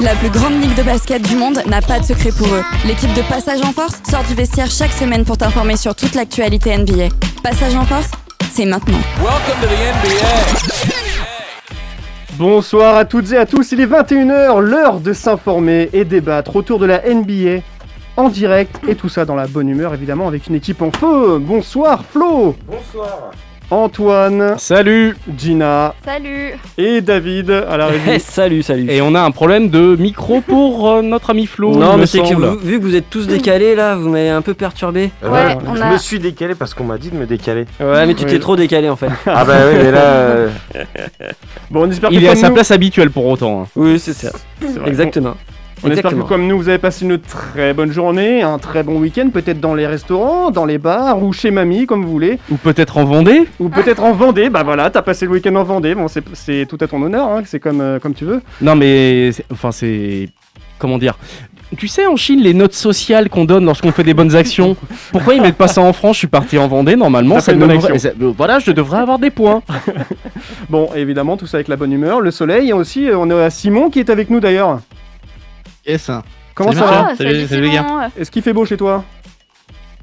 La 0.00 0.14
plus 0.14 0.30
grande 0.30 0.62
ligue 0.62 0.76
de 0.76 0.84
basket 0.84 1.20
du 1.22 1.34
monde 1.34 1.60
n'a 1.66 1.82
pas 1.82 1.98
de 1.98 2.04
secret 2.04 2.30
pour 2.30 2.46
eux. 2.46 2.62
L'équipe 2.86 3.12
de 3.14 3.22
Passage 3.22 3.60
en 3.62 3.72
Force 3.72 4.00
sort 4.08 4.22
du 4.22 4.34
vestiaire 4.34 4.70
chaque 4.70 4.92
semaine 4.92 5.24
pour 5.24 5.36
t'informer 5.36 5.76
sur 5.76 5.96
toute 5.96 6.14
l'actualité 6.14 6.78
NBA. 6.78 7.08
Passage 7.42 7.74
en 7.74 7.84
Force, 7.84 8.10
c'est 8.52 8.64
maintenant. 8.64 8.98
Welcome 9.16 9.60
to 9.60 9.66
the 9.66 9.72
NBA. 9.72 10.94
Bonsoir 12.38 12.96
à 12.96 13.04
toutes 13.04 13.32
et 13.32 13.38
à 13.38 13.44
tous, 13.44 13.72
il 13.72 13.80
est 13.80 13.86
21h, 13.86 14.60
l'heure 14.60 15.00
de 15.00 15.12
s'informer 15.12 15.90
et 15.92 16.04
débattre 16.04 16.54
autour 16.54 16.78
de 16.78 16.86
la 16.86 17.02
NBA 17.02 17.62
en 18.16 18.28
direct 18.28 18.80
et 18.86 18.94
tout 18.94 19.08
ça 19.08 19.24
dans 19.24 19.34
la 19.34 19.48
bonne 19.48 19.68
humeur 19.68 19.94
évidemment 19.94 20.28
avec 20.28 20.46
une 20.46 20.54
équipe 20.54 20.80
en 20.80 20.92
feu. 20.92 21.38
Bonsoir 21.40 22.04
Flo 22.04 22.54
Bonsoir. 22.68 23.32
Antoine, 23.70 24.54
Salut 24.56 25.14
Gina 25.36 25.94
Salut 26.02 26.54
et 26.78 27.02
David 27.02 27.50
à 27.50 27.76
la 27.76 27.86
régie. 27.88 28.18
Salut, 28.18 28.62
salut. 28.62 28.90
Et 28.90 29.02
on 29.02 29.14
a 29.14 29.20
un 29.20 29.30
problème 29.30 29.68
de 29.68 29.94
micro 29.96 30.40
pour 30.40 30.88
euh, 30.88 31.02
notre 31.02 31.30
ami 31.30 31.44
Flo. 31.44 31.72
il 31.74 31.78
non, 31.78 31.92
me 31.94 31.98
mais 32.00 32.06
c'est 32.06 32.20
que 32.20 32.28
semble. 32.28 32.46
vous- 32.46 32.58
vu 32.60 32.78
que 32.78 32.84
vous 32.84 32.94
êtes 32.94 33.10
tous 33.10 33.26
décalés 33.26 33.74
là, 33.74 33.94
vous 33.94 34.08
m'avez 34.08 34.30
un 34.30 34.40
peu 34.40 34.54
perturbé. 34.54 35.10
Ouais, 35.22 35.58
on 35.66 35.74
je 35.76 35.82
a- 35.82 35.90
me 35.92 35.98
suis 35.98 36.18
décalé 36.18 36.54
parce 36.54 36.72
qu'on 36.72 36.84
m'a 36.84 36.96
dit 36.96 37.10
de 37.10 37.16
me 37.16 37.26
décaler. 37.26 37.66
Ouais, 37.78 38.06
mais 38.06 38.14
tu 38.14 38.24
Oui. 38.24 38.30
t'es 38.30 38.38
trop 38.38 38.56
décalé 38.56 38.88
en 38.88 38.96
fait. 38.96 39.10
ah 39.26 39.44
bah 39.44 39.54
oui, 39.70 39.74
mais 39.82 39.90
là, 39.90 40.00
euh, 40.00 40.48
Bon 41.70 41.82
on 41.86 41.90
espère 41.90 42.10
Il 42.10 42.20
que 42.20 42.24
est 42.24 42.28
à 42.28 42.32
comme 42.32 42.40
sa 42.40 42.48
nous, 42.48 42.54
place 42.54 42.70
habituelle 42.70 43.10
pour 43.10 43.26
autant. 43.26 43.62
hein. 43.62 43.66
Oui, 43.76 43.98
c'est 43.98 44.14
ça. 44.14 44.30
c'est 44.62 44.78
vrai. 44.78 44.88
Exactement. 44.88 45.34
On 45.84 45.90
espère 45.90 45.94
que 45.94 45.98
Exactement. 46.08 46.24
comme 46.26 46.46
nous 46.46 46.56
vous 46.58 46.68
avez 46.68 46.78
passé 46.78 47.04
une 47.04 47.18
très 47.18 47.72
bonne 47.74 47.92
journée, 47.92 48.42
un 48.42 48.58
très 48.58 48.82
bon 48.82 48.98
week-end, 48.98 49.28
peut-être 49.32 49.60
dans 49.60 49.74
les 49.74 49.86
restaurants, 49.86 50.50
dans 50.50 50.64
les 50.64 50.78
bars 50.78 51.22
ou 51.22 51.32
chez 51.32 51.50
mamie 51.50 51.86
comme 51.86 52.04
vous 52.04 52.10
voulez, 52.10 52.38
Ou 52.50 52.56
peut-être 52.56 52.96
en 52.98 53.04
Vendée 53.04 53.44
ou 53.60 53.68
peut-être 53.68 54.02
en 54.02 54.12
Vendée. 54.12 54.50
Bah 54.50 54.62
voilà, 54.64 54.90
t'as 54.90 55.02
passé 55.02 55.26
le 55.26 55.32
week-end 55.32 55.54
en 55.56 55.64
Vendée. 55.64 55.94
Bon 55.94 56.06
c'est- 56.08 56.66
tout 56.66 56.78
à 56.80 56.86
ton 56.88 57.02
honneur, 57.02 57.28
hein, 57.28 57.42
c'est 57.44 57.60
comme 57.60 57.80
euh, 57.80 57.98
comme 57.98 58.14
tu 58.14 58.24
veux. 58.24 58.40
Non 58.60 58.74
mais, 58.74 59.30
enfin 59.52 59.70
c'est... 59.72 60.28
Comment 60.78 60.98
dire 60.98 61.16
tu 61.76 61.86
sais, 61.86 62.06
en 62.06 62.16
Chine, 62.16 62.40
les 62.40 62.54
notes 62.54 62.72
sociales 62.72 63.28
qu'on 63.28 63.44
donne 63.44 63.66
lorsqu'on 63.66 63.92
fait 63.92 64.02
des 64.02 64.14
bonnes 64.14 64.34
actions, 64.34 64.74
pourquoi 65.12 65.34
ils 65.34 65.42
mettent 65.42 65.58
pas 65.58 65.68
ça 65.68 65.82
en 65.82 65.92
France? 65.92 66.14
Je 66.16 66.20
suis 66.20 66.26
parti 66.26 66.56
en 66.56 66.66
Vendée, 66.66 66.96
normalement, 66.96 67.40
ça 67.40 67.52
devrait- 67.52 67.98
ça- 67.98 68.08
voilà, 68.38 68.58
je 68.58 68.70
devrais 68.70 69.00
avoir 69.00 69.18
des 69.18 69.28
points. 69.28 69.60
Bon 70.70 70.88
évidemment 70.94 71.36
tout 71.36 71.46
ça 71.46 71.58
avec 71.58 71.68
la 71.68 71.76
bonne 71.76 71.92
humeur, 71.92 72.20
le 72.22 72.30
soleil 72.30 72.70
et 72.70 72.72
aussi 72.72 73.08
euh, 73.08 73.18
on 73.18 73.28
a 73.30 73.50
Simon 73.50 73.90
qui 73.90 73.98
est 74.00 74.08
avec 74.10 74.30
nous 74.30 74.40
d'ailleurs. 74.40 74.80
Yes. 75.88 76.10
Comment 76.54 76.72
ça 76.72 76.84
va. 76.84 77.16
Salut, 77.16 77.46
salut, 77.46 77.62
les 77.62 77.70
gars. 77.70 78.10
Est-ce 78.18 78.30
qu'il 78.30 78.42
fait 78.42 78.52
beau 78.52 78.66
chez 78.66 78.76
toi? 78.76 79.04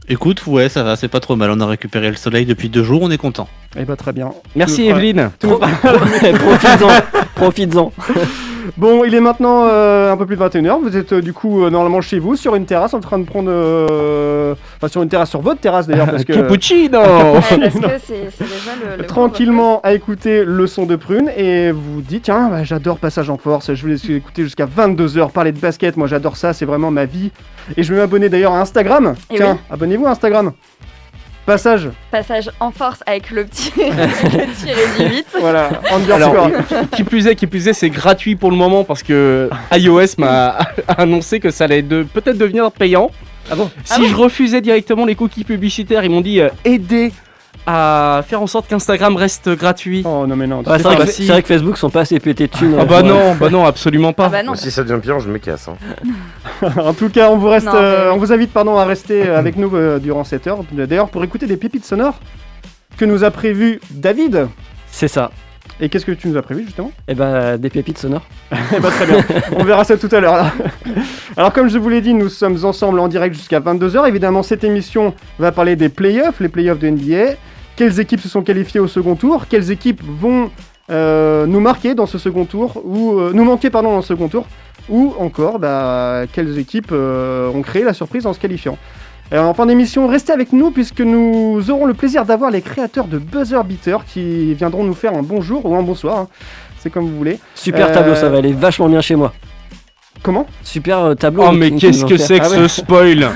Écoute, 0.08 0.46
ouais, 0.48 0.70
ça 0.70 0.84
va, 0.84 0.96
c'est 0.96 1.08
pas 1.08 1.20
trop 1.20 1.36
mal. 1.36 1.52
On 1.52 1.60
a 1.62 1.66
récupéré 1.66 2.10
le 2.10 2.16
soleil 2.16 2.46
depuis 2.46 2.70
deux 2.70 2.84
jours, 2.84 3.02
on 3.02 3.12
est 3.12 3.18
content. 3.18 3.48
Eh 3.78 3.86
bah 3.86 3.96
très 3.96 4.14
bien. 4.14 4.32
Merci 4.56 4.88
Evelyne. 4.88 5.32
Profites-en. 5.40 6.90
Profites-en. 7.36 7.92
Bon, 8.78 9.04
il 9.06 9.14
est 9.16 9.20
maintenant 9.20 9.66
euh, 9.68 10.12
un 10.12 10.18
peu 10.18 10.26
plus 10.26 10.36
de 10.38 10.44
21h. 10.44 10.82
Vous 10.82 10.98
êtes 10.98 11.14
euh, 11.14 11.22
du 11.22 11.34
coup 11.34 11.64
euh, 11.64 11.70
normalement 11.70 12.02
chez 12.02 12.20
vous 12.20 12.36
sur 12.36 12.56
une 12.56 12.66
terrasse 12.66 12.94
en 12.94 13.00
train 13.00 13.20
de 13.20 13.26
prendre. 13.26 13.50
euh, 13.50 14.54
Enfin, 14.78 14.88
sur 14.88 15.02
une 15.02 15.10
terrasse, 15.10 15.30
sur 15.30 15.42
votre 15.42 15.60
terrasse 15.62 15.88
d'ailleurs, 15.88 16.10
parce 16.10 16.24
que. 16.26 16.34
Cappuccino 16.34 17.00
Ouais, 17.04 17.42
parce 17.42 17.74
que 17.80 17.88
c'est 18.06 18.30
c'est 18.38 18.44
déjà 18.44 18.72
le, 18.98 19.02
le 19.02 19.06
Tranquillement 19.08 19.82
à 19.84 19.94
écouter 19.94 20.44
le 20.46 20.68
son 20.68 20.86
de 20.86 20.96
prune 20.96 21.30
et 21.38 21.72
vous 21.72 22.02
dites 22.02 22.24
tiens 22.24 22.50
bah, 22.50 22.64
j'adore 22.64 22.98
Passage 22.98 23.30
en 23.30 23.38
Force, 23.38 23.74
je 23.74 23.88
vais 23.88 23.96
écouter 24.16 24.44
jusqu'à 24.44 24.66
22h 24.66 25.32
parler 25.32 25.52
de 25.52 25.60
basket, 25.60 25.98
moi 25.98 26.08
j'adore 26.08 26.38
ça, 26.38 26.54
c'est 26.54 26.66
vraiment 26.66 26.92
ma 26.92 27.06
vie. 27.06 27.32
Et 27.78 27.84
je 27.84 27.94
vais 27.94 28.00
m'abonner 28.00 28.30
d'ailleurs 28.30 28.54
à 28.54 28.62
Instagram. 28.62 29.16
Tiens, 29.34 29.54
oui. 29.54 29.60
abonnez-vous 29.72 30.06
à 30.06 30.12
Instagram. 30.12 30.52
Passage, 31.46 31.90
Passage 32.10 32.50
en 32.60 32.72
force 32.72 33.04
avec 33.06 33.30
le 33.30 33.46
petit 33.46 33.72
le 33.78 34.64
tiré 34.64 35.10
du 35.10 35.16
8. 35.18 35.28
voilà, 35.40 35.68
Alors, 35.68 35.94
underscore. 35.94 36.50
qui 36.92 37.04
plus 37.04 37.28
est, 37.28 37.36
qui 37.36 37.46
plus 37.46 37.68
est, 37.68 37.74
c'est 37.74 37.92
gratuit 37.92 38.36
pour 38.36 38.50
le 38.50 38.58
moment 38.58 38.84
parce 38.84 39.04
que 39.04 39.50
iOS 39.72 40.16
m'a 40.18 40.58
annoncé 40.98 41.40
que 41.40 41.52
ça 41.52 41.66
allait 41.66 41.84
de, 41.84 42.02
peut-être 42.02 42.38
devenir 42.38 42.72
payant. 42.72 43.12
Ah 43.52 43.56
bon? 43.56 43.70
Si 43.84 44.08
je 44.08 44.16
refusais 44.16 44.60
directement 44.60 45.06
les 45.06 45.14
cookies 45.14 45.44
publicitaires, 45.44 46.04
ils 46.04 46.10
m'ont 46.10 46.22
dit 46.22 46.40
euh, 46.42 46.50
aider 46.64 47.12
à 47.68 48.24
faire 48.28 48.42
en 48.42 48.48
sorte 48.48 48.68
qu'Instagram 48.68 49.16
reste 49.16 49.50
gratuit. 49.50 50.04
Oh 50.06 50.26
non 50.28 50.36
mais 50.36 50.48
non. 50.48 50.64
sais 50.64 50.78
c'est 50.78 50.84
vrai, 50.84 51.08
si. 51.08 51.26
c'est 51.26 51.32
vrai 51.32 51.42
que 51.42 51.48
Facebook 51.48 51.78
sont 51.78 51.90
pas 51.90 52.02
assez 52.02 52.20
pétés 52.20 52.48
de 52.48 52.52
thunes. 52.52 52.76
Ah 52.78 52.82
euh, 52.82 52.86
bah 52.86 53.02
non, 53.02 53.36
bah 53.36 53.50
non, 53.50 53.66
absolument 53.66 54.14
pas. 54.14 54.26
Ah 54.26 54.30
bah 54.30 54.44
non. 54.44 54.56
si 54.56 54.70
ça 54.72 54.84
devient 54.84 55.00
pire, 55.02 55.20
je 55.20 55.30
me 55.30 55.38
casse. 55.38 55.68
hein. 55.68 55.76
En 56.78 56.94
tout 56.94 57.10
cas, 57.10 57.30
on 57.30 57.38
vous 57.38 57.48
reste, 57.50 57.66
Non, 57.66 57.74
mais 57.74 57.80
euh, 57.80 58.14
on 58.14 58.18
vous 58.18 58.32
invite 58.32 58.52
pardon 58.54 58.78
à 58.78 58.86
rester 58.86 59.28
euh, 59.28 59.38
avec 59.38 59.58
nous 59.58 59.76
euh, 59.76 60.00
durant 60.00 60.24
cette 60.24 60.48
heure. 60.48 60.60
D'ailleurs, 60.72 61.10
pour 61.10 61.24
écouter 61.24 61.48
des 61.48 61.58
pépites 61.58 61.86
sonores 61.86 62.20
que 62.98 63.06
nous 63.06 63.24
a 63.24 63.32
prévu 63.32 63.80
David. 63.92 64.48
C'est 64.92 65.08
ça. 65.10 65.32
Et 65.82 65.90
qu'est-ce 65.90 66.06
que 66.06 66.14
tu 66.14 66.30
nous 66.30 66.38
as 66.38 66.42
prévu 66.42 66.64
justement? 66.64 66.92
Et 67.08 67.16
bah, 67.16 67.58
des 67.58 67.70
pépites 67.70 67.98
sonores. 67.98 68.26
Eh 68.76 68.80
ben, 68.80 68.90
très 68.90 69.06
bien. 69.06 69.18
On 69.58 69.64
verra 69.64 69.84
ça 69.84 69.98
tout 69.98 70.08
à 70.12 70.20
l'heure. 70.22 70.36
là. 70.36 70.54
Alors 71.38 71.52
comme 71.52 71.68
je 71.68 71.78
vous 71.78 71.90
l'ai 71.90 72.00
dit, 72.02 72.14
nous 72.14 72.30
sommes 72.30 72.64
ensemble 72.64 73.00
en 73.00 73.08
direct 73.10 73.36
jusqu'à 73.36 73.60
22h. 73.60 74.08
Évidemment, 74.08 74.44
cette 74.44 74.64
émission 74.64 75.14
va 75.40 75.52
parler 75.52 75.76
des 75.76 75.90
playoffs, 75.90 76.40
les 76.40 76.48
playoffs 76.48 76.80
de 76.80 76.90
NBA. 76.90 77.34
Quelles 77.76 78.00
équipes 78.00 78.22
se 78.22 78.30
sont 78.30 78.42
qualifiées 78.42 78.80
au 78.80 78.88
second 78.88 79.16
tour 79.16 79.48
Quelles 79.48 79.72
équipes 79.72 80.02
vont 80.04 80.50
euh, 80.90 81.46
nous 81.46 81.60
marquer 81.60 81.96
dans 81.96 82.06
ce 82.06 82.18
second 82.18 82.46
tour 82.46 82.82
ou 82.86 83.20
euh, 83.20 83.32
nous 83.34 83.44
manquer 83.44 83.70
pardon 83.70 83.92
dans 83.92 84.02
ce 84.02 84.10
second 84.10 84.28
tour 84.30 84.46
Ou 84.90 85.14
encore, 85.20 85.60
bah, 85.60 86.24
quelles 86.32 86.58
équipes 86.58 86.92
euh, 86.92 87.52
ont 87.52 87.62
créé 87.62 87.84
la 87.84 87.94
surprise 87.94 88.26
en 88.26 88.34
se 88.34 88.40
qualifiant 88.40 88.78
en 89.34 89.56
fin 89.56 89.66
d'émission, 89.66 90.08
restez 90.08 90.32
avec 90.32 90.54
nous 90.54 90.70
puisque 90.70 91.02
nous 91.02 91.72
aurons 91.72 91.88
le 91.88 91.96
plaisir 91.96 92.26
d'avoir 92.26 92.52
les 92.52 92.62
créateurs 92.62 93.08
de 93.08 93.18
Buzzer 93.18 93.64
Beater 93.64 94.06
qui 94.06 94.54
viendront 94.54 94.84
nous 94.84 94.94
faire 94.94 95.16
un 95.16 95.24
bonjour 95.24 95.66
ou 95.66 95.76
un 95.76 95.82
bonsoir. 95.82 96.20
hein. 96.20 96.28
C'est 96.78 96.92
comme 96.92 97.06
vous 97.06 97.18
voulez. 97.18 97.40
Super 97.56 97.92
tableau, 97.92 98.14
ça 98.14 98.30
va 98.30 98.38
aller 98.38 98.54
vachement 98.54 98.88
bien 98.88 99.02
chez 99.02 99.16
moi. 99.16 99.34
Comment 100.26 100.48
Super 100.64 101.00
euh, 101.00 101.14
tableau. 101.14 101.44
Oh 101.48 101.52
mais 101.52 101.70
qu'est-ce 101.72 102.04
que 102.04 102.18
c'est 102.18 102.40
que 102.40 102.46
Ah 102.46 102.50
ce 102.50 102.60
ouais. 102.62 102.68
spoil 102.68 103.30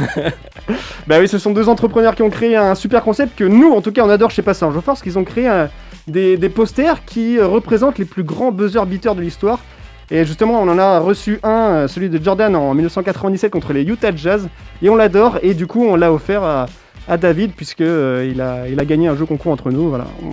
Bah 1.08 1.18
oui, 1.20 1.28
ce 1.28 1.38
sont 1.38 1.52
deux 1.52 1.70
entrepreneurs 1.70 2.16
qui 2.16 2.24
ont 2.24 2.30
créé 2.32 2.56
un 2.56 2.74
super 2.74 3.04
concept 3.04 3.38
que 3.38 3.44
nous, 3.44 3.72
en 3.74 3.82
tout 3.82 3.92
cas, 3.92 4.04
on 4.04 4.10
adore 4.10 4.32
chez 4.32 4.42
Passage 4.42 4.76
en 4.76 4.82
Force, 4.82 5.02
qu'ils 5.04 5.18
ont 5.20 5.24
créé 5.24 5.48
un- 5.48 5.70
des, 6.08 6.36
des 6.38 6.50
posters 6.50 7.06
qui 7.06 7.38
euh, 7.38 7.46
représentent 7.46 8.00
les 8.00 8.06
plus 8.06 8.24
grands 8.24 8.52
buzzer 8.52 8.84
beaters 8.88 9.14
de 9.14 9.22
l'histoire. 9.22 9.60
Et 10.10 10.26
justement, 10.26 10.60
on 10.60 10.68
en 10.68 10.80
a 10.80 10.98
reçu 11.00 11.40
un, 11.44 11.50
euh, 11.84 11.88
celui 11.88 12.10
de 12.10 12.24
Jordan 12.24 12.56
en 12.56 12.74
1997 12.74 13.52
contre 13.52 13.72
les 13.74 13.84
Utah 13.84 14.16
Jazz, 14.16 14.50
et 14.82 14.90
on 14.90 14.96
l'adore. 14.96 15.38
Et 15.44 15.54
du 15.54 15.68
coup, 15.68 15.86
on 15.86 15.96
l'a 15.96 16.12
offert 16.12 16.42
à, 16.44 16.66
à 17.08 17.18
David 17.18 17.52
puisque 17.56 17.82
euh, 17.82 18.28
il, 18.32 18.42
a, 18.42 18.68
il 18.68 18.80
a 18.80 18.86
gagné 18.86 19.08
un 19.08 19.16
jeu 19.16 19.26
concours 19.28 19.52
entre 19.52 19.70
nous. 19.70 19.90
Voilà, 19.90 20.06
on, 20.24 20.30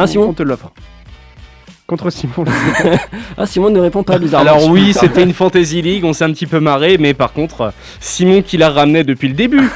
Hein, 0.00 0.06
Simon 0.08 0.26
on 0.30 0.32
te 0.32 0.42
l'offre. 0.42 0.72
Contre 1.86 2.10
Simon. 2.10 2.44
Ah, 3.38 3.46
Simon 3.46 3.70
ne 3.70 3.78
répond 3.80 4.02
pas 4.02 4.18
bizarrement. 4.18 4.50
Alors 4.50 4.68
oui, 4.70 4.92
c'était 4.98 5.22
une 5.22 5.32
Fantasy 5.34 5.82
League, 5.82 6.04
on 6.04 6.12
s'est 6.12 6.24
un 6.24 6.32
petit 6.32 6.46
peu 6.46 6.58
marré, 6.58 6.96
mais 6.98 7.14
par 7.14 7.32
contre, 7.32 7.72
Simon 8.00 8.42
qui 8.42 8.56
la 8.56 8.70
ramenait 8.70 9.04
depuis 9.04 9.28
le 9.28 9.34
début 9.34 9.68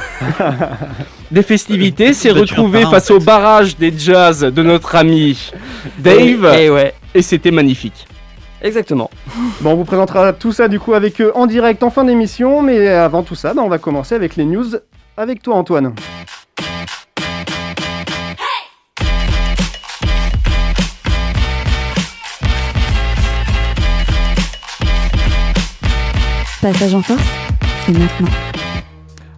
des 1.31 1.43
festivités 1.43 2.13
s'est 2.13 2.31
retrouvé 2.31 2.83
en 2.85 2.91
face 2.91 3.11
au 3.11 3.19
barrage 3.19 3.77
des 3.77 3.93
jazz 3.97 4.41
de 4.41 4.63
notre 4.63 4.95
ami 4.95 5.51
Dave, 5.99 6.53
Eh 6.59 6.69
ouais, 6.69 6.93
et 7.13 7.21
c'était 7.21 7.51
magnifique. 7.51 8.07
exactement. 8.61 9.09
Bon, 9.61 9.71
on 9.71 9.75
vous 9.75 9.85
présentera 9.85 10.33
tout 10.33 10.51
ça 10.51 10.67
du 10.67 10.79
coup 10.79 10.93
avec 10.93 11.21
eux 11.21 11.31
en 11.35 11.45
direct 11.47 11.81
en 11.83 11.91
fin 11.91 12.03
d'émission, 12.03 12.61
mais 12.61 12.87
avant 12.89 13.23
tout 13.23 13.35
ça, 13.35 13.53
bah, 13.53 13.61
on 13.63 13.69
va 13.69 13.77
commencer 13.77 14.15
avec 14.15 14.35
les 14.35 14.45
news 14.45 14.65
avec 15.17 15.41
toi 15.43 15.55
Antoine. 15.55 15.93
Passage 26.61 26.93
en 26.93 27.01
force, 27.01 27.19
c'est 27.87 27.97
maintenant. 27.97 28.50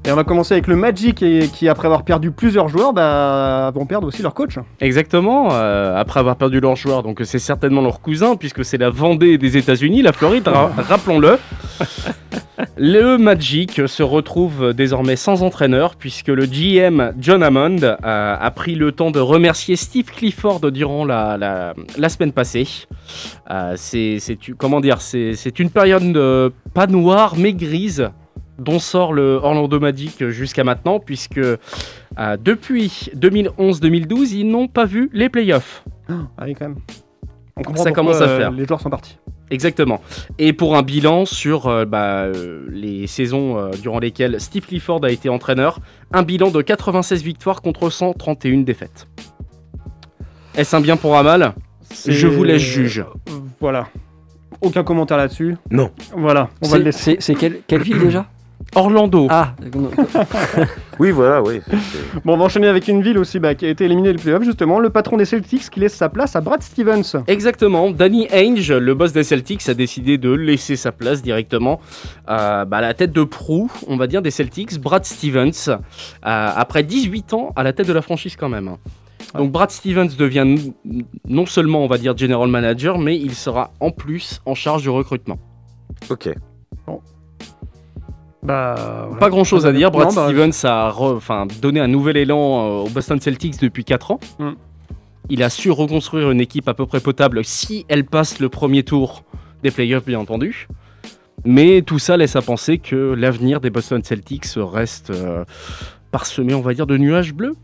Et 0.06 0.12
on 0.12 0.16
va 0.16 0.26
commencer 0.26 0.54
avec 0.54 0.68
le 0.68 0.76
Magic 0.76 1.24
et- 1.24 1.48
qui, 1.48 1.70
après 1.70 1.86
avoir 1.88 2.04
perdu 2.04 2.32
plusieurs 2.32 2.68
joueurs, 2.68 2.92
bah, 2.92 3.72
vont 3.74 3.86
perdre 3.86 4.08
aussi 4.08 4.22
leur 4.22 4.34
coach. 4.34 4.60
Exactement, 4.82 5.50
euh, 5.54 5.96
après 5.98 6.20
avoir 6.20 6.36
perdu 6.36 6.60
leur 6.60 6.76
joueur, 6.76 7.04
donc 7.04 7.22
c'est 7.24 7.40
certainement 7.40 7.82
leur 7.82 8.02
cousin, 8.02 8.36
puisque 8.36 8.66
c'est 8.66 8.78
la 8.78 8.90
Vendée 8.90 9.38
des 9.38 9.56
États-Unis, 9.56 10.02
la 10.02 10.12
Floride, 10.12 10.46
ra- 10.50 10.72
rappelons-le. 10.78 11.38
Le 12.78 13.18
Magic 13.18 13.88
se 13.88 14.04
retrouve 14.04 14.74
désormais 14.74 15.16
sans 15.16 15.42
entraîneur 15.44 15.96
puisque 15.96 16.28
le 16.28 16.46
GM 16.46 17.14
John 17.20 17.42
Hammond 17.44 17.96
a, 18.04 18.36
a 18.36 18.52
pris 18.52 18.76
le 18.76 18.92
temps 18.92 19.12
de 19.12 19.20
remercier 19.20 19.76
Steve 19.76 20.06
Clifford 20.06 20.60
durant 20.72 21.06
la, 21.06 21.38
la- 21.38 21.74
la 21.98 22.10
semaine 22.10 22.32
passée. 22.32 22.68
Euh, 23.52 23.74
c'est, 23.78 24.18
comment 24.58 24.82
dire, 24.82 25.02
c'est 25.02 25.60
une 25.60 25.70
période 25.70 26.04
euh, 26.18 26.50
pas 26.74 26.88
noire 26.88 27.36
mais 27.38 27.54
grise 27.54 28.10
dont 28.60 28.80
sort 28.80 29.14
le 29.14 29.36
Orlando 29.36 29.80
Magic 29.80 30.28
jusqu'à 30.30 30.64
maintenant 30.64 31.00
puisque 31.00 31.38
euh, 31.40 31.58
depuis 32.44 33.10
2011-2012 33.16 34.34
ils 34.34 34.48
n'ont 34.48 34.68
pas 34.68 34.86
vu 34.86 35.10
les 35.14 35.30
playoffs. 35.30 35.84
Ah 36.10 36.44
oui, 36.46 36.54
quand 36.54 36.68
même. 36.70 36.78
On 37.58 37.62
comprend 37.64 37.84
Ça 37.84 37.92
commence 37.92 38.22
à 38.22 38.26
euh, 38.28 38.38
faire. 38.40 38.52
Les 38.52 38.66
joueurs 38.66 38.82
sont 38.82 38.90
partis. 38.90 39.18
Exactement. 39.52 40.02
Et 40.40 40.54
pour 40.54 40.76
un 40.76 40.82
bilan 40.82 41.26
sur 41.26 41.68
euh, 41.68 41.86
bah, 41.86 42.24
euh, 42.24 42.66
les 42.72 43.06
saisons 43.08 43.58
euh, 43.60 43.72
durant 43.82 44.00
lesquelles 44.00 44.40
Steve 44.40 44.66
Clifford 44.66 45.04
a 45.06 45.12
été 45.12 45.30
entraîneur, 45.30 45.80
un 46.12 46.24
bilan 46.24 46.50
de 46.50 46.62
96 46.62 47.22
victoires 47.22 47.62
contre 47.62 47.90
131 47.90 48.62
défaites. 48.62 49.08
Est-ce 50.56 50.76
un 50.76 50.82
bien 50.82 50.98
pour 50.98 51.18
un 51.18 51.24
mal 51.24 51.54
Je 52.08 52.28
vous 52.28 52.44
laisse 52.44 52.62
juge. 52.62 53.06
Voilà. 53.60 53.88
Aucun 54.62 54.84
commentaire 54.84 55.18
là-dessus. 55.18 55.58
Non. 55.70 55.92
Voilà, 56.16 56.50
on 56.62 56.68
va 56.68 56.72
C'est- 56.74 56.78
le 56.80 56.84
laisser. 56.86 57.02
C'est 57.20 57.22
c'est 57.22 57.36
quelle, 57.36 57.60
quelle 57.68 57.82
ville 57.84 58.00
déjà? 58.00 58.26
Orlando. 58.76 59.28
Ah, 59.30 59.54
Oui, 61.00 61.12
voilà, 61.12 61.42
oui. 61.42 61.60
Bon, 62.24 62.34
on 62.34 62.38
va 62.38 62.46
enchaîner 62.46 62.68
avec 62.68 62.88
une 62.88 63.02
ville 63.02 63.18
aussi 63.18 63.40
bah, 63.40 63.56
qui 63.56 63.66
a 63.66 63.70
été 63.70 63.86
éliminée 63.86 64.14
des 64.14 64.22
playoffs, 64.22 64.44
justement. 64.44 64.80
Le 64.80 64.90
patron 64.90 65.18
des 65.18 65.26
Celtics 65.26 65.70
qui 65.70 65.80
laisse 65.80 65.96
sa 65.96 66.10
place 66.10 66.36
à 66.36 66.42
Brad 66.42 66.62
Stevens. 66.62 67.24
Exactement. 67.28 67.90
Danny 67.92 68.28
Ainge, 68.32 68.72
le 68.72 68.94
boss 68.94 69.12
des 69.12 69.24
Celtics, 69.24 69.68
a 69.70 69.74
décidé 69.74 70.18
de 70.18 70.32
laisser 70.32 70.76
sa 70.76 70.92
place 70.92 71.22
directement 71.22 71.80
euh, 72.30 72.66
bah, 72.66 72.78
à 72.78 72.82
la 72.82 72.94
tête 72.94 73.12
de 73.12 73.24
proue, 73.24 73.72
on 73.88 73.98
va 73.98 74.08
dire, 74.08 74.22
des 74.22 74.32
Celtics, 74.32 74.80
Brad 74.80 75.06
Stevens, 75.06 75.70
euh, 75.70 75.78
après 76.22 76.84
18 76.84 77.34
ans 77.34 77.54
à 77.56 77.64
la 77.64 77.74
tête 77.74 77.88
de 77.88 77.94
la 77.94 78.02
franchise 78.02 78.36
quand 78.36 78.50
même. 78.50 78.78
Donc 79.36 79.52
Brad 79.52 79.72
Stevens 79.72 80.10
devient 80.18 80.72
non 81.28 81.46
seulement, 81.46 81.84
on 81.84 81.88
va 81.88 81.98
dire, 81.98 82.16
general 82.16 82.50
manager, 82.50 83.00
mais 83.00 83.18
il 83.18 83.34
sera 83.34 83.72
en 83.80 83.90
plus 83.90 84.42
en 84.46 84.54
charge 84.54 84.84
du 84.84 84.90
recrutement. 84.90 85.40
Ok. 86.10 86.30
Bah, 88.44 89.06
voilà. 89.08 89.20
Pas 89.20 89.30
grand 89.30 89.44
chose 89.44 89.66
à 89.66 89.72
dire. 89.72 89.90
Brad 89.92 90.10
Non, 90.10 90.14
bah, 90.14 90.28
Stevens 90.28 90.66
a 90.70 90.90
re- 90.90 91.16
enfin, 91.16 91.48
donné 91.62 91.80
un 91.80 91.88
nouvel 91.88 92.18
élan 92.18 92.38
euh, 92.38 92.84
aux 92.84 92.90
Boston 92.90 93.20
Celtics 93.20 93.60
depuis 93.62 93.86
4 93.86 94.12
ans. 94.12 94.20
Mm. 94.40 94.50
Il 95.30 95.44
a 95.44 95.50
su 95.50 95.72
reconstruire 95.72 96.30
une 96.32 96.42
équipe 96.42 96.68
à 96.68 96.74
peu 96.74 96.86
près 96.86 97.00
potable 97.00 97.46
si 97.46 97.86
elle 97.88 98.04
passe 98.04 98.40
le 98.40 98.50
premier 98.50 98.84
tour 98.84 99.24
des 99.64 99.72
playoffs, 99.72 100.06
bien 100.06 100.20
entendu. 100.20 100.68
Mais 101.46 101.82
tout 101.82 102.00
ça 102.00 102.18
laisse 102.18 102.36
à 102.36 102.42
penser 102.42 102.78
que 102.78 102.96
l'avenir 103.14 103.60
des 103.62 103.70
Boston 103.70 104.04
Celtics 104.04 104.46
reste 104.58 105.10
euh, 105.10 105.44
parsemé, 106.14 106.54
on 106.54 106.62
va 106.62 106.74
dire, 106.74 106.88
de 106.88 106.96
nuages 106.96 107.34
bleus. 107.34 107.56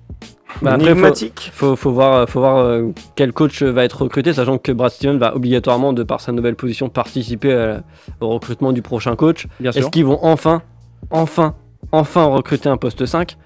Bah, 0.64 0.74
après, 0.74 0.96
faut, 0.96 1.14
faut, 1.54 1.76
faut 1.76 1.92
voir, 1.92 2.28
faut 2.28 2.40
voir 2.40 2.58
euh, 2.58 2.88
quel 3.16 3.32
coach 3.32 3.62
va 3.62 3.86
être 3.86 4.02
recruté, 4.02 4.34
sachant 4.34 4.58
que 4.58 4.72
Brad 4.72 4.92
Stevens 4.92 5.20
va 5.20 5.36
obligatoirement, 5.36 5.94
de 5.94 6.02
par 6.02 6.20
sa 6.20 6.32
nouvelle 6.32 6.56
position, 6.56 6.90
participer 6.90 7.54
euh, 7.54 7.78
au 8.20 8.30
recrutement 8.30 8.74
du 8.74 8.82
prochain 8.82 9.16
coach. 9.16 9.48
Est-ce 9.64 9.90
qu'ils 9.90 10.06
vont 10.06 10.20
enfin, 10.24 10.64
enfin, 11.12 11.54
enfin 11.92 12.26
recruter 12.26 12.68
un 12.68 12.78
poste 12.78 13.06
5 13.06 13.38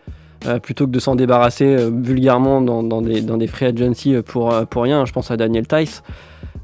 euh, 0.48 0.60
plutôt 0.60 0.88
que 0.88 0.92
de 0.92 1.00
s'en 1.00 1.16
débarrasser 1.16 1.66
euh, 1.66 1.90
vulgairement 1.94 2.62
dans, 2.62 2.82
dans 2.82 3.02
des, 3.02 3.22
dans 3.22 3.38
des 3.38 3.48
free 3.48 3.66
agency 3.66 4.16
pour, 4.26 4.54
euh, 4.54 4.64
pour 4.64 4.84
rien? 4.84 5.06
Je 5.06 5.12
pense 5.12 5.32
à 5.32 5.38
Daniel 5.38 5.68
Tice. 5.68 6.02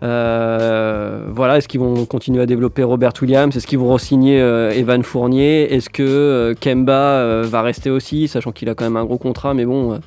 Euh, 0.01 1.25
voilà, 1.27 1.57
est-ce 1.57 1.67
qu'ils 1.67 1.79
vont 1.79 2.05
continuer 2.05 2.41
à 2.41 2.45
développer 2.45 2.83
Robert 2.83 3.13
Williams? 3.21 3.55
Est-ce 3.55 3.67
qu'ils 3.67 3.79
vont 3.79 3.93
re-signer 3.93 4.41
euh, 4.41 4.71
Evan 4.71 5.03
Fournier? 5.03 5.73
Est-ce 5.73 5.89
que 5.89 6.03
euh, 6.03 6.53
Kemba 6.53 7.43
va 7.43 7.61
rester 7.61 7.89
aussi, 7.89 8.27
sachant 8.27 8.51
qu'il 8.51 8.69
a 8.69 8.75
quand 8.75 8.85
même 8.85 8.97
un 8.97 9.05
gros 9.05 9.17
contrat, 9.17 9.53
mais 9.53 9.65
bon. 9.65 9.99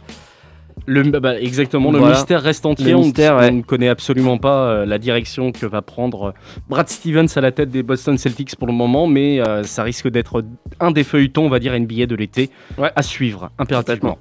Le, 0.87 1.03
bah, 1.03 1.39
exactement, 1.39 1.93
le 1.93 2.01
mystère 2.01 2.43
reste 2.43 2.67
entier. 2.67 2.95
On, 2.95 3.05
ne 3.05 3.63
connaît 3.63 3.89
absolument 3.89 4.39
pas 4.39 4.85
la 4.85 4.99
direction 4.99 5.53
que 5.53 5.67
va 5.67 5.83
prendre 5.83 6.35
Brad 6.69 6.89
Stevens 6.89 7.29
à 7.37 7.41
la 7.41 7.53
tête 7.53 7.71
des 7.71 7.83
Boston 7.83 8.19
Celtics 8.19 8.57
pour 8.57 8.67
le 8.67 8.73
moment, 8.73 9.07
mais 9.07 9.41
ça 9.65 9.83
risque 9.83 10.09
d'être 10.09 10.43
un 10.81 10.91
des 10.91 11.05
feuilletons, 11.05 11.45
on 11.45 11.51
va 11.51 11.61
dire, 11.61 11.79
NBA 11.79 12.07
de 12.07 12.17
l'été 12.17 12.51
à 12.79 13.03
suivre 13.03 13.51
impérativement. 13.59 14.19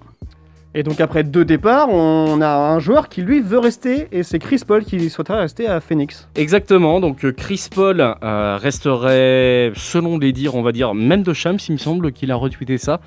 Et 0.73 0.83
donc 0.83 1.01
après 1.01 1.25
deux 1.25 1.44
départs, 1.44 1.89
on 1.89 2.39
a 2.39 2.47
un 2.47 2.79
joueur 2.79 3.09
qui 3.09 3.21
lui 3.21 3.41
veut 3.41 3.59
rester 3.59 4.07
et 4.13 4.23
c'est 4.23 4.39
Chris 4.39 4.62
Paul 4.65 4.85
qui 4.85 5.09
souhaiterait 5.09 5.41
rester 5.41 5.68
à 5.68 5.81
Phoenix. 5.81 6.29
Exactement, 6.35 7.01
donc 7.01 7.25
euh, 7.25 7.33
Chris 7.33 7.68
Paul 7.73 8.00
euh, 8.00 8.57
resterait, 8.57 9.73
selon 9.75 10.18
les 10.18 10.31
dires, 10.31 10.56
on 10.56 10.62
va 10.62 10.71
dire, 10.71 10.94
même 10.94 11.23
de 11.23 11.33
Shams, 11.33 11.57
il 11.68 11.73
me 11.73 11.77
semble 11.77 12.13
qu'il 12.13 12.31
a 12.31 12.35
retweeté 12.35 12.77
ça. 12.77 13.01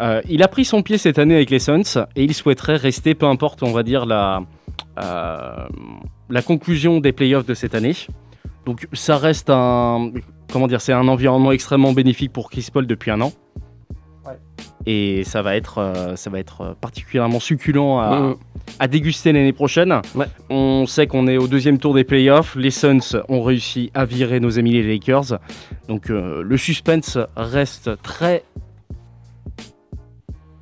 Euh, 0.00 0.22
il 0.28 0.44
a 0.44 0.48
pris 0.48 0.64
son 0.64 0.82
pied 0.82 0.98
cette 0.98 1.18
année 1.18 1.34
avec 1.34 1.50
les 1.50 1.58
Suns 1.58 2.06
et 2.14 2.22
il 2.22 2.32
souhaiterait 2.32 2.76
rester, 2.76 3.16
peu 3.16 3.26
importe, 3.26 3.64
on 3.64 3.72
va 3.72 3.82
dire, 3.82 4.06
la, 4.06 4.44
conclusion 6.46 7.00
des 7.00 7.10
playoffs 7.10 7.46
de 7.46 7.54
cette 7.54 7.74
année. 7.74 7.96
Donc 8.66 8.86
ça 8.92 9.16
reste 9.16 9.50
un, 9.50 10.12
comment 10.52 10.68
dire, 10.68 10.80
c'est 10.80 10.92
un 10.92 11.08
environnement 11.08 11.50
extrêmement 11.50 11.92
bénéfique 11.92 12.32
pour 12.32 12.50
Chris 12.50 12.68
Paul 12.72 12.86
depuis 12.86 13.10
un 13.10 13.20
an. 13.20 13.32
Et 14.86 15.24
ça 15.24 15.42
va 15.42 15.56
être, 15.56 15.78
euh, 15.78 16.16
ça 16.16 16.30
va 16.30 16.38
être 16.38 16.60
euh, 16.62 16.72
particulièrement 16.80 17.38
succulent 17.40 17.98
à, 17.98 18.18
Mhm. 18.20 18.36
à 18.78 18.88
déguster 18.88 19.32
l'année 19.32 19.52
prochaine. 19.52 20.00
Ouais. 20.14 20.26
On 20.48 20.86
sait 20.86 21.06
qu'on 21.06 21.26
est 21.28 21.36
au 21.36 21.48
deuxième 21.48 21.78
tour 21.78 21.92
des 21.94 22.04
playoffs. 22.04 22.56
Les 22.56 22.70
Suns 22.70 22.98
ont 23.28 23.42
réussi 23.42 23.90
à 23.94 24.04
virer 24.06 24.40
nos 24.40 24.58
amis 24.58 24.72
les 24.72 24.82
Lakers. 24.82 25.38
Donc 25.88 26.08
euh, 26.10 26.42
le 26.42 26.56
suspense 26.56 27.18
reste 27.36 27.90
très. 28.02 28.42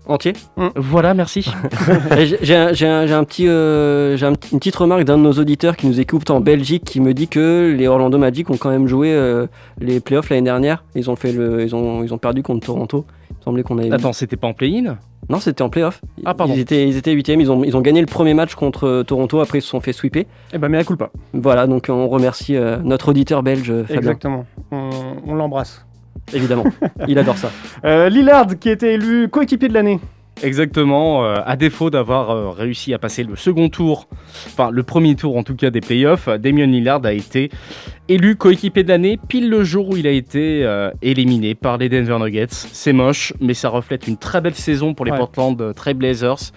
Entier 0.09 0.33
Voilà, 0.77 1.15
merci. 1.15 1.51
J'ai- 2.43 2.57
un, 2.57 3.25
petit, 3.25 3.47
euh, 3.47 4.17
un 4.23 4.31
une 4.31 4.59
petite 4.59 4.77
remarque 4.77 5.05
d'un 5.05 5.19
de 5.19 5.23
nos 5.23 5.33
auditeurs 5.33 5.77
qui 5.77 5.87
nous 5.87 6.01
écoute 6.01 6.31
en 6.31 6.41
Belgique 6.41 6.85
qui 6.85 7.01
me 7.01 7.15
dit 7.15 7.29
que 7.29 7.75
les 7.77 7.87
Orlando 7.87 8.19
Magic 8.19 8.51
ont 8.51 8.57
quand 8.57 8.71
même 8.71 8.87
joué 8.87 9.13
euh, 9.13 9.47
les 9.81 10.01
playoffs 10.01 10.31
l'année 10.31 10.43
dernière. 10.43 10.85
Ils 10.95 11.11
ont, 11.11 11.17
fait 11.17 11.33
le, 11.33 11.63
ils, 11.63 11.75
ont, 11.75 12.03
ils 12.03 12.13
ont 12.13 12.19
perdu 12.19 12.43
contre 12.43 12.67
Toronto. 12.67 13.05
Il 13.31 13.37
me 13.39 13.43
semblait 13.43 13.63
qu'on 13.63 13.79
avait. 13.79 13.93
Attends, 13.93 14.13
c'était 14.13 14.37
pas 14.37 14.49
en 14.49 14.55
play-in? 14.55 14.97
Non, 15.29 15.41
c'était 15.41 15.63
en 15.63 15.69
playoff. 15.69 16.01
Ah, 16.25 16.33
pardon. 16.33 16.55
Ils 16.57 16.61
étaient, 16.61 16.89
ils 16.89 16.97
étaient 16.97 17.13
8 17.13 17.29
ils 17.29 17.51
ont, 17.53 17.63
ils 17.63 17.77
ont 17.77 17.83
gagné 17.83 18.01
le 18.01 18.07
premier 18.07 18.33
match 18.33 18.55
contre 18.55 18.87
euh, 18.87 19.03
Toronto. 19.03 19.41
Après, 19.41 19.59
ils 19.59 19.63
se 19.63 19.69
sont 19.69 19.81
fait 19.81 19.93
sweeper. 19.93 20.25
Et 20.55 20.59
bah, 20.59 20.69
mais 20.69 20.79
à 20.79 20.85
coup 20.85 20.97
pas. 20.97 21.11
Voilà, 21.35 21.67
donc 21.67 21.87
on 21.91 22.09
remercie 22.09 22.57
euh, 22.57 22.79
notre 22.83 23.11
auditeur 23.11 23.43
belge, 23.43 23.73
Fabien. 23.83 23.97
Exactement. 23.97 24.47
On, 24.73 24.89
on 25.27 25.35
l'embrasse. 25.35 25.85
Évidemment. 26.33 26.65
Il 27.07 27.19
adore 27.19 27.39
ça. 27.39 27.51
Euh, 27.85 28.09
Lillard 28.09 28.59
qui 28.59 28.69
a 28.71 28.73
été 28.73 28.95
élu 28.95 29.29
coéquipier 29.29 29.69
de 29.69 29.75
l'année. 29.75 30.01
Exactement, 30.43 31.25
euh, 31.25 31.37
à 31.45 31.57
défaut 31.57 31.91
d'avoir 31.91 32.31
euh, 32.31 32.51
réussi 32.51 32.95
à 32.95 32.99
passer 32.99 33.25
le 33.25 33.35
second 33.37 33.69
tour, 33.69 34.09
enfin 34.47 34.71
le 34.71 34.83
premier 34.85 35.17
tour 35.17 35.37
en 35.37 35.43
tout 35.43 35.57
cas 35.57 35.71
des 35.71 35.81
playoffs, 35.81 36.29
Damian 36.29 36.67
Lillard 36.67 37.05
a 37.05 37.13
été 37.13 37.51
élu 38.09 38.37
coéquipier 38.37 38.85
de 38.85 38.89
l'année 38.89 39.19
pile 39.29 39.49
le 39.51 39.65
jour 39.65 39.89
où 39.91 39.97
il 39.97 40.07
a 40.07 40.11
été 40.13 40.65
euh, 40.65 40.91
éliminé 41.03 41.55
par 41.55 41.77
les 41.79 41.89
Denver 41.89 42.19
Nuggets. 42.21 42.47
C'est 42.51 42.93
moche, 42.93 43.33
mais 43.41 43.55
ça 43.55 43.69
reflète 43.69 44.07
une 44.07 44.17
très 44.17 44.41
belle 44.41 44.55
saison 44.55 44.95
pour 44.95 45.05
les 45.05 45.13
Ouais. 45.13 45.19
Portland 45.19 45.61
euh, 45.61 45.73
Trail 45.73 45.95
Blazers, 45.95 46.53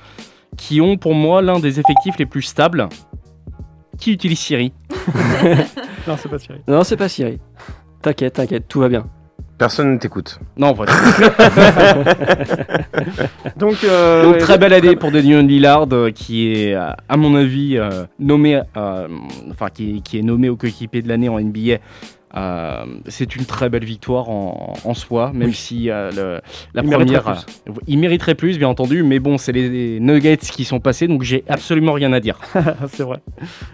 qui 0.58 0.80
ont 0.82 0.98
pour 0.98 1.16
moi 1.16 1.42
l'un 1.42 1.60
des 1.60 1.80
effectifs 1.80 2.18
les 2.20 2.26
plus 2.28 2.44
stables. 2.44 2.88
Qui 4.00 4.12
utilise 4.14 4.40
Siri? 4.40 4.74
Non, 6.08 6.18
c'est 6.18 6.30
pas 6.30 6.40
Thierry. 6.40 6.62
Non, 6.68 6.84
c'est 6.84 6.98
pas 6.98 7.08
Siri. 7.10 7.40
T'inquiète, 8.02 8.34
t'inquiète, 8.34 8.68
tout 8.68 8.80
va 8.80 8.90
bien. 8.90 9.06
Personne 9.62 9.94
ne 9.94 9.98
t'écoute. 10.00 10.40
Non. 10.58 10.72
Donc, 13.58 13.78
euh, 13.84 14.24
Donc 14.24 14.34
ouais, 14.34 14.40
très 14.40 14.58
belle 14.58 14.74
année 14.74 14.96
pour 14.96 15.12
Damian 15.12 15.44
Lillard 15.44 15.86
euh, 15.92 16.10
qui 16.10 16.52
est 16.52 16.74
euh, 16.74 16.90
à 17.08 17.16
mon 17.16 17.36
avis 17.36 17.78
euh, 17.78 18.06
nommé 18.18 18.60
euh, 18.76 19.08
enfin 19.52 19.68
qui, 19.72 20.02
qui 20.02 20.18
est 20.18 20.24
nommé 20.24 20.50
au 20.50 20.56
coéquipier 20.56 21.04
de 21.04 21.08
l'année 21.08 21.30
en 21.30 21.40
NBA. 21.40 21.78
Euh, 22.34 22.86
c'est 23.08 23.36
une 23.36 23.44
très 23.46 23.70
belle 23.70 23.84
victoire 23.84 24.30
en, 24.30 24.74
en 24.84 24.94
soi, 24.96 25.32
même 25.34 25.54
si 25.54 25.92
euh, 25.92 26.10
le- 26.12 26.42
la 26.74 26.82
Il 26.82 26.88
mériterait 26.90 27.20
première, 27.22 27.44
euh, 27.68 27.74
il 27.88 28.00
mériterait 28.00 28.36
plus 28.36 28.58
bien 28.58 28.70
entendu, 28.70 29.04
mais 29.04 29.20
bon 29.20 29.38
c'est 29.38 29.52
les, 29.52 29.70
les 29.70 30.00
Nuggets 30.00 30.38
qui 30.38 30.64
sont 30.64 30.80
passés, 30.80 31.08
donc 31.10 31.22
j'ai 31.24 31.44
absolument 31.50 31.92
rien 31.92 32.14
à 32.14 32.20
dire. 32.22 32.40
c'est 32.88 33.04
vrai. 33.04 33.20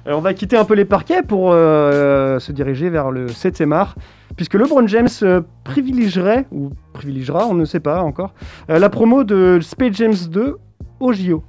On 0.08 0.20
va 0.20 0.34
quitter 0.34 0.58
un 0.58 0.66
peu 0.66 0.74
les 0.74 0.86
parquets 0.86 1.22
pour 1.22 1.52
euh, 1.54 2.40
se 2.40 2.52
diriger 2.52 2.90
vers 2.90 3.12
le 3.12 3.28
7e 3.28 3.72
art, 3.74 3.94
puisque 4.38 4.54
LeBron 4.54 4.88
James 4.88 5.10
euh, 5.24 5.42
privilégierait, 5.66 6.46
ou 6.52 6.70
privilégiera, 6.94 7.46
on 7.48 7.54
ne 7.54 7.66
sait 7.66 7.82
pas 7.82 8.02
encore, 8.02 8.34
euh, 8.70 8.80
la 8.80 8.90
promo 8.90 9.26
de 9.26 9.60
Space 9.62 9.96
James 9.96 10.16
2 10.30 10.56
au 11.02 11.14
JO. 11.14 11.44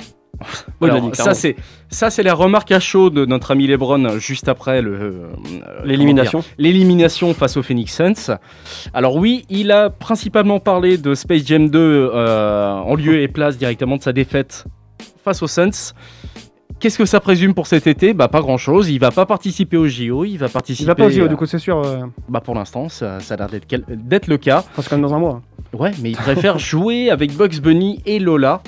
Alors, 0.80 1.14
ça 1.14 1.34
c'est 1.34 1.56
ça 1.88 2.10
c'est 2.10 2.22
la 2.22 2.34
remarque 2.34 2.70
à 2.70 2.80
chaud 2.80 3.10
de 3.10 3.26
notre 3.26 3.50
ami 3.50 3.66
LeBron 3.66 4.04
euh, 4.04 4.18
juste 4.18 4.48
après 4.48 4.82
le 4.82 4.94
euh, 4.94 5.28
L'élimination. 5.84 6.44
l'élimination 6.58 7.34
face 7.34 7.56
aux 7.56 7.62
Phoenix 7.62 7.94
Suns. 7.94 8.36
Alors 8.94 9.16
oui, 9.16 9.44
il 9.48 9.72
a 9.72 9.90
principalement 9.90 10.60
parlé 10.60 10.96
de 10.96 11.14
Space 11.14 11.44
Jam 11.44 11.68
2 11.68 11.78
euh, 11.78 12.72
en 12.72 12.94
lieu 12.94 13.20
et 13.20 13.28
place 13.28 13.58
directement 13.58 13.96
de 13.96 14.02
sa 14.02 14.12
défaite 14.12 14.64
face 15.24 15.42
aux 15.42 15.48
Suns. 15.48 15.92
Qu'est-ce 16.80 16.98
que 16.98 17.06
ça 17.06 17.18
présume 17.18 17.54
pour 17.54 17.66
cet 17.66 17.86
été? 17.88 18.14
Bah 18.14 18.28
pas 18.28 18.40
grand 18.40 18.56
chose. 18.56 18.88
Il 18.88 18.98
va 19.00 19.10
pas 19.10 19.26
participer 19.26 19.76
au 19.76 19.88
JO. 19.88 20.24
Il 20.24 20.36
va 20.36 20.48
participer. 20.48 20.84
Il 20.84 20.86
va 20.86 20.94
pas 20.94 21.06
au 21.06 21.10
JO, 21.10 21.22
euh, 21.24 21.28
du 21.28 21.34
coup, 21.36 21.46
c'est 21.46 21.58
sûr. 21.58 21.82
euh, 21.84 22.06
Bah 22.28 22.40
pour 22.40 22.54
l'instant, 22.54 22.88
ça, 22.88 23.18
ça 23.20 23.34
a 23.34 23.36
l'air 23.36 23.48
d'être 23.48 23.66
quel- 23.66 23.84
d'être 23.88 24.28
le 24.28 24.36
cas. 24.38 24.62
quand 24.76 24.92
même 24.92 25.02
dans 25.02 25.12
un 25.14 25.18
mois. 25.18 25.42
Ouais, 25.72 25.90
mais 26.00 26.10
il 26.10 26.16
préfère 26.16 26.58
jouer 26.58 27.10
avec 27.10 27.36
Bugs 27.36 27.60
Bunny 27.60 28.00
et 28.06 28.18
Lola 28.20 28.62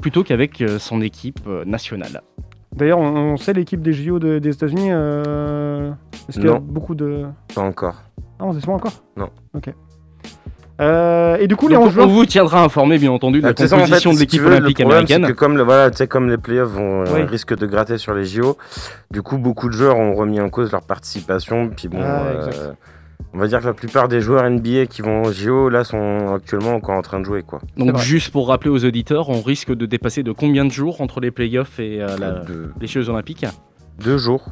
plutôt 0.00 0.24
qu'avec 0.24 0.60
euh, 0.62 0.78
son 0.78 1.00
équipe 1.02 1.40
euh, 1.46 1.64
nationale. 1.66 2.22
D'ailleurs, 2.74 2.98
on, 2.98 3.14
on 3.34 3.36
sait 3.36 3.52
l'équipe 3.52 3.82
des 3.82 3.92
JO 3.92 4.18
de- 4.18 4.38
des 4.38 4.50
États-Unis. 4.54 4.88
Euh... 4.90 5.92
Est-ce 6.28 6.38
qu'il 6.40 6.48
y 6.48 6.50
a 6.50 6.54
Non. 6.54 6.60
beaucoup 6.60 6.94
de. 6.94 7.26
Pas 7.54 7.60
encore. 7.60 8.02
Ah, 8.40 8.46
on 8.46 8.52
sait 8.52 8.66
pas 8.66 8.72
encore? 8.72 8.92
Non. 9.16 9.28
Ok. 9.54 9.70
Euh, 10.80 11.36
et 11.36 11.46
du 11.46 11.54
coup, 11.56 11.68
les 11.68 11.76
Donc, 11.76 11.86
11 11.86 11.92
joueurs. 11.94 12.06
on 12.08 12.10
vous 12.10 12.26
tiendra 12.26 12.62
informé, 12.64 12.98
bien 12.98 13.12
entendu, 13.12 13.40
de 13.40 13.46
Ah, 13.46 13.50
la 13.50 13.52
en 13.52 13.68
fait, 13.68 13.76
composition 13.76 14.12
de 14.12 14.18
l'équipe 14.18 14.40
veux, 14.40 14.48
le 14.50 14.56
olympique 14.56 14.78
problème, 14.78 14.98
américaine. 15.04 15.26
que 15.26 15.32
comme 15.32 15.56
le, 15.56 15.62
voilà, 15.62 15.90
comme 16.08 16.28
les 16.28 16.36
playoffs 16.38 16.70
vont, 16.70 17.04
Oui. 17.04 17.20
euh, 17.20 17.26
risquent 17.26 17.56
de 17.56 17.66
gratter 17.66 17.96
sur 17.96 18.12
les 18.14 18.24
JO, 18.24 18.56
du 19.10 19.22
coup, 19.22 19.38
beaucoup 19.38 19.68
de 19.68 19.74
joueurs 19.74 19.96
ont 19.96 20.14
remis 20.14 20.40
en 20.40 20.50
cause 20.50 20.72
leur 20.72 20.82
participation. 20.82 21.70
Puis 21.76 21.86
bon, 21.88 21.98
Ah, 22.02 22.22
euh, 22.26 22.72
on 23.32 23.38
va 23.38 23.46
dire 23.46 23.60
que 23.60 23.66
la 23.66 23.72
plupart 23.72 24.08
des 24.08 24.20
joueurs 24.20 24.42
NBA 24.50 24.86
qui 24.86 25.02
vont 25.02 25.22
aux 25.22 25.32
JO, 25.32 25.68
là, 25.68 25.84
sont 25.84 26.34
actuellement 26.34 26.74
encore 26.74 26.96
en 26.96 27.02
train 27.02 27.20
de 27.20 27.24
jouer, 27.24 27.44
quoi. 27.44 27.60
Donc, 27.76 27.96
juste 27.98 28.32
pour 28.32 28.48
rappeler 28.48 28.70
aux 28.70 28.84
auditeurs, 28.84 29.28
on 29.30 29.42
risque 29.42 29.72
de 29.72 29.86
dépasser 29.86 30.24
de 30.24 30.32
combien 30.32 30.64
de 30.64 30.72
jours 30.72 31.00
entre 31.00 31.20
les 31.20 31.30
playoffs 31.30 31.78
et 31.78 32.02
euh, 32.02 32.08
la- 32.18 32.30
De- 32.44 32.70
les 32.80 32.86
Jeux 32.88 33.08
olympiques? 33.08 33.46
Deux 34.02 34.18
jours. 34.18 34.46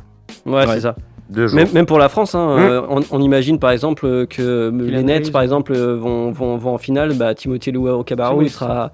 Ouais, 0.46 0.52
Ouais. 0.52 0.66
c'est 0.68 0.80
ça. 0.82 0.94
Deux 1.30 1.46
jours. 1.46 1.56
Même, 1.56 1.68
même 1.72 1.86
pour 1.86 1.98
la 1.98 2.08
France, 2.08 2.34
hein, 2.34 2.56
Mm. 2.56 2.60
euh, 2.60 2.80
on, 2.88 3.00
on 3.10 3.20
imagine 3.22 3.58
par 3.58 3.70
exemple 3.70 4.04
euh, 4.06 4.26
que 4.26 4.70
les 4.74 4.86
Kylian 4.86 5.02
Nets, 5.02 5.32
par 5.32 5.42
exemple, 5.42 5.72
euh, 5.74 5.96
vont, 5.96 6.30
vont, 6.32 6.56
vont 6.56 6.74
en 6.74 6.78
finale. 6.78 7.14
Bah, 7.14 7.34
Timothée 7.34 7.72
Loua 7.72 7.94
au 7.96 8.04
Cabarro, 8.04 8.42
il 8.42 8.50
sera, 8.50 8.90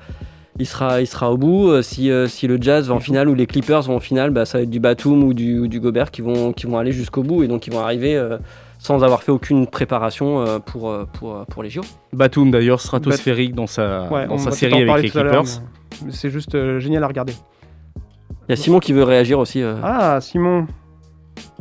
il 0.59 0.67
sera, 0.67 1.01
il 1.01 1.07
sera 1.07 1.33
au 1.33 1.37
bout. 1.37 1.69
Euh, 1.71 1.83
Si, 1.83 2.11
euh, 2.11 2.29
si 2.29 2.47
le 2.47 2.59
Jazz 2.61 2.89
va 2.89 2.95
en 2.95 3.01
finale 3.01 3.29
ou 3.29 3.35
les 3.35 3.47
Clippers 3.47 3.83
vont 3.83 3.97
en 3.97 4.01
finale, 4.01 4.31
bah, 4.31 4.45
ça 4.45 4.59
va 4.59 4.63
être 4.65 4.71
du 4.71 4.79
Batum 4.81 5.25
ou 5.25 5.35
du, 5.35 5.59
ou 5.59 5.67
du 5.67 5.81
Gobert 5.81 6.11
qui 6.11 6.21
vont, 6.23 6.53
qui 6.53 6.67
vont 6.67 6.79
aller 6.79 6.93
jusqu'au 6.93 7.23
bout 7.23 7.43
et 7.43 7.49
donc 7.49 7.67
ils 7.67 7.73
vont 7.73 7.81
arriver 7.81 8.15
euh, 8.17 8.39
sans 8.79 9.03
avoir 9.03 9.23
fait 9.25 9.33
aucune 9.33 9.67
préparation 9.67 10.41
euh, 10.41 10.59
pour, 10.61 10.91
euh, 10.91 11.05
pour, 11.13 11.35
euh, 11.35 11.45
pour 11.51 11.65
les 11.65 11.71
JO. 11.71 11.81
Batum 12.13 12.53
d'ailleurs 12.53 12.81
stratosphérique 12.81 13.55
dans 13.57 13.67
sa, 13.67 14.09
Ouais, 14.13 14.27
dans 14.29 14.39
sa 14.39 14.53
série 14.53 14.89
avec 14.89 15.03
les 15.03 15.11
Clippers. 15.11 15.43
C'est 16.11 16.31
juste 16.31 16.55
euh, 16.55 16.79
génial 16.79 17.03
à 17.03 17.09
regarder. 17.09 17.33
Il 18.49 18.51
y 18.51 18.53
a 18.53 18.57
Simon 18.57 18.79
qui 18.79 18.93
veut 18.93 19.03
réagir 19.03 19.41
aussi. 19.41 19.61
euh. 19.63 19.75
Ah, 19.83 20.21
Simon. 20.21 20.67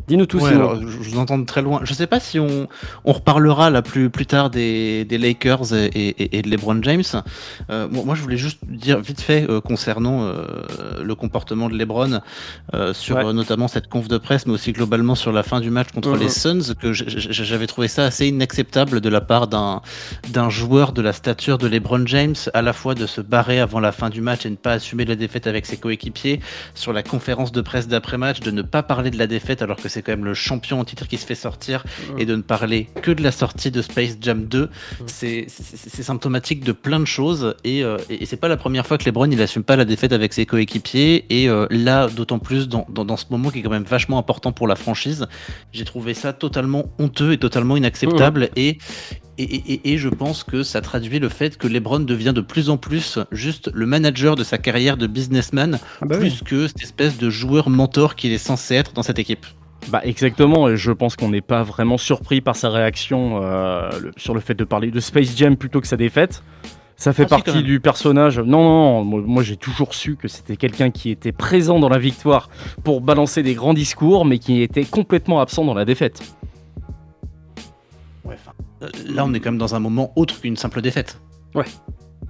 Dis-nous 0.07 0.25
tout, 0.25 0.39
Ouais, 0.39 0.51
alors, 0.53 0.75
je, 0.81 0.87
je 0.87 1.09
vous 1.09 1.19
entends 1.19 1.37
de 1.37 1.45
très 1.45 1.61
loin. 1.61 1.81
Je 1.83 1.93
sais 1.93 2.07
pas 2.07 2.19
si 2.21 2.39
on, 2.39 2.67
on 3.03 3.11
reparlera 3.11 3.69
là 3.69 3.81
plus, 3.81 4.09
plus 4.09 4.25
tard 4.25 4.49
des, 4.49 5.03
des 5.03 5.17
Lakers 5.17 5.73
et, 5.73 5.85
et- 5.87 6.37
et 6.37 6.41
de 6.41 6.49
LeBron 6.49 6.81
James. 6.83 7.03
Euh, 7.69 7.87
moi, 7.91 8.03
moi, 8.05 8.15
je 8.15 8.21
voulais 8.21 8.37
juste 8.37 8.59
dire 8.69 8.99
vite 9.01 9.19
fait 9.19 9.45
euh, 9.49 9.59
concernant 9.59 10.23
euh, 10.23 10.43
le 11.03 11.15
comportement 11.15 11.67
de 11.67 11.77
LeBron 11.77 12.21
euh, 12.73 12.93
sur 12.93 13.17
Ouais. 13.17 13.25
euh, 13.25 13.33
notamment 13.33 13.67
cette 13.67 13.87
conf 13.89 14.07
de 14.07 14.17
presse, 14.17 14.45
mais 14.45 14.53
aussi 14.53 14.71
globalement 14.71 15.15
sur 15.15 15.31
la 15.33 15.43
fin 15.43 15.59
du 15.59 15.69
match 15.71 15.89
contre 15.91 16.11
Mhm. 16.11 16.19
les 16.19 16.29
Suns, 16.29 16.73
que 16.79 16.93
j'avais 16.93 17.67
trouvé 17.67 17.87
ça 17.89 18.05
assez 18.05 18.27
inacceptable 18.27 19.01
de 19.01 19.09
la 19.09 19.19
part 19.21 19.47
d'un 19.47 19.81
d'un 20.29 20.49
joueur 20.49 20.93
de 20.93 21.01
la 21.01 21.11
stature 21.11 21.57
de 21.57 21.67
LeBron 21.67 22.05
James, 22.05 22.35
à 22.53 22.61
la 22.61 22.71
fois 22.71 22.95
de 22.95 23.07
se 23.07 23.19
barrer 23.19 23.59
avant 23.59 23.79
la 23.79 23.91
fin 23.91 24.09
du 24.09 24.21
match 24.21 24.45
et 24.45 24.49
ne 24.49 24.55
pas 24.55 24.73
assumer 24.73 25.03
la 25.05 25.15
défaite 25.15 25.47
avec 25.47 25.65
ses 25.65 25.77
coéquipiers, 25.77 26.39
sur 26.75 26.93
la 26.93 27.03
conférence 27.03 27.51
de 27.51 27.61
presse 27.61 27.87
d'après-match, 27.87 28.39
de 28.39 28.51
ne 28.51 28.61
pas 28.61 28.83
parler 28.83 29.09
de 29.11 29.17
la 29.17 29.27
défaite 29.27 29.61
alors 29.61 29.77
que 29.77 29.86
c'est 29.87 30.01
quand 30.01 30.11
même 30.11 30.25
le 30.25 30.33
champion 30.33 30.79
en 30.79 30.85
titre 30.85 31.07
qui 31.07 31.17
se 31.17 31.25
fait 31.25 31.35
sortir 31.35 31.83
et 32.17 32.25
de 32.25 32.35
ne 32.35 32.41
parler 32.41 32.87
que 33.01 33.11
de 33.11 33.21
la 33.23 33.31
sortie 33.31 33.71
de 33.71 33.81
Space 33.81 34.17
Jam 34.21 34.45
2. 34.45 34.69
C'est 35.05 35.47
symptomatique 36.03 36.63
de 36.63 36.71
plein 36.71 36.99
de 36.99 37.05
choses 37.05 37.55
et, 37.63 37.83
euh, 37.83 37.97
et 38.09 38.25
c'est 38.25 38.37
pas 38.37 38.47
la 38.47 38.57
première 38.57 38.85
fois 38.85 38.97
que 38.97 39.05
LeBron 39.05 39.29
il 39.31 39.41
assume 39.41 39.63
pas 39.63 39.75
la 39.75 39.85
défaite 39.85 40.13
avec 40.13 40.33
ses 40.33 40.45
coéquipiers 40.45 41.25
et 41.29 41.49
euh, 41.49 41.67
là 41.69 42.07
d'autant 42.07 42.39
plus 42.39 42.67
dans, 42.67 42.85
dans, 42.89 43.05
dans 43.05 43.17
ce 43.17 43.25
moment 43.29 43.49
qui 43.49 43.59
est 43.59 43.61
quand 43.61 43.69
même 43.69 43.83
vachement 43.83 44.17
important 44.17 44.51
pour 44.51 44.67
la 44.67 44.75
franchise. 44.75 45.27
J'ai 45.71 45.85
trouvé 45.85 46.13
ça 46.13 46.33
totalement 46.33 46.85
honteux 46.99 47.33
et 47.33 47.37
totalement 47.37 47.77
inacceptable 47.77 48.49
et 48.55 48.77
et, 49.39 49.43
et- 49.43 49.93
et 49.93 49.97
je 49.99 50.09
pense 50.09 50.43
que 50.43 50.63
ça 50.63 50.81
traduit 50.81 51.19
le 51.19 51.29
fait 51.29 51.59
que 51.59 51.67
LeBron 51.67 51.99
devient 51.99 52.33
de 52.33 52.41
plus 52.41 52.71
en 52.71 52.77
plus 52.77 53.19
juste 53.31 53.69
le 53.71 53.85
manager 53.85 54.35
de 54.35 54.43
sa 54.43 54.57
carrière 54.57 54.97
de 54.97 55.05
businessman, 55.05 55.77
Ah 56.01 56.05
bah 56.07 56.15
oui. 56.19 56.29
plus 56.31 56.41
que 56.41 56.67
cette 56.67 56.81
espèce 56.81 57.17
de 57.19 57.29
joueur 57.29 57.69
mentor 57.69 58.15
qu'il 58.15 58.31
est 58.31 58.39
censé 58.39 58.73
être 58.73 58.93
dans 58.93 59.03
cette 59.03 59.19
équipe. 59.19 59.45
Bah 59.89 60.01
exactement, 60.03 60.67
et 60.69 60.75
je 60.75 60.91
pense 60.91 61.15
qu'on 61.15 61.29
n'est 61.29 61.41
pas 61.41 61.63
vraiment 61.63 61.97
surpris 61.97 62.41
par 62.41 62.55
sa 62.55 62.69
réaction 62.69 63.39
euh, 63.41 63.89
le- 64.01 64.11
sur 64.17 64.33
le 64.33 64.39
fait 64.41 64.53
de 64.55 64.63
parler 64.65 64.91
de 64.91 64.99
Space 64.99 65.35
Jam 65.37 65.55
plutôt 65.55 65.79
que 65.81 65.87
sa 65.87 65.95
défaite. 65.97 66.43
Ça 66.97 67.13
fait 67.13 67.23
Ah, 67.25 67.27
partie 67.27 67.61
du 67.63 67.79
personnage. 67.79 68.39
Non, 68.39 68.63
non, 68.63 69.03
moi, 69.03 69.21
moi, 69.23 69.43
j'ai 69.43 69.55
toujours 69.55 69.93
su 69.93 70.15
que 70.15 70.27
c'était 70.27 70.57
quelqu'un 70.57 70.89
qui 70.89 71.11
était 71.11 71.31
présent 71.31 71.79
dans 71.79 71.89
la 71.89 71.99
victoire 71.99 72.49
pour 72.83 73.01
balancer 73.01 73.43
des 73.43 73.53
grands 73.53 73.75
discours, 73.75 74.25
mais 74.25 74.39
qui 74.39 74.61
était 74.63 74.83
complètement 74.83 75.39
absent 75.39 75.63
dans 75.63 75.75
la 75.75 75.85
défaite. 75.85 76.23
Euh, 78.81 78.87
Là, 79.07 79.25
on 79.25 79.33
est 79.33 79.39
quand 79.39 79.51
même 79.51 79.57
dans 79.59 79.75
un 79.75 79.79
moment 79.79 80.11
autre 80.15 80.41
qu'une 80.41 80.57
simple 80.57 80.81
défaite. 80.81 81.19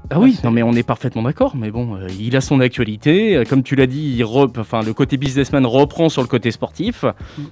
Ah 0.10 0.20
oui, 0.22 0.40
non 0.46 0.52
mais 0.52 0.64
on 0.64 0.72
est 0.74 0.84
parfaitement 0.84 1.24
d'accord, 1.24 1.56
mais 1.58 1.70
bon, 1.70 1.96
euh, 1.98 2.08
il 2.18 2.36
a 2.38 2.42
son 2.42 2.62
actualité, 2.62 3.36
euh, 3.36 3.44
comme 3.44 3.62
tu 3.62 3.76
l'as 3.76 3.88
dit, 3.88 4.16
il 4.18 4.24
rep- 4.24 4.58
enfin, 4.58 4.82
le 4.82 4.94
côté 4.94 5.18
businessman 5.18 5.66
reprend 5.66 6.08
sur 6.08 6.22
le 6.22 6.30
côté 6.30 6.50
sportif. 6.52 7.04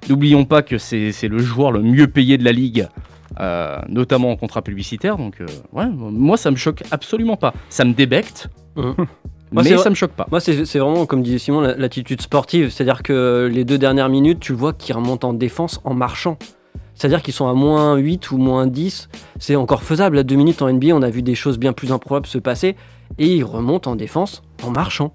N'oublions 0.10 0.46
pas 0.46 0.62
que 0.62 0.78
c'est 0.78 1.12
le 1.28 1.38
joueur 1.40 1.72
le 1.74 1.82
mieux 1.82 2.08
payé 2.08 2.38
de 2.38 2.46
la 2.46 2.54
ligue, 2.54 2.88
euh, 3.42 3.78
notamment 3.90 4.32
en 4.32 4.38
contrat 4.38 4.62
publicitaire, 4.62 5.18
donc 5.18 5.42
euh, 5.42 5.46
ouais, 5.74 5.88
moi 5.94 6.38
ça 6.38 6.50
me 6.50 6.56
choque 6.56 6.84
absolument 6.92 7.36
pas. 7.36 7.54
Ça 7.70 7.84
me 7.84 7.94
débecte. 7.94 8.48
Moi, 9.52 9.64
mais 9.64 9.70
c'est 9.70 9.78
ça 9.78 9.90
me 9.92 9.96
choque 9.96 10.12
pas. 10.12 10.28
Moi, 10.32 10.40
c'est 10.42 10.80
vraiment, 10.80 11.06
comme 11.06 11.22
disait 11.22 11.38
Simon, 11.38 11.62
la- 11.62 11.76
l'attitude 11.76 12.20
sportive. 12.20 12.72
C'est-à-dire 12.72 13.04
que 13.04 13.50
les 13.50 13.64
deux 13.64 13.78
dernières 13.78 14.10
minutes, 14.10 14.40
tu 14.40 14.52
le 14.52 14.58
vois 14.58 14.74
qu'ils 14.74 14.96
remontent 14.96 15.30
en 15.30 15.34
défense 15.34 15.80
en 15.86 15.94
marchant. 15.94 16.38
C'est-à-dire 16.96 17.22
qu'ils 17.22 17.34
sont 17.34 17.48
à 17.48 17.54
moins 17.54 17.96
8 17.98 18.32
ou 18.32 18.38
moins 18.38 18.68
10. 18.68 19.10
C'est 19.40 19.56
encore 19.56 19.84
faisable. 19.84 20.18
À 20.18 20.24
deux 20.24 20.36
minutes 20.36 20.62
en 20.62 20.70
NBA, 20.72 20.96
on 20.96 21.02
a 21.02 21.10
vu 21.10 21.22
des 21.22 21.36
choses 21.36 21.58
bien 21.60 21.74
plus 21.74 21.92
improbables 21.92 22.26
se 22.28 22.38
passer. 22.38 22.76
Et 23.20 23.28
ils 23.36 23.44
remontent 23.44 23.92
en 23.92 23.96
défense 23.96 24.42
en 24.64 24.72
marchant. 24.72 25.12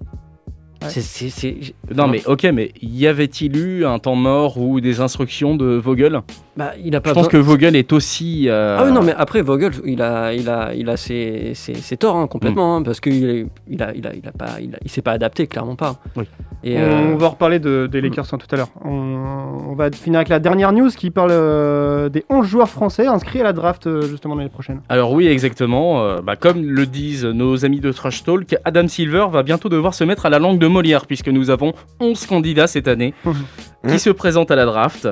Ouais. 0.83 0.89
C'est- 0.89 1.01
c'est- 1.01 1.29
c'est- 1.29 1.57
Non 1.95 2.07
mais 2.07 2.25
ok, 2.25 2.43
mais 2.53 2.71
y 2.81 3.05
avait-il 3.05 3.55
eu 3.55 3.85
un 3.85 3.99
temps 3.99 4.15
mort 4.15 4.57
ou 4.57 4.81
des 4.81 4.99
instructions 4.99 5.55
de 5.55 5.65
Vogel? 5.75 6.21
Bah, 6.57 6.71
il 6.83 6.95
a 6.95 7.01
pas 7.01 7.09
Je 7.09 7.13
pense 7.13 7.27
que 7.27 7.37
Vogel 7.37 7.75
est 7.75 7.93
aussi... 7.93 8.49
euh, 8.49 8.77
Ah 8.79 8.85
oui, 8.85 8.91
non, 8.91 9.03
mais 9.03 9.13
après, 9.15 9.43
Vogel, 9.43 9.73
il 9.85 10.01
a, 10.01 10.33
il 10.33 10.49
a, 10.49 10.73
il 10.73 10.89
a 10.89 10.97
ses, 10.97 11.51
ses- 11.53 11.75
ses 11.75 11.97
torts, 11.97 12.15
hein, 12.15 12.25
complètement, 12.25 12.77
hein, 12.77 12.81
parce 12.81 12.99
qu'il 12.99 13.47
il 13.69 13.83
a, 13.83 13.93
il 13.93 14.07
a, 14.07 14.13
il 14.15 14.27
a 14.27 14.31
pas, 14.31 14.59
il, 14.59 14.73
a- 14.73 14.79
il 14.83 14.89
s'est 14.89 15.03
pas 15.03 15.11
adapté, 15.11 15.45
clairement 15.45 15.75
pas. 15.75 15.97
Oui. 16.15 16.23
Et, 16.63 16.77
on, 16.77 16.81
euh, 16.81 17.13
on 17.13 17.17
va 17.17 17.29
reparler 17.29 17.59
de, 17.59 17.87
des 17.91 18.01
Lakers 18.01 18.25
hein, 18.31 18.37
tout 18.37 18.47
à 18.51 18.57
l'heure. 18.57 18.69
On, 18.85 19.51
on 19.71 19.73
va 19.73 19.89
finir 19.89 20.19
avec 20.19 20.27
la 20.29 20.39
dernière 20.39 20.73
news 20.73 20.89
qui 20.89 21.09
parle 21.11 21.31
euh, 21.31 22.09
des 22.09 22.25
11 22.29 22.45
joueurs 22.45 22.69
français 22.69 23.07
inscrits 23.07 23.39
à 23.39 23.43
la 23.43 23.53
draft 23.53 23.87
euh, 23.87 24.01
justement 24.01 24.35
l'année 24.35 24.49
prochaine. 24.49 24.81
Alors 24.89 25.13
oui, 25.13 25.27
exactement. 25.27 26.03
Euh, 26.03 26.21
bah, 26.21 26.35
comme 26.35 26.61
le 26.63 26.85
disent 26.85 27.25
nos 27.25 27.63
amis 27.63 27.79
de 27.79 27.91
Trash 27.91 28.23
Talk, 28.23 28.55
Adam 28.65 28.87
Silver 28.89 29.27
va 29.31 29.43
bientôt 29.43 29.69
devoir 29.69 29.93
se 29.93 30.03
mettre 30.03 30.25
à 30.25 30.29
la 30.29 30.39
langue 30.39 30.59
de 30.59 30.67
Molière, 30.67 31.05
puisque 31.05 31.29
nous 31.29 31.49
avons 31.49 31.73
11 32.01 32.25
candidats 32.25 32.67
cette 32.67 32.89
année 32.89 33.13
qui 33.87 33.97
se 33.97 34.09
présentent 34.09 34.51
à 34.51 34.55
la 34.55 34.65
draft. 34.65 35.07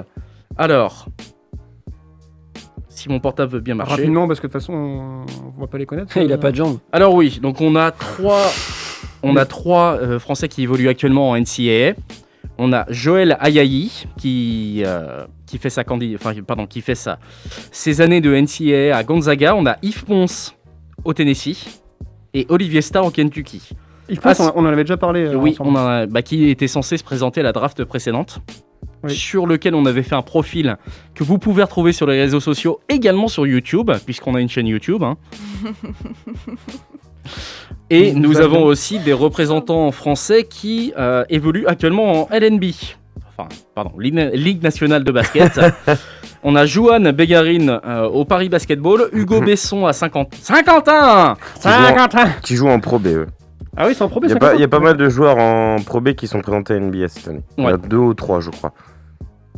Alors, 0.57 1.07
si 2.89 3.07
mon 3.07 3.21
portable 3.21 3.53
veut 3.53 3.59
bien 3.61 3.75
marcher. 3.75 3.93
Rapidement 3.93 4.27
parce 4.27 4.41
que 4.41 4.47
de 4.47 4.51
toute 4.51 4.61
façon 4.61 4.73
on, 4.73 5.25
on 5.57 5.61
va 5.61 5.67
pas 5.67 5.77
les 5.77 5.85
connaître. 5.85 6.15
il 6.21 6.33
a 6.33 6.37
pas 6.37 6.51
de 6.51 6.57
jambes. 6.57 6.79
Alors 6.91 7.13
oui, 7.13 7.39
donc 7.41 7.61
on 7.61 7.77
a 7.77 7.91
trois, 7.91 8.51
on 9.23 9.35
a 9.35 9.45
trois 9.45 9.97
euh, 10.01 10.19
Français 10.19 10.47
qui 10.47 10.63
évoluent 10.63 10.89
actuellement 10.89 11.29
en 11.31 11.37
NCAA. 11.37 11.93
On 12.57 12.73
a 12.73 12.85
Joël 12.89 13.37
Ayayi 13.39 14.05
qui, 14.17 14.83
euh, 14.85 15.25
qui 15.45 15.57
fait 15.57 15.69
sa 15.69 15.83
candi- 15.83 16.15
enfin, 16.15 16.33
pardon, 16.45 16.65
qui 16.67 16.81
fait 16.81 16.95
sa, 16.95 17.17
ses 17.71 18.01
années 18.01 18.21
de 18.21 18.33
NCAA 18.33 18.95
à 18.95 19.03
Gonzaga. 19.03 19.55
On 19.55 19.65
a 19.65 19.77
Yves 19.81 20.03
Ponce 20.05 20.55
au 21.05 21.13
Tennessee 21.13 21.81
et 22.33 22.45
Olivier 22.49 22.81
Starr 22.81 23.05
au 23.05 23.11
Kentucky. 23.11 23.69
Pense, 24.21 24.39
Ah, 24.41 24.51
on, 24.55 24.61
en 24.65 24.65
avait 24.65 24.83
déjà 24.83 24.97
parlé. 24.97 25.21
euh, 25.25 25.35
oui, 25.35 25.51
ensemble. 25.51 25.69
on 25.69 25.75
a, 25.75 26.05
bah, 26.07 26.21
qui 26.21 26.49
était 26.49 26.67
censé 26.67 26.97
se 26.97 27.03
présenter 27.03 27.41
à 27.41 27.43
la 27.43 27.51
draft 27.53 27.83
précédente, 27.85 28.39
Oui. 29.03 29.15
sur 29.15 29.47
lequel 29.47 29.75
on 29.75 29.85
avait 29.85 30.03
fait 30.03 30.15
un 30.15 30.21
profil 30.21 30.75
que 31.15 31.23
vous 31.23 31.37
pouvez 31.37 31.63
retrouver 31.63 31.93
sur 31.93 32.05
les 32.05 32.19
réseaux 32.19 32.41
sociaux, 32.41 32.81
également 32.89 33.27
sur 33.27 33.47
YouTube, 33.47 33.91
puisqu'on 34.05 34.35
a 34.35 34.41
une 34.41 34.49
chaîne 34.49 34.67
YouTube. 34.67 35.03
hein. 35.03 35.17
Et 37.89 38.13
nous 38.13 38.37
avons 38.39 38.63
aussi 38.63 38.99
des 38.99 39.13
représentants 39.13 39.91
français 39.91 40.43
qui 40.43 40.93
euh, 40.97 41.23
évoluent 41.29 41.65
actuellement 41.65 42.23
en 42.23 42.29
LNB, 42.31 42.65
enfin, 43.37 43.49
pardon, 43.73 43.91
Ligue 43.97 44.61
nationale 44.61 45.03
de 45.03 45.11
basket. 45.11 45.59
On 46.43 46.55
a 46.55 46.65
Johan 46.65 47.11
Bégarine 47.11 47.79
euh, 47.85 48.07
au 48.07 48.23
Paris 48.23 48.47
Basketball, 48.47 49.09
Hugo 49.11 49.41
Besson 49.41 49.85
à 49.85 49.93
50... 49.93 50.35
51 50.35 51.35
Saint-Quentin 51.55 52.29
Qui 52.41 52.55
jouent 52.55 52.69
en 52.69 52.79
Pro 52.79 52.97
B. 52.97 53.25
Ah 53.75 53.87
oui, 53.87 53.93
c'est 53.93 54.03
en 54.03 54.09
Pro 54.09 54.21
B, 54.21 54.25
Il 54.25 54.31
y, 54.31 54.63
a 54.63 54.67
pas, 54.67 54.79
mal 54.79 54.95
de 54.95 55.09
joueurs 55.09 55.37
en 55.37 55.77
Pro 55.85 55.99
B 55.99 56.13
qui 56.13 56.27
sont 56.27 56.41
présentés 56.41 56.75
à 56.75 56.79
NBA 56.79 57.09
cette 57.09 57.27
année. 57.27 57.43
Il 57.57 57.63
y 57.65 57.67
en 57.67 57.73
a 57.73 57.77
deux 57.77 57.97
ou 57.97 58.13
trois, 58.13 58.39
je 58.39 58.51
crois. 58.51 58.73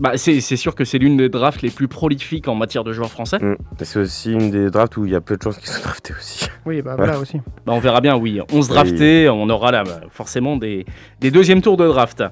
Bah, 0.02 0.14
c'est 0.18 0.42
sûr 0.42 0.74
que 0.74 0.84
c'est 0.84 0.98
l'une 0.98 1.16
des 1.16 1.30
drafts 1.30 1.62
les 1.62 1.70
plus 1.70 1.88
prolifiques 1.88 2.48
en 2.48 2.56
matière 2.56 2.84
de 2.84 2.92
joueurs 2.92 3.12
français. 3.12 3.38
Mm. 3.40 3.56
Et 3.80 3.86
C'est 3.86 4.00
aussi 4.00 4.34
une 4.34 4.50
des 4.50 4.72
drafts 4.72 4.98
où 4.98 5.06
il 5.06 5.12
y 5.12 5.16
a 5.16 5.22
peu 5.22 5.38
de 5.38 5.44
chances 5.44 5.60
qu'ils 5.60 5.70
soient 5.70 5.84
draftés 5.84 6.14
aussi. 6.18 6.48
Oui, 6.66 6.82
bah 6.82 6.96
voilà 6.98 7.20
aussi. 7.20 7.38
Bah, 7.66 7.74
on 7.74 7.80
verra 7.80 8.02
bien, 8.02 8.18
oui. 8.18 8.42
11 8.52 8.68
draftés, 8.68 9.30
on 9.30 9.48
aura 9.50 9.72
là 9.72 9.84
bah, 9.84 10.02
forcément 10.10 10.58
des, 10.58 10.86
des 11.20 11.30
deuxièmes 11.30 11.62
tours 11.62 11.78
de 11.78 11.88
draft. 11.88 12.24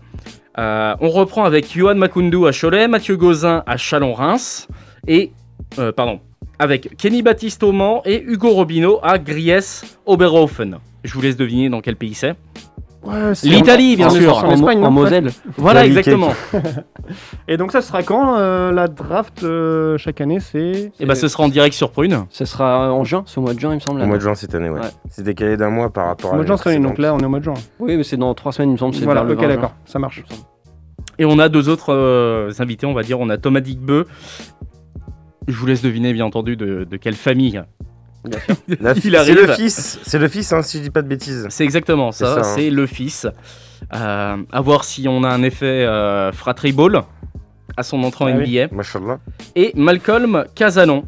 Euh, 0.58 0.96
on 1.00 1.10
reprend 1.10 1.46
avec 1.46 1.72
Johan 1.72 1.94
Makundu 1.94 2.48
à 2.48 2.52
Cholet, 2.52 2.88
Mathieu 2.88 3.16
Gauzin 3.16 3.64
à 3.68 3.78
Chalon-Reims 3.78 4.68
et 5.08 5.32
euh, 5.78 5.92
pardon 5.92 6.20
avec 6.58 6.98
Kenny 6.98 7.22
Baptiste 7.22 7.64
au 7.64 7.72
Mans 7.72 8.02
et 8.04 8.22
Hugo 8.22 8.50
Robineau 8.50 9.00
à 9.02 9.18
Gries-Oberhofen. 9.18 10.80
Je 11.04 11.14
vous 11.14 11.22
laisse 11.22 11.38
deviner 11.38 11.70
dans 11.70 11.80
quel 11.80 11.96
pays 11.96 12.14
c'est. 12.14 12.36
Ouais, 13.02 13.32
L'Italie, 13.44 13.96
bien 13.96 14.08
en- 14.08 14.10
sûr. 14.10 14.38
En, 14.38 14.48
En, 14.50 14.52
Espagne, 14.52 14.84
en 14.84 14.92
Moselle. 14.92 15.32
Voilà, 15.58 15.86
exactement. 15.86 16.32
Et 17.48 17.56
donc 17.56 17.72
ça 17.72 17.82
sera 17.82 18.04
quand 18.04 18.38
euh, 18.38 18.72
la 18.72 18.88
draft 18.90 19.44
euh, 19.44 19.98
chaque 19.98 20.20
année? 20.22 20.40
C'est 20.42 20.92
Et 21.00 21.06
bah 21.06 21.16
ce 21.16 21.28
sera 21.30 21.44
en 21.44 21.48
direct 21.50 21.74
sur 21.76 21.92
Prune. 21.92 22.26
Ce 22.30 22.44
sera 22.46 22.92
en 22.94 23.04
juin, 23.06 23.24
c'est 23.26 23.38
au 23.38 23.42
mois 23.42 23.54
de 23.54 23.60
juin, 23.60 23.72
il 23.72 23.76
me 23.76 23.80
semble. 23.80 24.02
Au 24.02 24.06
mois 24.06 24.18
de 24.18 24.22
juin 24.22 24.36
cette 24.36 24.54
année, 24.54 24.70
ouais. 24.70 24.82
Ouais. 24.82 24.88
C'est 25.10 25.24
décalé 25.24 25.56
d'un 25.56 25.70
mois 25.70 25.90
par 25.92 26.08
rapport 26.08 26.32
au 26.32 26.34
à 26.34 26.36
mois 26.36 26.44
de 26.44 26.48
juin 26.48 26.58
cette 26.58 26.68
année, 26.68 26.80
donc 26.80 26.98
là 26.98 27.14
on 27.16 27.20
est 27.20 27.26
au 27.26 27.30
mois 27.30 27.40
de 27.40 27.46
juin. 27.46 27.54
Oui, 27.80 27.96
mais 27.96 28.04
c'est 28.04 28.18
dans 28.18 28.34
trois 28.34 28.52
semaines, 28.52 28.70
il 28.72 28.74
me 28.74 28.78
semble. 28.78 28.94
c'est 28.94 29.06
Voilà, 29.06 29.24
ok 29.24 29.30
20 29.30 29.40
juin. 29.40 29.48
d'accord, 29.48 29.74
ça 29.86 29.98
marche. 29.98 30.24
Et 31.18 31.26
on 31.26 31.40
a 31.40 31.48
deux 31.50 31.70
autres 31.70 31.94
euh, 31.94 32.52
invités, 32.60 32.86
on 32.86 32.94
va 32.94 33.04
dire. 33.04 33.20
On 33.20 33.30
a 33.30 33.38
Thomas 33.38 33.62
Digbeu. 33.62 34.08
Je 35.48 35.56
vous 35.56 35.66
laisse 35.66 35.82
deviner, 35.82 36.14
bien 36.14 36.26
entendu, 36.26 36.56
de, 36.56 36.84
de 36.84 36.98
quelle 36.98 37.16
famille. 37.16 37.62
La 38.82 38.94
Il 38.94 39.02
fi- 39.02 39.10
C'est 39.12 39.18
arrive. 39.18 39.48
le 39.48 39.54
fils, 39.54 40.00
c'est 40.04 40.20
le 40.20 40.28
fils, 40.28 40.52
hein, 40.54 40.62
si 40.62 40.78
je 40.80 40.84
dis 40.84 40.90
pas 40.90 41.02
de 41.02 41.08
bêtises. 41.08 41.48
C'est 41.50 41.64
exactement 41.64 42.12
ça, 42.12 42.26
C'est 42.36 42.44
ça, 42.44 42.50
hein. 42.50 42.54
c'est 42.56 42.70
le 42.70 42.86
fils. 42.86 43.28
Euh, 43.96 44.36
à 44.52 44.62
voir 44.62 44.84
si 44.84 45.08
on 45.08 45.24
a 45.24 45.30
un 45.30 45.42
effet 45.44 45.66
euh, 45.86 46.32
Fratry 46.34 46.72
Ball 46.74 47.02
à 47.78 47.84
son 47.84 48.04
entrée 48.04 48.26
en 48.26 48.28
Ah 48.28 48.38
oui. 48.38 48.60
NBA. 48.60 48.76
Et 49.56 49.72
Malcolm 49.76 50.44
Casanon. 50.54 51.06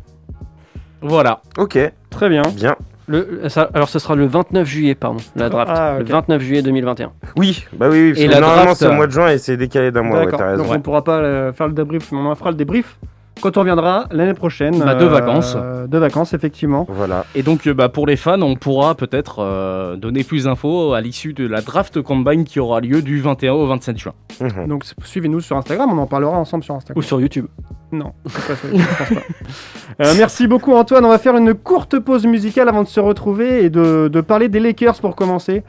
Voilà. 1.01 1.41
Ok, 1.58 1.77
Très 2.10 2.30
bien. 2.30 2.44
bien. 2.56 2.75
Le- 3.08 3.50
ça- 3.50 3.70
alors, 3.74 3.89
ce 3.89 4.00
sera 4.00 4.15
le 4.15 4.25
29 4.25 4.65
juillet, 4.68 4.96
pardon, 4.96 5.18
la 5.36 5.50
draft. 5.50 5.72
Ah, 5.75 5.94
ok. 5.96 6.08
Le 6.08 6.13
29 6.13 6.41
juillet 6.41 6.62
2021. 6.62 7.12
Oui, 7.36 7.65
bah 7.74 7.88
oui, 7.89 8.00
oui. 8.03 8.10
parce 8.12 8.22
Et 8.22 8.27
que 8.27 8.32
la 8.32 8.39
normalement, 8.39 8.63
draft, 8.65 8.80
c'est 8.80 8.86
au 8.88 8.91
euh, 8.91 8.96
mois 8.96 9.08
de 9.08 9.12
juin 9.12 9.27
et 9.30 9.38
c'est 9.38 9.58
décalé 9.58 9.91
d'un 9.91 10.03
mois, 10.03 10.20
ouais, 10.24 10.32
raison. 10.34 10.63
donc 10.63 10.72
on 10.74 10.80
pourra 10.80 11.03
pas 11.03 11.18
euh, 11.18 11.51
faire 11.51 11.68
le 11.68 11.74
débrief, 11.74 12.12
mais 12.12 12.20
on 12.20 12.27
en 12.27 12.36
fera 12.36 12.51
le 12.51 12.56
débrief 12.58 12.98
quand 13.41 13.57
on 13.57 13.62
reviendra 13.62 14.05
l'année 14.12 14.33
prochaine. 14.33 14.79
Bah, 14.79 14.95
de 14.95 15.05
vacances. 15.05 15.55
De 15.88 15.98
vacances, 15.98 16.33
effectivement. 16.33 16.86
Voilà. 16.89 17.25
Et 17.36 17.43
donc, 17.43 17.67
euh, 17.67 17.74
bah, 17.74 17.89
pour 17.89 18.07
les 18.07 18.15
fans, 18.15 18.41
on 18.41 18.55
pourra 18.55 18.95
peut-être 18.95 19.39
euh, 19.39 19.95
donner 19.98 20.24
plus 20.24 20.45
d'infos 20.45 20.93
à 20.93 21.01
l'issue 21.01 21.33
de 21.33 21.48
la 21.48 21.62
draft 21.62 22.01
combine 22.01 22.43
qui 22.43 22.60
aura 22.60 22.79
lieu 22.79 23.01
du 23.01 23.19
21 23.21 23.53
au 23.53 23.67
27 23.67 23.98
juin. 23.98 24.13
Mhm. 24.39 24.67
Donc 24.67 24.86
suivez-nous 25.03 25.41
sur 25.41 25.57
Instagram, 25.57 25.89
on 25.91 25.98
en 26.01 26.07
parlera 26.07 26.38
ensemble 26.38 26.63
sur 26.63 26.74
Ou 26.74 26.77
Instagram. 26.77 27.03
sur 27.03 27.19
YouTube. 27.21 27.48
Non, 27.91 28.13
c'est 28.25 28.48
pas 28.48 28.55
ça, 28.55 28.67
je 28.74 28.77
pense 28.77 29.10
pas. 29.19 30.03
Euh, 30.05 30.13
merci 30.17 30.48
beaucoup 30.48 30.74
Antoine, 30.74 31.03
on 31.03 31.10
va 31.10 31.17
faire 31.17 31.36
une 31.36 31.53
courte 31.53 32.00
pause 32.00 32.25
musicale 32.25 32.69
avant 32.69 32.83
de 32.83 32.88
se 32.88 33.01
retrouver 33.01 33.65
et 33.65 33.69
de, 33.69 34.07
de 34.07 34.21
parler 34.21 34.48
des 34.48 34.60
Lakers 34.62 35.00
pour 35.01 35.15
commencer. 35.15 35.63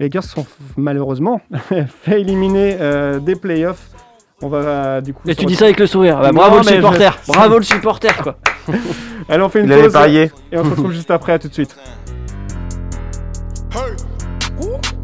Les 0.00 0.06
Lakers 0.06 0.24
sont 0.24 0.46
malheureusement 0.76 1.40
fait 2.02 2.20
éliminer 2.20 2.76
euh, 2.80 3.20
des 3.20 3.36
playoffs. 3.36 3.88
On 4.42 4.48
va 4.48 5.00
du 5.00 5.12
coup. 5.12 5.22
Et 5.28 5.34
tu 5.34 5.44
dis 5.44 5.54
ça 5.56 5.66
avec 5.66 5.78
le 5.78 5.86
sourire. 5.86 6.18
Bah, 6.18 6.28
Non, 6.28 6.32
bravo 6.40 6.56
le 6.58 6.62
je- 6.64 6.68
supporter. 6.74 7.18
Bravo 7.28 7.56
le 7.58 7.62
supporter, 7.64 8.16
quoi. 8.22 8.36
Allez, 9.28 9.42
on 9.42 9.48
fait 9.48 9.60
une 9.60 9.70
Il 9.70 9.74
pause 9.82 9.92
parié. 9.92 10.30
et 10.50 10.58
on 10.58 10.64
se 10.64 10.70
retrouve 10.70 10.92
juste 10.92 11.10
après, 11.10 11.32
à 11.34 11.38
tout 11.38 11.48
de 11.48 11.52
suite. 11.52 11.76
I 13.72 13.76
see 13.76 13.76
red. 13.78 14.00
50 14.60 14.99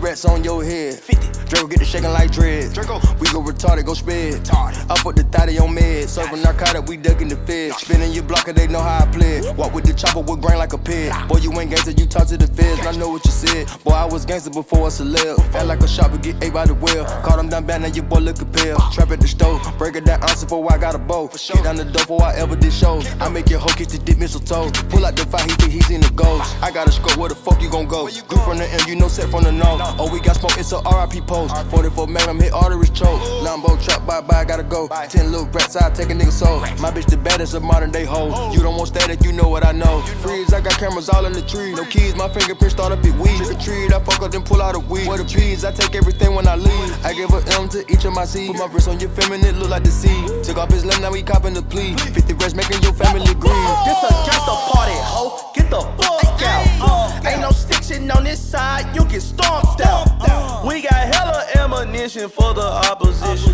rats 0.00 0.24
on 0.24 0.42
your 0.42 0.64
head. 0.64 0.94
50. 0.94 1.40
Draco 1.50 1.66
get 1.66 1.78
the 1.80 1.84
shaking 1.84 2.12
like 2.12 2.30
dread. 2.30 2.72
Draco. 2.72 3.00
We 3.18 3.26
go 3.32 3.42
retarded, 3.42 3.84
go 3.84 3.94
sped. 3.94 4.48
I 4.52 4.96
put 5.02 5.16
the 5.16 5.24
thotty 5.24 5.58
on 5.58 5.74
med. 5.74 6.08
Serving 6.08 6.42
narcotic, 6.42 6.86
we 6.86 6.96
ducking 6.96 7.28
the 7.28 7.36
fed. 7.36 7.72
Spinning 7.74 8.12
your 8.12 8.22
blocker, 8.22 8.52
they 8.52 8.66
know 8.66 8.80
how 8.80 9.04
I 9.04 9.06
play. 9.06 9.40
Walk 9.52 9.74
with 9.74 9.84
the 9.84 9.92
chopper 9.92 10.20
with 10.20 10.40
grain 10.40 10.58
like 10.58 10.72
a 10.72 10.78
pig. 10.78 11.12
Boy, 11.28 11.38
you 11.38 11.50
ain't 11.60 11.70
gangster, 11.70 11.90
you 11.90 12.06
talk 12.06 12.28
to 12.28 12.36
the 12.36 12.46
feds. 12.46 12.86
I 12.86 12.92
know 12.92 13.10
what 13.10 13.24
you 13.24 13.30
said. 13.30 13.66
Boy, 13.84 13.92
I 13.92 14.04
was 14.04 14.24
gangster 14.24 14.50
before 14.50 14.86
a 14.86 14.90
celeb. 14.90 15.42
Felt 15.52 15.66
like 15.66 15.80
a 15.80 15.88
shopper, 15.88 16.18
get 16.18 16.42
ate 16.42 16.52
by 16.52 16.66
the 16.66 16.74
well. 16.74 17.04
Caught 17.22 17.40
him 17.40 17.48
down 17.48 17.66
bad, 17.66 17.82
now 17.82 17.88
your 17.88 18.04
boy 18.04 18.20
looking 18.20 18.50
pale. 18.52 18.78
Trap 18.92 19.10
at 19.10 19.20
the 19.20 19.28
stove. 19.28 19.60
Break 19.76 19.96
it 19.96 20.04
down 20.04 20.22
ounce 20.22 20.44
before 20.44 20.72
I 20.72 20.78
got 20.78 20.94
a 20.94 20.98
bow. 20.98 21.28
Get 21.28 21.64
down 21.64 21.76
the 21.76 21.84
door 21.84 22.04
before 22.04 22.22
I 22.22 22.34
ever 22.36 22.54
did 22.54 22.72
shows. 22.72 23.06
I 23.20 23.28
make 23.28 23.50
your 23.50 23.58
hoe 23.58 23.74
kiss 23.74 23.88
the 23.88 23.98
dip 23.98 24.18
mistletoe. 24.18 24.70
Pull 24.88 25.04
out 25.04 25.16
the 25.16 25.26
fire, 25.26 25.42
he 25.42 25.54
think 25.54 25.72
he's 25.72 25.90
in 25.90 26.00
the 26.00 26.10
ghost. 26.10 26.56
I 26.62 26.70
got 26.70 26.86
a 26.88 26.92
scope, 26.92 27.16
where 27.16 27.28
the 27.28 27.34
fuck 27.34 27.60
you 27.60 27.68
gon' 27.68 27.88
go? 27.88 28.06
You 28.06 28.22
from 28.22 28.58
the 28.58 28.68
M, 28.70 28.80
you 28.86 28.94
know 28.94 29.08
set 29.08 29.28
from 29.30 29.42
the 29.42 29.52
north. 29.52 29.80
Oh, 29.98 30.08
we 30.12 30.20
got 30.20 30.36
smoke, 30.36 30.58
it's 30.58 30.72
a 30.72 30.78
RIP 30.78 31.26
post. 31.26 31.54
44 31.68 32.06
Magnum 32.06 32.40
hit 32.40 32.52
arteries 32.52 32.90
choke. 32.90 33.20
Lambo 33.44 33.80
trap, 33.82 34.06
bye 34.06 34.20
bye, 34.20 34.44
gotta 34.44 34.62
go. 34.62 34.88
Ten 35.08 35.30
little 35.30 35.46
rats, 35.46 35.76
I 35.76 35.90
take 35.90 36.10
a 36.10 36.14
nigga 36.14 36.30
soul. 36.32 36.60
My 36.80 36.90
bitch 36.90 37.06
the 37.06 37.16
baddest 37.16 37.54
of 37.54 37.62
modern 37.62 37.90
day 37.90 38.04
hoes. 38.04 38.54
You 38.54 38.62
don't 38.62 38.76
want 38.76 38.88
static, 38.88 39.22
you 39.24 39.32
know 39.32 39.48
what 39.48 39.64
I 39.64 39.72
know. 39.72 40.00
Freeze, 40.22 40.52
I 40.52 40.60
got 40.60 40.78
cameras 40.78 41.08
all 41.08 41.26
in 41.26 41.32
the 41.32 41.42
tree. 41.42 41.72
No 41.74 41.84
keys, 41.84 42.14
my 42.16 42.28
fingerprints 42.28 42.74
start 42.74 42.92
a 42.92 42.96
bit 42.96 43.14
weed. 43.16 43.36
Trick 43.36 43.56
or 43.56 43.60
treat, 43.60 43.92
I 43.92 44.00
fuck 44.00 44.22
up, 44.22 44.32
then 44.32 44.42
pull 44.42 44.62
out 44.62 44.74
a 44.74 44.78
weed. 44.78 45.06
Where 45.06 45.18
the 45.18 45.24
peas, 45.24 45.64
I 45.64 45.72
take 45.72 45.94
everything 45.94 46.34
when 46.34 46.46
I 46.46 46.56
leave. 46.56 47.04
I 47.04 47.12
give 47.12 47.32
a 47.32 47.42
M 47.58 47.68
to 47.70 47.84
each 47.92 48.04
of 48.04 48.12
my 48.12 48.24
C's. 48.24 48.48
Put 48.48 48.58
my 48.58 48.66
wrist 48.66 48.88
on 48.88 49.00
your 49.00 49.10
feminine, 49.10 49.58
look 49.58 49.70
like 49.70 49.84
the 49.84 49.90
sea. 49.90 50.26
Took 50.42 50.58
off 50.58 50.70
his 50.70 50.84
limb, 50.84 51.00
now 51.02 51.10
we 51.10 51.22
copping 51.22 51.54
the 51.54 51.62
plea. 51.62 51.94
50 51.94 52.34
rest 52.34 52.56
making 52.56 52.82
your 52.82 52.94
family 52.94 53.34
grieve. 53.34 53.76
This 53.84 54.00
a 54.04 54.12
gangsta 54.26 54.54
party, 54.72 54.96
ho. 54.96 55.50
Get 55.54 55.70
the 55.70 55.80
fuck 55.80 56.42
out. 56.42 56.66
Uh, 56.80 57.28
ain't 57.28 57.40
no 57.40 57.50
stitching 57.90 58.10
on 58.10 58.24
this 58.24 58.40
side, 58.40 58.94
you 58.94 59.04
get 59.06 59.22
stomped 59.22 59.80
out. 59.80 60.06
Uh, 60.20 60.64
we 60.66 60.82
got 60.82 60.92
hella 60.92 61.44
ammunition 61.56 62.28
for 62.28 62.54
the 62.54 62.62
opposition. 62.62 63.52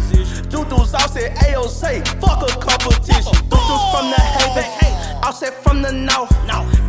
Doo-doo's 0.48 0.94
offset 0.94 1.36
AOC, 1.36 2.06
fuck 2.20 2.42
a 2.42 2.52
competition. 2.60 3.32
Doo-doo's 3.48 3.84
from 3.92 4.10
the 4.10 4.20
haven, 4.20 5.24
offset 5.24 5.54
from 5.62 5.82
the 5.82 5.92
north. 5.92 6.32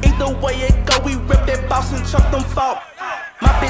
Either 0.04 0.38
way 0.40 0.56
it 0.56 0.86
go, 0.86 1.00
we 1.06 1.16
rip 1.16 1.46
that 1.46 1.68
boss 1.70 1.92
and 1.94 2.06
chuck 2.08 2.32
them 2.32 2.44
fault. 2.44 2.80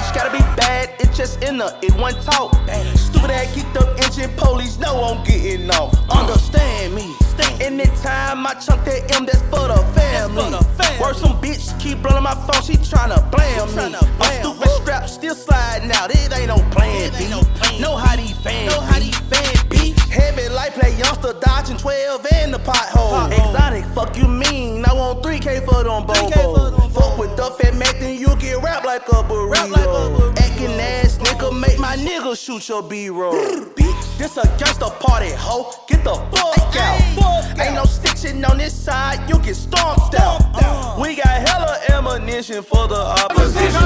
Bitch 0.08 0.15
gotta 0.15 0.32
be 0.32 0.39
bad, 0.56 0.89
it 1.00 1.12
just 1.13 1.43
in 1.43 1.60
her, 1.60 1.78
it 1.84 1.93
one 2.00 2.13
talk. 2.22 2.56
Stupid 2.96 3.30
ass 3.30 3.54
kicked 3.54 3.76
up 3.76 4.00
engine, 4.00 4.32
police 4.38 4.78
know 4.80 5.04
I'm 5.04 5.26
getting 5.26 5.70
off. 5.72 5.93
Understand 6.10 6.96
me. 6.96 7.13
Anytime 7.60 8.48
I 8.48 8.54
chunk 8.54 8.86
that 8.86 9.13
M, 9.13 9.26
that's 9.26 9.41
for 9.41 9.67
the 9.67 9.84
family. 10.00 10.54
Word 11.02 11.15
some 11.15 11.41
bitch 11.41 11.78
keep 11.80 12.02
blowing 12.02 12.24
my 12.24 12.36
phone, 12.36 12.63
she 12.63 12.78
tryna 12.78 13.20
blame 13.32 13.67
me. 13.76 13.98
I'm 13.98 14.39
stupid 14.39 14.70
strap 14.82 15.10
still 15.10 15.36
sliding 15.36 15.91
out, 15.91 16.10
it 16.10 16.32
ain't 16.38 16.48
no 16.48 16.58
plan 16.72 17.12
B. 17.20 17.82
Know 17.82 17.98
how 17.98 18.15
these 18.15 18.32
fans 18.38 19.63
be. 19.63 19.93
Heavy 20.10 20.48
light 20.48 20.72
play 20.74 20.96
youngster 20.98 21.34
dodging 21.41 21.78
12 21.78 22.26
in 22.43 22.52
the 22.52 22.60
pothole. 22.60 23.30
Exotic, 23.30 23.84
fuck 23.93 24.15
you 24.15 24.28
mean? 24.28 24.86
I 24.86 24.93
want 24.93 25.22
3K 25.22 25.65
for 25.65 25.84
them 25.84 26.08
bobos. 26.08 26.78
Fuck 27.17 27.30
with 27.30 27.38
the 27.38 27.49
fat 27.51 27.75
Mac, 27.75 27.99
then 27.99 28.19
you 28.19 28.36
get 28.36 28.62
wrapped 28.62 28.86
like 28.86 29.08
a 29.08 29.23
burrito. 29.23 30.38
Acting 30.38 30.80
ass 30.80 31.17
nigga, 31.17 31.60
make 31.60 31.80
my 31.80 31.95
nigga 31.95 32.38
shoot 32.38 32.69
your 32.69 32.84
B-roll. 32.84 33.34
Bitch, 33.75 34.17
this 34.17 34.38
a 34.38 34.41
gangsta 34.60 34.91
party, 34.99 35.32
ho. 35.32 35.71
Get 35.88 36.03
the 36.03 36.13
fuck 36.13 36.75
out. 36.75 37.60
Ain't 37.60 37.73
no 37.73 37.86
stitching 37.86 38.43
on 38.45 38.58
this 38.58 38.73
side, 38.73 39.27
you 39.30 39.39
get 39.39 39.56
stomped 39.56 40.13
out. 40.15 40.41
Uh, 40.53 40.99
we 41.01 41.15
got 41.15 41.25
hella 41.25 41.80
ammunition 41.89 42.62
for 42.62 42.88
the 42.88 42.95
opposition. 42.95 43.82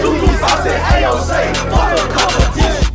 Doo-doo 0.00 0.26
sauce 0.38 0.66
and 0.66 0.82
AOC, 0.94 1.56
fuck 1.70 1.98
a 1.98 2.08
competition. 2.14 2.94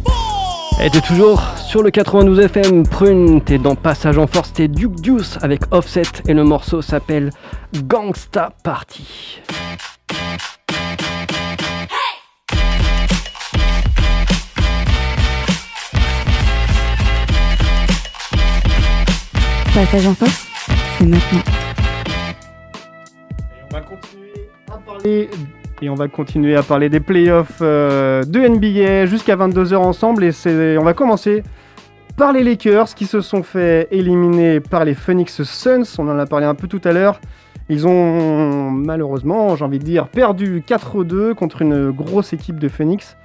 Et 0.79 0.89
t'es 0.89 1.01
toujours 1.01 1.41
sur 1.73 1.81
le 1.81 1.89
92 1.89 2.39
FM 2.39 2.87
Prune, 2.87 3.41
t'es 3.41 3.57
dans 3.57 3.73
Passage 3.73 4.19
en 4.19 4.27
Force, 4.27 4.53
t'es 4.53 4.67
Duke 4.67 5.01
Deuce 5.01 5.39
avec 5.41 5.61
Offset 5.71 6.03
et 6.27 6.35
le 6.35 6.43
morceau 6.43 6.83
s'appelle 6.83 7.31
Gangsta 7.85 8.53
Party. 8.63 9.41
Passage 19.73 20.05
en 20.05 20.13
force, 20.13 20.47
c'est 20.99 21.07
maintenant. 21.07 21.41
On 23.71 23.73
va 23.73 23.81
continuer 23.81 24.47
à 24.71 24.77
parler 24.77 25.29
et 25.81 25.89
on 25.89 25.95
va 25.95 26.07
continuer 26.07 26.55
à 26.55 26.61
parler 26.61 26.89
des 26.89 26.99
playoffs 26.99 27.57
euh, 27.61 28.23
de 28.25 28.41
NBA 28.41 29.07
jusqu'à 29.07 29.35
22h 29.35 29.77
ensemble 29.77 30.23
et 30.23 30.31
c'est 30.31 30.77
on 30.77 30.83
va 30.83 30.93
commencer 30.93 31.41
par 32.17 32.31
les 32.33 32.43
Lakers 32.43 32.93
qui 32.95 33.05
se 33.05 33.21
sont 33.21 33.43
fait 33.43 33.87
éliminer 33.91 34.59
par 34.59 34.85
les 34.85 34.93
Phoenix 34.93 35.43
Suns, 35.43 35.83
on 35.97 36.07
en 36.09 36.17
a 36.19 36.25
parlé 36.25 36.45
un 36.45 36.55
peu 36.55 36.67
tout 36.67 36.81
à 36.83 36.91
l'heure. 36.91 37.19
Ils 37.69 37.87
ont 37.87 38.69
malheureusement, 38.71 39.55
j'ai 39.55 39.63
envie 39.65 39.79
de 39.79 39.83
dire, 39.85 40.07
perdu 40.07 40.63
4-2 40.67 41.33
contre 41.33 41.61
une 41.61 41.91
grosse 41.91 42.33
équipe 42.33 42.59
de 42.59 42.67
Phoenix. 42.67 43.15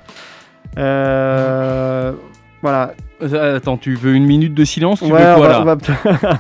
Euh, 0.79 2.13
voilà, 2.63 2.93
Euh, 3.21 3.57
Attends, 3.57 3.77
tu 3.77 3.95
veux 3.97 4.15
une 4.15 4.27
minute 4.27 4.55
de 4.55 4.65
silence? 4.65 5.01
Tu 5.01 5.07
Ouais, 5.13 5.21
veux 5.25 5.33
on 5.33 5.37
quoi 5.39 5.49
va- 5.49 5.53
là? 5.53 5.61
on 5.61 5.65
va- 5.65 6.39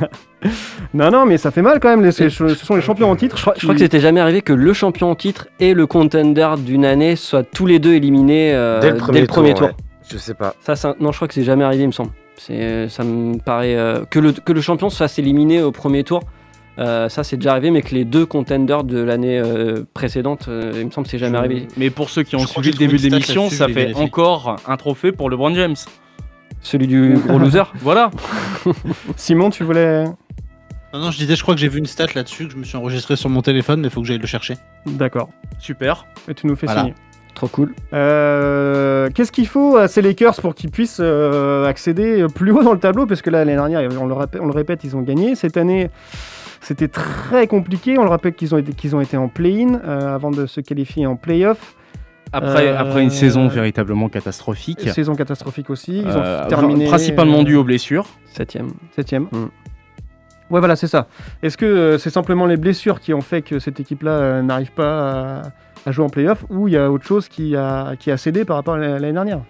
non, 0.94 1.10
non, 1.10 1.26
mais 1.26 1.36
ça 1.36 1.50
fait 1.50 1.60
mal 1.62 1.80
quand 1.80 1.88
même. 1.88 2.04
les- 2.04 2.12
ce 2.12 2.28
ce 2.28 2.48
sont 2.54 2.76
les 2.76 2.82
champions 2.82 3.10
en 3.10 3.16
titre. 3.16 3.36
Je 3.36 3.42
crois, 3.42 3.54
je 3.56 3.62
crois 3.62 3.74
que 3.74 3.80
c'était 3.80 3.98
jamais 3.98 4.20
arrivé 4.20 4.42
que 4.42 4.52
le 4.52 4.72
champion 4.72 5.10
en 5.10 5.16
titre 5.16 5.48
et 5.58 5.74
le 5.74 5.86
contender 5.88 6.48
d'une 6.58 6.84
année 6.84 7.16
soient 7.16 7.42
tous 7.42 7.66
les 7.66 7.80
deux 7.80 7.94
éliminés 7.94 8.52
euh, 8.54 8.80
Dès 8.80 8.90
le 8.90 8.96
premier 8.96 9.26
tour, 9.26 9.42
tour. 9.54 9.66
ouais. 9.66 9.72
Je 10.10 10.18
sais 10.18 10.34
pas. 10.34 10.54
Ça, 10.60 10.94
non, 11.00 11.12
je 11.12 11.16
crois 11.18 11.28
que 11.28 11.34
c'est 11.34 11.44
jamais 11.44 11.64
arrivé, 11.64 11.84
il 11.84 11.88
me 11.88 11.92
semble. 11.92 12.10
C'est, 12.36 12.88
ça 12.88 13.02
me 13.04 13.38
paraît 13.38 13.76
euh, 13.76 14.04
que 14.04 14.18
le 14.18 14.32
que 14.32 14.52
le 14.52 14.60
champion 14.60 14.90
se 14.90 14.96
fasse 14.96 15.18
éliminer 15.18 15.60
au 15.62 15.72
premier 15.72 16.04
tour. 16.04 16.22
Euh, 16.78 17.08
ça, 17.08 17.24
c'est 17.24 17.36
déjà 17.36 17.52
arrivé, 17.52 17.70
mais 17.72 17.82
que 17.82 17.94
les 17.94 18.04
deux 18.04 18.24
contenders 18.24 18.84
de 18.84 19.00
l'année 19.00 19.38
euh, 19.38 19.82
précédente, 19.94 20.46
euh, 20.48 20.72
il 20.76 20.86
me 20.86 20.90
semble 20.92 21.06
que 21.06 21.10
c'est 21.10 21.18
jamais 21.18 21.36
arrivé. 21.38 21.66
Mais 21.76 21.90
pour 21.90 22.08
ceux 22.08 22.22
qui 22.22 22.36
ont 22.36 22.40
Je 22.40 22.46
suivi 22.46 22.70
le 22.70 22.76
début 22.76 22.98
de 22.98 23.02
l'émission, 23.02 23.50
ça 23.50 23.66
fait 23.68 23.94
encore 23.94 24.56
un 24.66 24.76
trophée 24.76 25.10
pour 25.10 25.28
LeBron 25.28 25.52
James. 25.54 25.74
Celui 26.60 26.86
du 26.86 27.14
gros 27.26 27.38
loser. 27.38 27.64
Voilà. 27.80 28.10
Simon, 29.16 29.50
tu 29.50 29.64
voulais. 29.64 30.04
Non, 30.92 31.00
non, 31.00 31.10
je 31.10 31.18
disais, 31.18 31.34
je 31.36 31.42
crois 31.42 31.54
que 31.54 31.60
j'ai 31.60 31.68
vu 31.68 31.78
une 31.80 31.86
stat 31.86 32.06
là-dessus 32.14 32.46
que 32.46 32.52
je 32.52 32.56
me 32.56 32.64
suis 32.64 32.76
enregistré 32.76 33.16
sur 33.16 33.28
mon 33.28 33.42
téléphone, 33.42 33.80
mais 33.80 33.88
il 33.88 33.90
faut 33.90 34.00
que 34.00 34.06
j'aille 34.06 34.18
le 34.18 34.26
chercher. 34.26 34.54
D'accord. 34.86 35.28
Super. 35.58 36.06
Et 36.28 36.34
tu 36.34 36.46
nous 36.46 36.54
fais 36.56 36.66
Voilà. 36.66 36.82
signer. 36.82 36.94
Trop 37.38 37.46
cool. 37.46 37.72
Euh, 37.92 39.08
Qu'est-ce 39.14 39.30
qu'il 39.30 39.46
faut 39.46 39.76
à 39.76 39.86
ces 39.86 40.02
Lakers 40.02 40.34
pour 40.40 40.56
qu'ils 40.56 40.70
puissent 40.72 40.98
euh, 41.00 41.66
accéder 41.66 42.26
plus 42.34 42.50
haut 42.50 42.64
dans 42.64 42.72
le 42.72 42.80
tableau? 42.80 43.06
Parce 43.06 43.22
que 43.22 43.30
là, 43.30 43.44
l'année 43.44 43.54
dernière, 43.54 43.88
on 44.00 44.06
le, 44.06 44.12
répète, 44.14 44.40
on 44.42 44.46
le 44.46 44.52
répète, 44.52 44.82
ils 44.82 44.96
ont 44.96 45.02
gagné. 45.02 45.36
Cette 45.36 45.56
année, 45.56 45.88
c'était 46.60 46.88
très 46.88 47.46
compliqué. 47.46 47.96
On 47.96 48.02
le 48.02 48.08
rappelle 48.10 48.34
qu'ils 48.34 48.56
ont, 48.56 48.58
été- 48.58 48.72
qu'ils 48.72 48.96
ont 48.96 49.00
été 49.00 49.16
en 49.16 49.28
play-in 49.28 49.80
euh, 49.86 50.16
avant 50.16 50.32
de 50.32 50.46
se 50.46 50.60
qualifier 50.60 51.06
en 51.06 51.14
play-off. 51.14 51.76
Après, 52.32 52.66
Euh, 52.66 52.76
après 52.76 53.04
une 53.04 53.10
saison 53.10 53.46
véritablement 53.46 54.08
catastrophique. 54.08 54.80
Saison 54.90 55.14
catastrophique 55.14 55.70
aussi. 55.70 56.00
Ils 56.00 56.08
Euh, 56.08 56.44
ont 56.44 56.48
terminé. 56.48 56.86
Principalement 56.86 57.42
euh, 57.42 57.44
dû 57.44 57.54
aux 57.54 57.62
blessures. 57.64 58.06
Septième. 58.34 58.70
Septième. 58.96 59.28
Mm. 59.30 59.46
Ouais, 60.50 60.60
voilà, 60.60 60.76
c'est 60.76 60.86
ça. 60.86 61.06
Est-ce 61.42 61.56
que 61.56 61.66
euh, 61.66 61.98
c'est 61.98 62.10
simplement 62.10 62.46
les 62.46 62.56
blessures 62.56 63.00
qui 63.00 63.12
ont 63.14 63.20
fait 63.20 63.42
que 63.42 63.58
cette 63.58 63.80
équipe-là 63.80 64.10
euh, 64.12 64.42
n'arrive 64.42 64.72
pas 64.72 65.40
à, 65.40 65.42
à 65.86 65.92
jouer 65.92 66.04
en 66.04 66.08
playoff 66.08 66.44
ou 66.50 66.68
il 66.68 66.74
y 66.74 66.76
a 66.78 66.90
autre 66.90 67.04
chose 67.04 67.28
qui 67.28 67.54
a, 67.56 67.94
qui 67.98 68.10
a 68.10 68.16
cédé 68.16 68.44
par 68.44 68.56
rapport 68.56 68.74
à 68.74 68.78
l'année 68.78 69.12
dernière? 69.12 69.40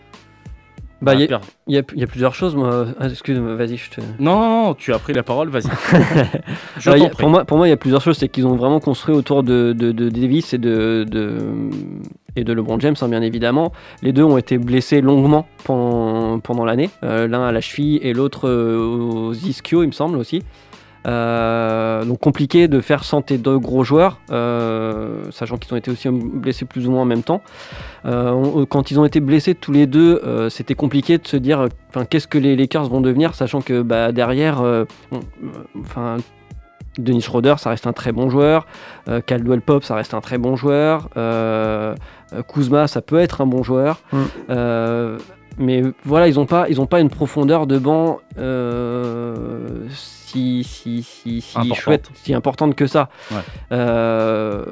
Bah, 1.00 1.14
il 1.14 1.20
y, 1.20 1.24
a- 1.24 1.26
Pierre. 1.28 1.40
il 1.68 1.76
y 1.76 1.78
a- 1.78 1.82
il 1.94 2.00
y 2.00 2.02
a 2.02 2.08
plusieurs 2.08 2.34
choses. 2.34 2.56
Moi, 2.56 2.86
Ah, 2.98 3.06
excuse-moi, 3.06 3.54
vas-y, 3.54 3.76
je 3.76 3.88
te. 3.90 4.00
Non, 4.18 4.36
non, 4.40 4.64
non, 4.64 4.74
tu 4.74 4.92
as 4.92 4.98
pris 4.98 5.12
la 5.12 5.22
parole, 5.22 5.48
vas-y. 5.48 5.68
Euh, 6.88 7.08
pour, 7.18 7.28
moi, 7.28 7.44
pour 7.44 7.56
moi, 7.56 7.66
il 7.68 7.70
y 7.70 7.72
a 7.72 7.76
plusieurs 7.76 8.00
choses. 8.00 8.16
C'est 8.18 8.28
qu'ils 8.28 8.46
ont 8.46 8.56
vraiment 8.56 8.80
construit 8.80 9.14
autour 9.14 9.42
de, 9.44 9.72
de, 9.72 9.92
de 9.92 10.08
Davis 10.08 10.54
et 10.54 10.58
de, 10.58 11.04
de, 11.08 11.36
et 12.34 12.42
de 12.44 12.52
LeBron 12.52 12.80
James, 12.80 12.94
hein, 13.00 13.08
bien 13.08 13.22
évidemment. 13.22 13.72
Les 14.02 14.12
deux 14.12 14.24
ont 14.24 14.38
été 14.38 14.58
blessés 14.58 15.00
longuement 15.00 15.46
pendant, 15.64 16.40
pendant 16.40 16.64
l'année. 16.64 16.90
Euh, 17.04 17.28
L'un 17.28 17.44
à 17.46 17.52
la 17.52 17.60
cheville 17.60 17.98
et 18.02 18.12
l'autre 18.12 18.48
euh, 18.48 18.76
aux 18.78 19.34
ischio, 19.34 19.82
il 19.84 19.88
me 19.88 19.92
semble 19.92 20.18
aussi. 20.18 20.42
Euh, 21.06 22.04
donc 22.04 22.18
compliqué 22.18 22.66
de 22.68 22.80
faire 22.80 23.04
sans 23.04 23.22
tes 23.22 23.38
deux 23.38 23.58
gros 23.58 23.84
joueurs, 23.84 24.18
euh, 24.30 25.22
sachant 25.30 25.56
qu'ils 25.56 25.72
ont 25.72 25.76
été 25.76 25.90
aussi 25.90 26.08
blessés 26.10 26.64
plus 26.64 26.86
ou 26.88 26.90
moins 26.90 27.02
en 27.02 27.06
même 27.06 27.22
temps. 27.22 27.40
Euh, 28.04 28.30
on- 28.30 28.66
quand 28.66 28.90
ils 28.90 28.98
ont 28.98 29.04
été 29.04 29.20
blessés 29.20 29.54
tous 29.54 29.72
les 29.72 29.86
deux, 29.86 30.20
c'était 30.50 30.74
compliqué 30.74 31.18
de 31.18 31.26
se 31.26 31.36
dire, 31.36 31.66
qu'est-ce 32.10 32.26
que 32.26 32.38
les 32.38 32.56
Lakers 32.56 32.88
vont 32.88 33.00
devenir, 33.00 33.34
sachant 33.34 33.60
que 33.60 33.82
bah, 33.82 34.12
derrière, 34.12 34.62
enfin, 35.80 36.16
Denis 36.98 37.22
Schroeder, 37.22 37.54
ça 37.58 37.70
reste 37.70 37.86
un 37.86 37.92
très 37.92 38.10
bon 38.10 38.28
joueur. 38.28 38.66
Euh, 39.08 39.20
Caldwell 39.20 39.60
Pop, 39.60 39.84
ça 39.84 39.94
reste 39.94 40.14
un 40.14 40.20
très 40.20 40.36
bon 40.36 40.56
joueur. 40.56 41.08
Euh, 41.16 41.94
Kuzma, 42.52 42.88
ça 42.88 43.00
peut 43.02 43.18
être 43.20 43.40
un 43.40 43.46
bon 43.46 43.62
joueur. 43.62 44.00
Mm. 44.12 44.16
Euh, 44.50 45.18
mais 45.58 45.82
voilà, 46.04 46.26
ils 46.28 46.34
n'ont 46.34 46.46
pas, 46.46 46.68
ils 46.68 46.80
ont 46.80 46.86
pas 46.86 46.98
une 47.00 47.08
profondeur 47.08 47.66
de 47.68 47.78
banc 47.78 48.18
si, 50.28 50.64
si, 50.64 51.02
si, 51.02 51.40
si 51.40 51.58
Importante. 51.58 51.78
chouette, 51.78 52.10
si 52.14 52.34
importante 52.34 52.74
que 52.74 52.86
ça. 52.86 53.08
Ouais. 53.30 53.38
Euh, 53.72 54.64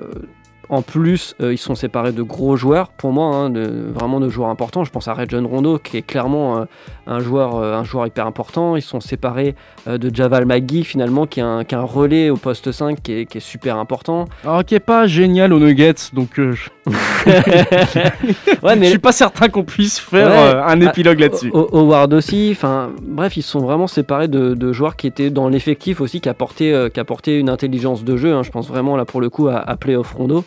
en 0.68 0.82
plus, 0.82 1.34
euh, 1.40 1.52
ils 1.52 1.58
sont 1.58 1.74
séparés 1.74 2.12
de 2.12 2.22
gros 2.22 2.56
joueurs, 2.56 2.88
pour 2.88 3.12
moi, 3.12 3.34
hein, 3.36 3.50
de, 3.50 3.86
vraiment 3.92 4.18
de 4.18 4.28
joueurs 4.28 4.50
importants. 4.50 4.84
Je 4.84 4.90
pense 4.90 5.06
à 5.06 5.14
Rajon 5.14 5.46
Rondo, 5.46 5.78
qui 5.78 5.96
est 5.96 6.02
clairement 6.02 6.58
euh, 6.58 6.64
un, 7.06 7.20
joueur, 7.20 7.54
euh, 7.56 7.74
un 7.74 7.84
joueur 7.84 8.06
hyper 8.06 8.26
important. 8.26 8.74
Ils 8.76 8.82
sont 8.82 9.00
séparés 9.00 9.54
euh, 9.86 9.98
de 9.98 10.12
Javal 10.14 10.44
McGee, 10.44 10.82
finalement, 10.84 11.26
qui 11.26 11.40
est 11.40 11.44
un, 11.44 11.64
qui 11.64 11.74
est 11.74 11.78
un 11.78 11.82
relais 11.82 12.30
au 12.30 12.36
poste 12.36 12.72
5, 12.72 13.00
qui 13.00 13.12
est, 13.12 13.26
qui 13.26 13.38
est 13.38 13.40
super 13.40 13.76
important. 13.76 14.26
Alors, 14.42 14.64
qui 14.64 14.74
est 14.74 14.80
pas 14.80 15.06
génial 15.06 15.52
aux 15.52 15.60
Nuggets, 15.60 16.10
donc 16.12 16.38
euh, 16.38 16.52
je... 16.52 16.70
Ouais, 18.62 18.74
je 18.74 18.78
mais 18.78 18.88
suis 18.90 18.98
pas 18.98 19.12
certain 19.12 19.48
qu'on 19.48 19.64
puisse 19.64 19.98
faire 19.98 20.28
Ouais. 20.28 20.34
euh, 20.54 20.62
un 20.62 20.80
Ah, 20.82 20.84
épilogue 20.90 21.20
là-dessus. 21.20 21.50
Howard 21.52 22.12
aussi, 22.14 22.50
enfin 22.52 22.90
bref, 23.02 23.36
ils 23.36 23.42
sont 23.42 23.60
vraiment 23.60 23.86
séparés 23.86 24.28
de, 24.28 24.54
de 24.54 24.72
joueurs 24.72 24.96
qui 24.96 25.06
étaient 25.06 25.30
dans 25.30 25.48
l'effectif 25.48 26.00
aussi, 26.00 26.20
qui 26.20 26.28
apportaient, 26.28 26.72
euh, 26.72 26.88
qui 26.88 27.00
apportaient 27.00 27.38
une 27.38 27.48
intelligence 27.48 28.04
de 28.04 28.16
jeu. 28.16 28.32
hein. 28.34 28.42
je 28.42 28.50
pense 28.50 28.68
vraiment 28.68 28.96
là 28.96 29.04
pour 29.04 29.20
le 29.20 29.30
coup 29.30 29.48
à, 29.48 29.56
à 29.58 29.76
Playoff 29.76 30.12
Rondo. 30.12 30.44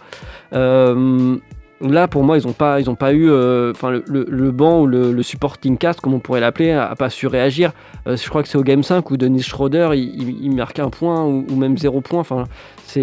Euh, 0.54 1.36
là 1.82 2.08
pour 2.08 2.24
moi, 2.24 2.38
ils 2.38 2.46
n'ont 2.48 2.54
pas, 2.54 2.80
ils 2.80 2.90
ont 2.90 2.96
pas 2.96 3.14
eu, 3.14 3.30
enfin 3.72 3.90
le, 3.92 4.04
le- 4.08 4.26
le 4.30 4.52
banc 4.52 4.82
ou 4.82 4.88
le, 4.88 5.12
le 5.12 5.24
supporting 5.24 5.78
cast, 5.78 6.02
comme 6.02 6.14
on 6.14 6.20
pourrait 6.20 6.42
l'appeler, 6.42 6.72
a, 6.72 6.90
a 6.90 6.96
pas 6.96 7.10
su 7.10 7.28
réagir. 7.28 7.72
Euh, 8.08 8.18
je 8.18 8.28
crois 8.30 8.44
que 8.44 8.50
c'est 8.50 8.58
au 8.58 8.64
Game 8.64 8.84
5 8.84 9.10
où 9.12 9.18
Dennis 9.18 9.44
Schroeder 9.44 9.90
il, 9.94 10.22
il- 10.22 10.38
il 10.46 10.56
marque 10.56 10.80
un 10.80 10.90
point 10.90 11.24
ou, 11.24 11.46
ou 11.50 11.56
même 11.56 11.78
zéro 11.78 12.02
point. 12.02 12.20
Enfin, 12.20 12.46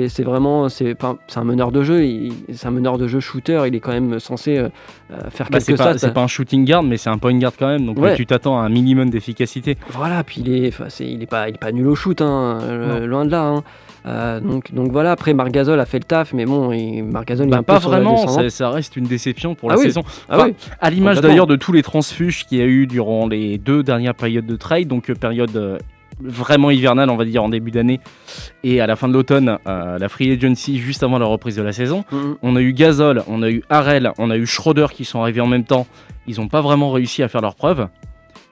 c'est 0.09 0.23
vraiment, 0.23 0.69
c'est 0.69 0.97
un 1.05 1.45
meneur 1.45 1.71
de 1.73 1.83
jeu. 1.83 2.03
C'est 2.53 2.67
un 2.67 2.71
meneur 2.71 2.99
de 2.99 3.07
jeu 3.07 3.21
shooter. 3.21 3.63
Il 3.67 3.75
est 3.75 3.81
quand 3.81 3.93
même 3.93 4.19
censé 4.19 4.59
euh, 4.59 4.69
euh, 5.13 5.31
faire 5.31 5.47
Bah, 5.51 5.59
pas, 5.59 5.61
stats. 5.61 5.99
c'est 5.99 6.13
pas 6.13 6.23
un 6.23 6.27
shooting 6.27 6.65
guard, 6.67 6.83
mais 6.83 6.97
c'est 6.97 7.11
un 7.11 7.19
point 7.19 7.37
guard 7.39 7.53
quand 7.59 7.69
même, 7.69 7.87
donc 7.87 7.99
Ouais. 7.99 8.11
euh, 8.13 8.15
tu 8.17 8.27
t'attends 8.27 8.59
à 8.61 8.63
un 8.65 8.69
minimum 8.69 9.11
d'efficacité. 9.11 9.77
Voilà, 9.91 10.25
puis 10.25 10.43
il 10.45 10.53
est, 10.67 10.73
il 11.01 11.23
est 11.23 11.27
pas, 11.27 11.49
il 11.49 11.55
est 11.55 11.59
pas 11.59 11.73
nul 11.73 11.87
au 11.87 11.95
shoot, 11.95 12.21
hein, 12.21 12.59
euh, 12.63 13.07
loin 13.07 13.25
de 13.25 13.31
là. 13.31 13.43
hein. 13.45 13.63
Euh, 14.07 14.41
donc, 14.41 14.73
donc 14.73 14.93
voilà. 14.93 15.11
Après, 15.13 15.35
Marc 15.35 15.51
Gasol 15.51 15.81
a 15.81 15.85
fait 15.87 15.99
le 15.99 16.05
taf, 16.05 16.33
mais 16.33 16.45
bon, 16.45 16.71
il 16.73 16.99
est 16.99 17.03
Bah, 17.03 17.63
pas 17.63 17.79
vraiment, 17.79 18.27
ça, 18.29 18.49
ça 18.51 18.71
reste 18.71 18.97
une 18.97 19.07
déception 19.07 19.55
pour 19.57 19.71
Ah 19.71 19.75
la 19.75 19.81
oui. 19.81 19.87
saison. 19.87 20.03
Ah 20.29 20.37
Enfin, 20.37 20.47
oui. 20.49 20.55
À 20.81 20.91
l'image 20.91 21.21
d'ailleurs 21.21 21.47
de 21.49 21.57
tous 21.57 21.73
les 21.73 21.83
transfuges 21.83 22.45
qu'il 22.47 22.59
y 22.59 22.61
a 22.63 22.67
eu 22.67 22.87
durant 22.87 23.27
les 23.27 23.59
deux 23.59 23.83
dernières 23.83 24.15
périodes 24.15 24.47
de 24.47 24.57
trade, 24.57 24.87
donc 24.87 25.13
période 25.15 25.79
vraiment 26.21 26.71
hivernale, 26.71 27.11
on 27.11 27.17
va 27.17 27.25
dire 27.25 27.43
en 27.45 27.49
début 27.49 27.71
d'année, 27.71 28.01
et 28.65 28.81
à 28.81 28.87
la 28.87 28.97
fin 28.97 29.09
de 29.09 29.13
l'automne, 29.13 29.59
euh, 29.67 29.99
la 29.99 30.09
free 30.09 30.31
agency 30.33 30.79
juste 30.79 31.03
avant 31.03 31.19
la 31.19 31.27
reprise 31.27 31.57
de 31.57 31.63
la 31.63 31.73
saison. 31.73 32.05
Mhm. 32.13 32.37
On 32.43 32.57
a 32.57 32.61
eu 32.61 32.73
Gasol, 32.73 33.23
on 33.29 33.43
a 33.43 33.51
eu 33.51 33.63
Harrell, 33.69 34.11
on 34.19 34.31
a 34.31 34.37
eu 34.37 34.47
Schroeder 34.47 34.87
qui 34.93 35.05
sont 35.05 35.21
arrivés 35.21 35.41
en 35.43 35.47
même 35.47 35.65
temps. 35.65 35.87
Ils 36.27 36.41
n'ont 36.41 36.49
pas 36.49 36.61
vraiment 36.63 36.91
réussi 36.91 37.23
à 37.23 37.29
faire 37.29 37.41
leurs 37.43 37.55
preuves, 37.55 37.89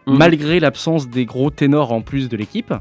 Mhm. 0.07 0.19
malgré 0.19 0.61
l'absence 0.61 1.09
des 1.09 1.25
gros 1.25 1.51
ténors 1.51 1.93
en 1.93 2.03
plus 2.03 2.29
de 2.29 2.37
l'équipe. 2.37 2.73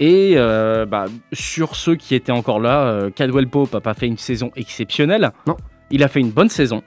Et 0.00 0.34
euh, 0.36 0.86
bah, 0.86 1.06
sur 1.32 1.76
ceux 1.76 1.94
qui 1.94 2.14
étaient 2.14 2.32
encore 2.32 2.58
là, 2.60 2.82
euh, 2.84 3.10
Cadwell 3.10 3.46
Pope 3.48 3.72
n'a 3.74 3.80
pas 3.80 3.94
fait 3.94 4.06
une 4.06 4.18
saison 4.18 4.50
exceptionnelle. 4.56 5.30
Non. 5.46 5.56
Il 5.90 6.02
a 6.02 6.08
fait 6.08 6.20
une 6.20 6.30
bonne 6.30 6.48
saison, 6.48 6.82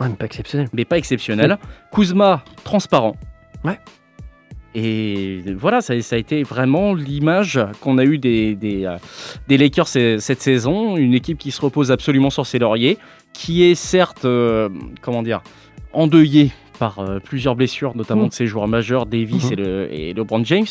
Ouais, 0.00 0.08
mais 0.08 0.14
pas 0.16 0.26
exceptionnel. 0.26 0.68
mais 0.72 0.84
pas 0.84 0.98
exceptionnelle. 0.98 1.56
Kuzma, 1.92 2.42
transparent. 2.64 3.16
Ouais. 3.64 3.78
Et 4.74 5.40
voilà, 5.56 5.80
ça, 5.80 6.00
ça 6.02 6.16
a 6.16 6.18
été 6.18 6.42
vraiment 6.42 6.94
l'image 6.94 7.60
qu'on 7.80 7.96
a 7.98 8.04
eue 8.04 8.18
des, 8.18 8.54
des, 8.56 8.84
euh, 8.84 8.96
des 9.48 9.56
Lakers 9.56 9.86
ce- 9.88 10.18
cette 10.18 10.40
saison. 10.42 10.96
Une 10.96 11.14
équipe 11.14 11.38
qui 11.38 11.50
se 11.52 11.60
repose 11.60 11.92
absolument 11.92 12.30
sur 12.30 12.44
ses 12.46 12.58
lauriers, 12.58 12.98
qui 13.32 13.62
est 13.64 13.74
certes, 13.76 14.24
euh, 14.24 14.68
comment 15.00 15.22
dire, 15.22 15.42
endeuillée 15.92 16.50
par 16.80 16.98
euh, 16.98 17.20
plusieurs 17.20 17.54
blessures, 17.54 17.96
notamment 17.96 18.24
Mm. 18.24 18.28
de 18.30 18.32
ses 18.32 18.46
joueurs 18.48 18.66
majeurs, 18.66 19.06
Davis 19.06 19.44
Mhm. 19.46 19.52
et, 19.52 19.56
le, 19.56 19.94
et 19.94 20.12
LeBron 20.12 20.44
James, 20.44 20.66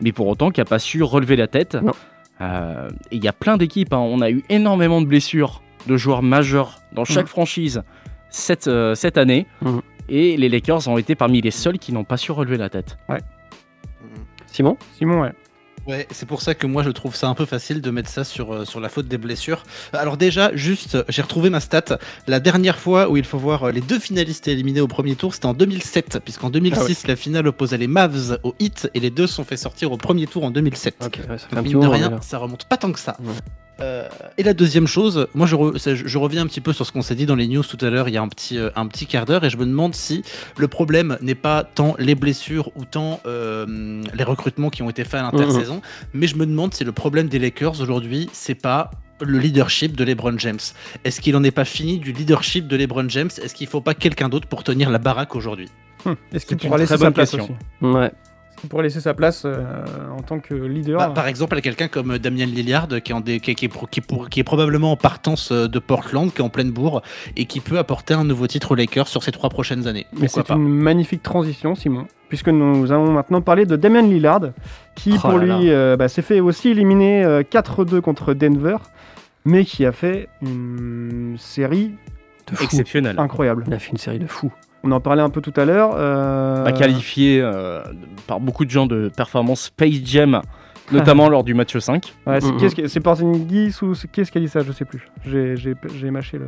mais 0.00 0.12
pour 0.12 0.28
autant 0.28 0.50
qui 0.52 0.60
n'a 0.60 0.64
pas 0.64 0.78
su 0.78 1.02
relever 1.02 1.34
la 1.34 1.48
tête. 1.48 1.74
Non. 1.82 1.92
Euh, 2.40 2.88
et 3.10 3.16
il 3.16 3.24
y 3.24 3.28
a 3.28 3.32
plein 3.32 3.56
d'équipes, 3.56 3.92
hein. 3.92 3.98
on 3.98 4.20
a 4.20 4.30
eu 4.30 4.44
énormément 4.48 5.00
de 5.00 5.06
blessures 5.06 5.60
de 5.88 5.96
joueurs 5.96 6.22
majeurs 6.22 6.78
dans 6.92 7.04
chaque 7.04 7.24
Mhm. 7.24 7.30
franchise 7.30 7.82
cette, 8.30 8.70
cette 8.94 9.18
année. 9.18 9.46
Mhm. 9.62 9.80
Et 10.08 10.36
les 10.36 10.48
Lakers 10.48 10.86
ont 10.88 10.98
été 10.98 11.14
parmi 11.16 11.40
les 11.40 11.50
seuls 11.50 11.78
qui 11.78 11.92
n'ont 11.92 12.04
pas 12.04 12.16
su 12.16 12.30
relever 12.32 12.56
la 12.56 12.68
tête. 12.68 12.96
Simon? 14.52 14.76
Simon, 14.98 15.22
ouais. 15.22 15.32
Ouais, 15.86 16.06
c'est 16.10 16.26
pour 16.26 16.42
ça 16.42 16.54
que 16.54 16.66
moi 16.66 16.82
je 16.82 16.90
trouve 16.90 17.16
ça 17.16 17.28
un 17.28 17.34
peu 17.34 17.46
facile 17.46 17.80
de 17.80 17.90
mettre 17.90 18.10
ça 18.10 18.22
sur, 18.22 18.52
euh, 18.52 18.64
sur 18.66 18.80
la 18.80 18.90
faute 18.90 19.08
des 19.08 19.16
blessures. 19.16 19.62
Alors 19.94 20.18
déjà, 20.18 20.54
juste, 20.54 20.98
j'ai 21.08 21.22
retrouvé 21.22 21.48
ma 21.48 21.60
stat. 21.60 21.98
La 22.26 22.38
dernière 22.38 22.78
fois 22.78 23.08
où 23.08 23.16
il 23.16 23.24
faut 23.24 23.38
voir 23.38 23.64
euh, 23.64 23.70
les 23.72 23.80
deux 23.80 23.98
finalistes 23.98 24.46
éliminés 24.46 24.82
au 24.82 24.88
premier 24.88 25.16
tour, 25.16 25.32
c'était 25.32 25.46
en 25.46 25.54
2007, 25.54 26.20
puisqu'en 26.22 26.50
2006, 26.50 27.06
la 27.06 27.16
finale 27.16 27.48
opposait 27.48 27.78
les 27.78 27.86
Mavs 27.86 28.38
au 28.42 28.54
Heat 28.60 28.90
et 28.92 29.00
les 29.00 29.10
deux 29.10 29.26
sont 29.26 29.44
fait 29.44 29.56
sortir 29.56 29.90
au 29.90 29.96
premier 29.96 30.26
tour 30.26 30.44
en 30.44 30.50
2007. 30.50 30.96
Ok, 31.04 31.20
ouais, 31.28 31.38
ça 31.38 31.48
fait 31.48 31.56
Donc, 31.56 31.58
un 31.58 31.62
petit 31.62 31.72
de 31.72 31.86
rien, 31.86 32.18
ça 32.20 32.38
remonte 32.38 32.66
pas 32.66 32.76
tant 32.76 32.92
que 32.92 33.00
ça. 33.00 33.16
Ouais. 33.20 33.32
Euh, 33.82 34.06
et 34.36 34.42
la 34.42 34.52
deuxième 34.52 34.86
chose, 34.86 35.26
moi 35.34 35.46
je, 35.46 35.56
re- 35.56 36.18
reviens 36.18 36.42
un 36.42 36.46
petit 36.46 36.60
peu 36.60 36.72
sur 36.72 36.84
ce 36.84 36.92
qu'on 36.92 37.02
s'est 37.02 37.14
dit 37.14 37.26
dans 37.26 37.34
les 37.34 37.48
news 37.48 37.62
tout 37.62 37.82
à 37.84 37.88
l'heure, 37.90 38.08
il 38.08 38.14
y 38.14 38.18
a 38.18 38.22
un 38.22 38.28
petit, 38.28 38.58
euh, 38.58 38.70
un 38.76 38.86
petit 38.86 39.06
quart 39.06 39.24
d'heure, 39.24 39.44
et 39.44 39.50
je 39.50 39.56
me 39.56 39.64
demande 39.64 39.94
si 39.94 40.22
le 40.56 40.68
problème 40.68 41.16
n'est 41.22 41.34
pas 41.34 41.64
tant 41.64 41.94
les 41.98 42.14
blessures 42.14 42.70
ou 42.76 42.84
tant 42.84 43.20
euh, 43.26 44.02
les 44.14 44.24
recrutements 44.24 44.70
qui 44.70 44.82
ont 44.82 44.90
été 44.90 45.04
faits 45.04 45.20
à 45.20 45.22
l'intersaison, 45.22 45.80
mais 46.12 46.26
je 46.26 46.36
me 46.36 46.46
demande 46.46 46.74
si 46.74 46.84
le 46.84 46.92
problème 46.92 47.28
des 47.28 47.38
Lakers 47.38 47.80
aujourd'hui, 47.80 48.28
c'est 48.32 48.54
pas 48.54 48.90
le 49.22 49.38
leadership 49.38 49.96
de 49.96 50.04
LeBron 50.04 50.38
James. 50.38 50.58
Est-ce 51.04 51.20
qu'il 51.20 51.36
en 51.36 51.44
est 51.44 51.50
pas 51.50 51.64
fini 51.66 51.98
du 51.98 52.12
leadership 52.12 52.66
de 52.66 52.76
LeBron 52.76 53.08
James? 53.08 53.30
Est-ce 53.42 53.54
qu'il 53.54 53.66
faut 53.66 53.82
pas 53.82 53.94
quelqu'un 53.94 54.28
d'autre 54.30 54.46
pour 54.46 54.64
tenir 54.64 54.88
la 54.90 54.98
baraque 54.98 55.36
aujourd'hui? 55.36 55.68
Hum. 56.06 56.16
Est-ce 56.32 56.46
qu'il 56.46 56.56
pourra 56.56 56.78
laisser 56.78 56.96
sa 56.96 57.10
place 57.10 57.30
question. 57.32 57.54
aussi? 57.82 57.94
Ouais. 57.94 58.10
pourrait 58.68 58.82
laisser 58.84 59.00
sa 59.00 59.14
place 59.14 59.42
euh, 59.46 59.56
en 60.16 60.22
tant 60.22 60.38
que 60.40 60.54
leader. 60.54 60.98
Bah, 60.98 61.12
par 61.14 61.26
exemple, 61.26 61.56
à 61.56 61.60
quelqu'un 61.60 61.88
comme 61.88 62.18
Damien 62.18 62.46
Lillard, 62.46 62.88
qui 63.02 63.12
est, 63.12 63.14
en 63.14 63.20
dé- 63.20 63.40
qui, 63.40 63.52
est- 63.52 63.54
qui 63.54 63.64
est 63.64 63.68
pro- 63.68 63.86
qui 63.86 64.00
est 64.00 64.06
pour- 64.06 64.28
qui 64.28 64.40
est 64.40 64.44
probablement 64.44 64.92
en 64.92 64.96
partance 64.96 65.52
euh, 65.52 65.68
de 65.68 65.78
Portland, 65.78 66.32
qui 66.32 66.38
est 66.40 66.44
en 66.44 66.48
pleine 66.50 66.70
bourre, 66.70 67.02
et 67.36 67.46
qui 67.46 67.60
peut 67.60 67.78
apporter 67.78 68.14
un 68.14 68.24
nouveau 68.24 68.46
titre 68.46 68.72
aux 68.72 68.74
Lakers 68.74 69.08
sur 69.08 69.22
ces 69.22 69.32
trois 69.32 69.48
prochaines 69.50 69.86
années. 69.86 70.06
Mais 70.12 70.28
c'est 70.28 70.46
pas 70.46 70.54
une 70.54 70.68
magnifique 70.68 71.22
transition, 71.22 71.74
Simon, 71.74 72.06
puisque 72.28 72.48
nous 72.48 72.90
allons 72.92 73.12
maintenant 73.12 73.40
parler 73.40 73.66
de 73.66 73.76
Damian 73.76 74.02
Lillard, 74.06 74.50
qui 74.94 75.12
Oh 75.16 75.28
pour 75.28 75.38
là 75.38 75.58
lui 75.58 75.70
euh, 75.70 75.96
bah, 75.96 76.08
s'est 76.08 76.22
fait 76.22 76.40
aussi 76.40 76.68
éliminer 76.70 77.24
euh, 77.24 77.42
4-2 77.42 78.00
contre 78.00 78.34
Denver, 78.34 78.76
mais 79.44 79.64
qui 79.64 79.86
a 79.86 79.92
fait 79.92 80.28
une 80.42 81.36
série 81.38 81.92
De 82.50 82.56
fou. 82.56 82.64
Exceptionnel. 82.64 83.18
incroyable. 83.18 83.64
Il 83.66 83.72
a 83.74 83.78
fait 83.78 83.92
une 83.92 83.96
série 83.98 84.18
de 84.18 84.26
fous. 84.26 84.52
On 84.82 84.92
en 84.92 85.00
parlait 85.00 85.22
un 85.22 85.30
peu 85.30 85.40
tout 85.40 85.52
à 85.56 85.64
l'heure. 85.64 85.90
euh, 85.94 86.64
Pas 86.64 86.72
qualifié 86.72 87.40
euh, 87.42 87.82
par 88.26 88.40
beaucoup 88.40 88.64
de 88.64 88.70
gens 88.70 88.86
de 88.86 89.10
performance 89.14 89.64
Space 89.64 90.00
Jam, 90.04 90.40
notamment 90.92 91.28
lors 91.28 91.44
du 91.44 91.52
match 91.54 91.76
5. 91.76 92.14
ouais, 92.26 92.38
c'est, 92.40 92.88
c'est 92.88 93.00
Porzingis 93.00 93.74
ou 93.82 93.92
qu'est-ce 94.10 94.32
qui 94.32 94.38
a 94.38 94.40
dit 94.40 94.48
ça 94.48 94.60
Je 94.66 94.72
sais 94.72 94.84
plus. 94.86 95.06
J'ai, 95.26 96.10
mâché 96.10 96.38
le. 96.38 96.46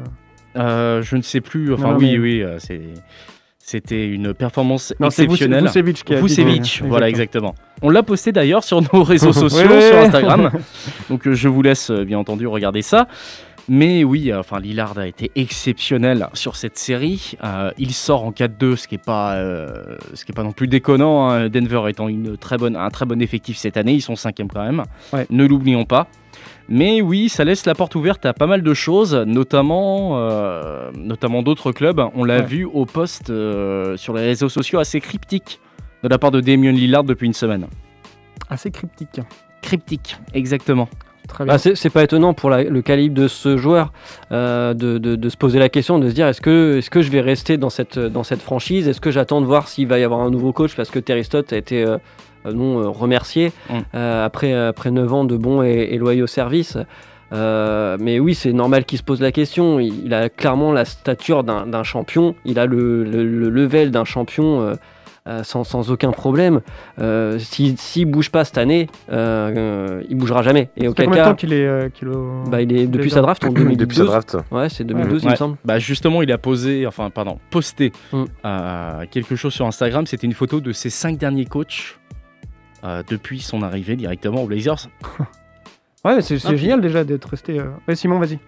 Euh, 0.57 1.03
je 1.03 1.17
ne 1.17 1.23
sais 1.23 1.41
plus. 1.41 1.73
Enfin, 1.75 1.93
Non, 1.93 1.97
oui, 1.99 2.13
mais- 2.13 2.19
oui, 2.19 2.43
euh. 2.43 2.59
C'était 3.65 4.09
une 4.09 4.35
performance 4.35 4.93
Non, 4.99 5.09
c'est 5.09 5.23
Vuce- 5.23 5.25
exceptionnelle. 5.35 5.65
Vucevic 5.67 6.05
qui 6.05 6.13
a 6.15 6.17
dit- 6.17 6.23
Vucevic, 6.23 6.81
Ouais, 6.83 6.89
voilà 6.89 7.09
exactement. 7.09 7.55
On 7.81 7.91
l'a 7.91 8.03
posté 8.03 8.33
d'ailleurs 8.33 8.65
sur 8.65 8.83
nos 8.93 9.03
réseaux 9.05 9.33
sociaux, 9.33 9.69
Ouais, 9.69 9.89
sur. 9.89 9.99
Instagram. 9.99 10.51
Donc 11.09 11.27
euh, 11.29 11.35
je 11.35 11.49
vous 11.49 11.63
laisse 11.63 11.91
euh, 11.91 12.05
bien 12.05 12.19
entendu 12.19 12.47
regarder 12.49 12.83
ça. 12.83 13.07
Mais 13.69 14.03
oui, 14.03 14.33
enfin 14.35 14.59
Lillard 14.59 14.99
a 14.99 15.07
été 15.07 15.31
exceptionnel 15.37 16.27
sur 16.35 16.57
cette 16.57 16.77
série. 16.77 17.35
Euh, 17.45 17.71
il 17.79 17.93
sort 17.93 18.25
en 18.25 18.33
4-2, 18.33 18.75
ce 18.77 18.89
qui 18.89 18.97
est 18.97 19.05
pas, 19.05 19.35
euh, 19.35 19.97
ce 20.15 20.25
qui 20.25 20.33
est 20.33 20.35
pas 20.35 20.43
non 20.43 20.53
plus 20.53 20.67
déconnant. 20.67 21.31
hein. 21.31 21.49
Denver 21.49 21.83
étant 21.89 22.09
une 22.09 22.37
très 22.37 22.59
bonne, 22.59 22.75
un 22.77 22.91
très 22.91 23.07
bon 23.07 23.23
effectif 23.23 23.57
cette 23.57 23.77
année, 23.77 23.93
ils 23.95 24.01
sont 24.03 24.17
cinquième 24.17 24.49
quand 24.49 24.65
même. 24.65 24.83
Ouais. 25.13 25.27
Ne 25.31 25.47
l'oublions 25.47 25.85
pas. 25.85 26.09
Mais 26.69 27.03
oui, 27.03 27.29
ça 27.29 27.45
laisse 27.45 27.65
la 27.67 27.75
porte 27.75 27.95
ouverte 27.95 28.27
à 28.27 28.33
pas 28.33 28.47
mal 28.47 28.63
de 28.63 28.75
choses, 28.75 29.15
notamment, 29.15 30.19
euh, 30.19 30.91
notamment 30.97 31.43
d'autres 31.43 31.71
clubs. 31.71 32.03
On 32.15 32.25
l'a 32.25 32.39
Ouais. 32.39 32.47
vu 32.47 32.65
au 32.65 32.85
post 32.85 33.27
sur 33.97 34.15
les 34.15 34.23
réseaux 34.25 34.49
sociaux 34.49 34.81
assez 34.81 35.01
cryptique 35.01 35.61
de 36.03 36.09
la 36.09 36.19
part 36.19 36.31
de 36.33 36.41
Damien 36.41 36.73
Lillard 36.73 37.05
depuis 37.05 37.27
une 37.27 37.33
semaine. 37.35 37.67
Assez 38.51 38.71
cryptique. 38.73 39.21
Cryptique, 39.61 40.17
exactement. 40.35 40.89
Très 41.33 41.45
bien. 41.45 41.55
Bah, 41.55 41.59
c'est 41.59 41.75
c'est 41.75 41.91
pas 41.91 42.03
étonnant 42.03 42.35
pour 42.35 42.51
la- 42.51 42.63
le 42.65 42.83
calibre 42.83 43.15
de 43.15 43.27
ce 43.29 43.57
joueur 43.57 43.93
euh, 44.33 44.75
de, 44.75 44.99
de- 44.99 45.17
de 45.17 45.29
se 45.29 45.37
poser 45.37 45.59
la 45.59 45.69
question, 45.69 45.99
de 45.99 46.09
se 46.09 46.15
dire 46.15 46.27
est-ce 46.29 46.41
que, 46.41 46.79
est 46.79 46.89
que 46.89 47.03
je 47.03 47.11
vais 47.11 47.21
rester 47.21 47.57
dans 47.57 47.71
cette, 47.71 47.99
dans 47.99 48.23
cette 48.23 48.43
franchise? 48.43 48.87
Est-ce 48.89 49.01
que 49.01 49.11
j'attends 49.11 49.41
de 49.41 49.47
voir 49.47 49.69
s'il 49.69 49.89
va 49.89 49.99
y 49.99 50.05
avoir 50.05 50.21
un 50.21 50.31
nouveau 50.31 50.53
coach? 50.53 50.77
Parce 50.77 50.91
que 50.91 50.99
Terry 50.99 51.25
Stott 51.25 51.53
a 51.53 51.57
été 51.57 51.85
euh, 51.85 51.97
euh, 52.47 52.53
non, 52.53 52.81
euh, 52.81 52.89
remercié 52.89 53.53
Mm. 53.71 53.75
euh, 53.95 54.25
après, 54.27 54.53
après 54.53 54.91
9 54.91 55.13
ans 55.13 55.25
de 55.25 55.37
bons 55.37 55.63
et, 55.63 55.89
et 55.93 55.99
loyaux 55.99 56.27
services. 56.27 56.77
Euh, 57.33 57.97
mais 57.99 58.19
oui, 58.21 58.35
c'est 58.35 58.53
normal 58.53 58.85
qu'il 58.85 58.99
se 58.99 59.03
pose 59.03 59.21
la 59.23 59.33
question. 59.33 59.81
Il, 59.81 60.05
il 60.05 60.13
a 60.13 60.29
clairement 60.29 60.71
la 60.73 60.85
stature 60.85 61.45
d'un 61.45 61.67
d'un 61.67 61.83
champion. 61.83 62.35
Il 62.45 62.59
a 62.59 62.67
le, 62.67 63.05
le- 63.05 63.25
le 63.25 63.49
level 63.49 63.91
d'un 63.91 64.05
champion 64.05 64.61
euh, 64.61 64.75
euh, 65.29 65.45
sans, 65.45 65.63
sans 65.65 65.91
aucun 65.91 66.11
problème. 66.11 66.61
Euh, 66.99 67.39
S'il 67.39 67.79
s'il 67.79 68.07
bouge 68.07 68.31
pas 68.31 68.45
cette 68.45 68.59
année, 68.59 68.89
euh, 69.11 69.53
euh, 69.57 70.03
il 70.09 70.17
bougera 70.17 70.43
jamais. 70.43 70.71
Et 70.77 70.89
auquel 70.89 71.07
combien 71.07 71.21
de 71.23 71.25
cas, 71.25 71.31
temps 71.31 71.37
qu'il 71.37 71.53
est, 71.53 71.67
euh, 71.67 71.89
au- 72.07 72.49
bah, 72.49 72.61
il 72.61 72.73
est 72.77 72.87
depuis 72.87 73.05
Déjà. 73.05 73.17
sa 73.17 73.21
draft 73.23 73.45
en 73.45 73.49
2012. 73.53 73.77
Depuis 73.77 73.97
sa 73.97 74.05
draft. 74.05 74.37
Ouais, 74.51 74.69
c'est 74.69 74.85
2012, 74.85 75.23
il 75.25 75.31
me 75.31 75.37
semble. 75.37 75.57
Bah 75.65 75.79
justement, 75.79 76.23
il 76.23 76.33
a 76.33 76.39
posé, 76.39 76.87
enfin 76.87 77.11
pardon, 77.11 77.39
posté 77.51 77.93
Mm. 78.13 78.25
euh, 78.45 79.05
quelque 79.11 79.37
chose 79.37 79.53
sur 79.53 79.67
Instagram. 79.67 80.07
C'était 80.07 80.27
une 80.27 80.33
photo 80.35 80.61
de 80.61 80.73
ses 80.73 80.91
cinq 80.91 81.19
derniers 81.19 81.47
coachs 81.47 81.99
euh, 82.85 83.03
depuis 83.09 83.41
son 83.41 83.63
arrivée 83.63 83.95
directement 83.97 84.43
aux 84.43 84.47
Blazers. 84.47 84.89
Ouais, 86.05 86.21
c'est, 86.21 86.37
Ah, 86.45 86.57
génial 86.57 86.81
déjà 86.81 87.05
d'être 87.05 87.27
resté. 87.29 87.61
euh, 87.61 87.67
Ouais, 87.87 87.95
Simon, 87.95 88.19
vas-y. 88.19 88.41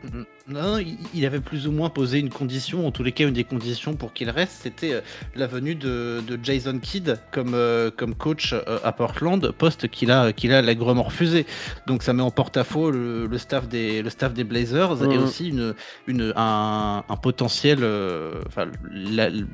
Non, 0.47 0.77
il- 0.79 1.25
avait 1.25 1.41
plus 1.41 1.67
ou 1.67 1.73
moins 1.73 1.89
posé 1.89 2.19
une 2.19 2.29
condition, 2.29 2.87
en 2.87 2.91
tous 2.91 3.03
les 3.03 3.13
cas 3.13 3.27
une 3.27 3.33
des 3.33 3.45
conditions 3.45 3.95
pour 3.95 4.13
qu'il 4.13 4.29
reste, 4.29 4.53
c'était 4.63 4.93
euh, 4.93 5.01
la 5.35 5.47
venue 5.47 5.75
de, 5.75 6.21
de 6.29 6.39
Jason 6.43 6.79
Kidd 6.79 7.19
comme, 7.31 7.55
euh, 7.55 7.91
comme 7.91 8.15
coach 8.15 8.53
euh, 8.53 8.79
à 8.85 8.93
Portland, 8.93 9.53
poste 9.53 9.89
qu'il 9.89 10.11
a, 10.11 10.35
qu'il 10.35 10.53
a 10.53 10.59
allègrement 10.59 11.05
refusé. 11.05 11.47
Donc 11.87 12.03
ça 12.03 12.13
met 12.13 12.23
en 12.23 12.31
porte-à-faux 12.31 12.91
le, 12.91 13.27
le 13.27 13.39
staff 13.39 13.69
des, 13.69 14.03
le 14.03 14.11
staff 14.11 14.35
des 14.35 14.45
Blazers 14.45 15.03
et 15.05 15.17
Mhm. 15.17 15.25
aussi 15.25 15.49
une, 15.49 15.75
une, 16.09 16.35
un, 16.37 17.05
un 17.09 17.17
potentiel, 17.17 17.79
euh, 17.81 18.35
enfin, 18.47 18.67
la- 18.93 19.31
le, 19.31 19.47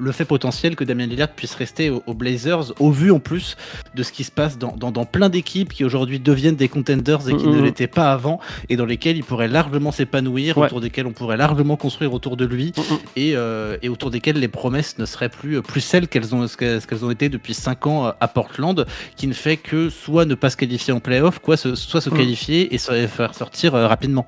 le 0.00 0.12
fait 0.12 0.24
potentiel 0.26 0.76
que 0.76 0.84
Damien 0.84 1.06
Lillard 1.06 1.30
puisse 1.34 1.56
rester 1.56 1.90
aux, 1.90 2.04
aux 2.06 2.14
Blazers, 2.14 2.72
au 2.80 2.92
vu 2.92 3.10
en 3.10 3.18
plus 3.18 3.56
de 3.96 4.04
ce 4.04 4.12
qui 4.12 4.22
se 4.22 4.30
passe 4.30 4.58
dans, 4.58 4.76
dans, 4.76 4.92
dans 4.92 5.06
plein 5.06 5.28
d'équipes 5.28 5.72
qui 5.72 5.84
aujourd'hui 5.84 6.20
deviennent 6.20 6.54
des 6.54 6.68
contenders 6.68 7.28
et 7.28 7.36
qui 7.36 7.48
ne 7.48 7.56
Mhm. 7.58 7.64
l'étaient 7.64 7.88
pas 7.88 8.12
avant 8.12 8.38
et 8.68 8.76
dans 8.76 8.86
lesquelles 8.86 9.16
il 9.16 9.24
pourrait 9.24 9.48
largement 9.48 9.90
s'épanouir, 9.90 10.19
Ouais. 10.28 10.66
autour 10.66 10.80
desquelles 10.80 11.06
on 11.06 11.12
pourrait 11.12 11.36
largement 11.36 11.76
construire 11.76 12.12
autour 12.14 12.36
de 12.36 12.44
lui 12.44 12.72
Mhm. 12.76 12.98
et, 13.16 13.32
euh, 13.36 13.76
et 13.82 13.88
autour 13.88 14.10
desquelles 14.10 14.38
les 14.38 14.48
promesses 14.48 14.98
ne 14.98 15.04
seraient 15.06 15.28
plus, 15.28 15.62
plus 15.62 15.80
celles 15.80 16.08
qu'elles 16.08 16.34
ont, 16.34 16.46
qu'elles 16.58 17.04
ont 17.04 17.10
été 17.10 17.28
depuis 17.28 17.54
5 17.54 17.86
ans 17.86 18.06
euh, 18.06 18.10
à 18.20 18.28
Portland, 18.28 18.86
qui 19.16 19.26
ne 19.26 19.32
fait 19.32 19.56
que 19.56 19.88
soit 19.90 20.24
ne 20.24 20.34
pas 20.34 20.50
se 20.50 20.56
qualifier 20.56 20.92
en 20.92 21.00
playoff, 21.00 21.40
soit 21.44 21.56
se 22.00 22.10
Mhm. 22.10 22.16
qualifier 22.16 22.74
et 22.74 22.78
se 22.78 23.06
faire 23.06 23.34
sortir 23.34 23.74
euh, 23.74 23.86
rapidement. 23.86 24.26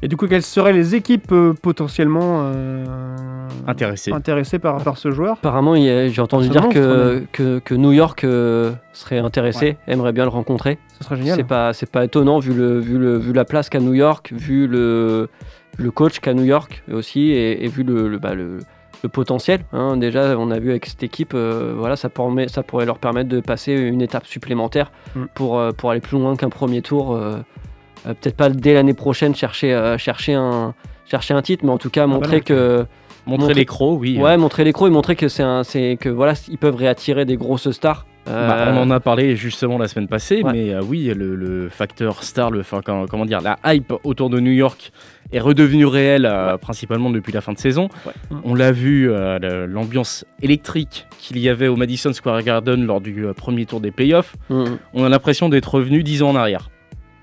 Et 0.00 0.06
du 0.06 0.16
coup, 0.16 0.28
quelles 0.28 0.44
seraient 0.44 0.72
les 0.72 0.94
équipes 0.94 1.32
euh, 1.32 1.52
potentiellement 1.60 2.42
euh, 2.54 2.84
Intéressé. 3.66 4.12
intéressées 4.12 4.58
par, 4.60 4.82
par 4.82 4.96
ce 4.96 5.10
joueur? 5.10 5.32
Apparemment, 5.32 5.74
j'ai 5.74 6.20
entendu 6.20 6.48
dire 6.48 6.68
que, 6.68 7.24
que, 7.32 7.58
que 7.58 7.74
New 7.74 7.92
York 7.92 8.22
euh, 8.24 8.72
serait 8.92 9.18
intéressé, 9.18 9.76
aimerait 9.88 10.12
bien 10.12 10.22
le 10.24 10.30
rencontrer. 10.30 10.78
Ce 10.98 11.04
serait 11.04 11.16
génial. 11.16 11.36
C'est 11.36 11.44
pas, 11.44 11.72
c'est 11.72 11.90
pas 11.90 12.04
étonnant 12.04 12.38
vu, 12.40 12.52
le, 12.52 12.78
vu, 12.80 12.98
le, 12.98 13.16
vu 13.18 13.32
la 13.32 13.44
place 13.44 13.68
qu'a 13.68 13.80
New 13.80 13.94
York, 13.94 14.32
vu 14.34 14.66
le, 14.66 15.28
le 15.76 15.90
coach 15.90 16.18
qu'a 16.20 16.34
New 16.34 16.44
York 16.44 16.82
aussi, 16.92 17.30
et, 17.30 17.64
et 17.64 17.68
vu 17.68 17.82
le, 17.84 18.08
le, 18.08 18.18
bah, 18.18 18.34
le, 18.34 18.58
le 19.04 19.08
potentiel. 19.08 19.60
hein. 19.72 19.96
Déjà, 19.96 20.36
on 20.38 20.50
a 20.50 20.58
vu 20.58 20.70
avec 20.70 20.86
cette 20.86 21.02
équipe, 21.04 21.32
euh, 21.34 21.72
voilà, 21.76 21.94
ça, 21.96 22.08
pourrait, 22.08 22.48
ça 22.48 22.62
pourrait 22.64 22.84
leur 22.86 22.98
permettre 22.98 23.28
de 23.28 23.40
passer 23.40 23.72
une 23.74 24.02
étape 24.02 24.26
supplémentaire 24.26 24.90
Mm. 25.14 25.24
pour, 25.34 25.58
euh, 25.58 25.70
pour 25.70 25.90
aller 25.92 26.00
plus 26.00 26.18
loin 26.18 26.34
qu'un 26.36 26.48
premier 26.50 26.82
tour. 26.82 27.14
euh, 27.14 27.36
Peut-être 28.04 28.36
pas 28.36 28.48
dès 28.48 28.74
l'année 28.74 28.94
prochaine 28.94 29.34
chercher, 29.34 29.94
chercher, 29.98 30.34
un, 30.34 30.74
chercher 31.04 31.34
un 31.34 31.42
titre, 31.42 31.64
mais 31.64 31.72
en 31.72 31.78
tout 31.78 31.90
cas 31.90 32.06
bah 32.06 32.14
montrer 32.14 32.40
que. 32.42 32.86
Montrer 33.26 33.42
Montrer- 33.48 33.54
les 33.54 33.64
crocs, 33.66 33.98
oui. 34.00 34.18
Ouais, 34.18 34.36
montrer 34.36 34.64
les 34.64 34.72
crocs 34.72 34.88
et 34.88 34.92
montrer 34.92 35.16
que 35.16 35.28
c'est 35.28 35.42
un, 35.42 35.62
c'est 35.64 35.98
que 36.00 36.08
voilà, 36.08 36.34
ils 36.48 36.58
peuvent 36.58 36.76
réattirer 36.76 37.24
des 37.24 37.36
grosses 37.36 37.70
stars. 37.70 38.06
Bah, 38.26 38.32
Euh, 38.32 38.72
on 38.74 38.82
en 38.82 38.90
a 38.90 39.00
parlé 39.00 39.36
justement 39.36 39.78
la 39.78 39.88
semaine 39.88 40.06
passée, 40.08 40.42
Ouais. 40.42 40.52
mais 40.52 40.74
euh, 40.74 40.80
oui, 40.86 41.10
le, 41.16 41.34
le 41.34 41.68
facteur 41.70 42.22
star, 42.22 42.50
le, 42.50 42.60
enfin, 42.60 42.80
comment, 42.82 43.24
dire, 43.24 43.40
la 43.40 43.58
hype 43.64 43.92
autour 44.04 44.28
de 44.28 44.38
New 44.38 44.52
York 44.52 44.92
est 45.32 45.40
redevenue 45.40 45.86
réelle, 45.86 46.26
euh, 46.26 46.58
principalement 46.58 47.08
depuis 47.10 47.32
la 47.32 47.40
fin 47.40 47.52
de 47.52 47.58
saison. 47.58 47.88
Ouais. 48.06 48.12
On 48.44 48.54
l'a 48.54 48.70
vu, 48.72 49.10
euh, 49.10 49.66
l'ambiance 49.66 50.26
électrique 50.42 51.06
qu'il 51.18 51.38
y 51.38 51.48
avait 51.48 51.68
au 51.68 51.76
Madison 51.76 52.12
Square 52.12 52.42
Garden 52.42 52.84
lors 52.86 53.00
du 53.00 53.24
euh, 53.26 53.32
premier 53.32 53.64
tour 53.64 53.80
des 53.80 53.90
playoffs. 53.92 54.36
mm, 54.50 54.64
On 54.92 55.04
a 55.04 55.08
l'impression 55.08 55.48
d'être 55.48 55.74
revenu 55.74 56.02
10 56.02 56.22
ans 56.22 56.30
en 56.30 56.36
arrière. 56.36 56.68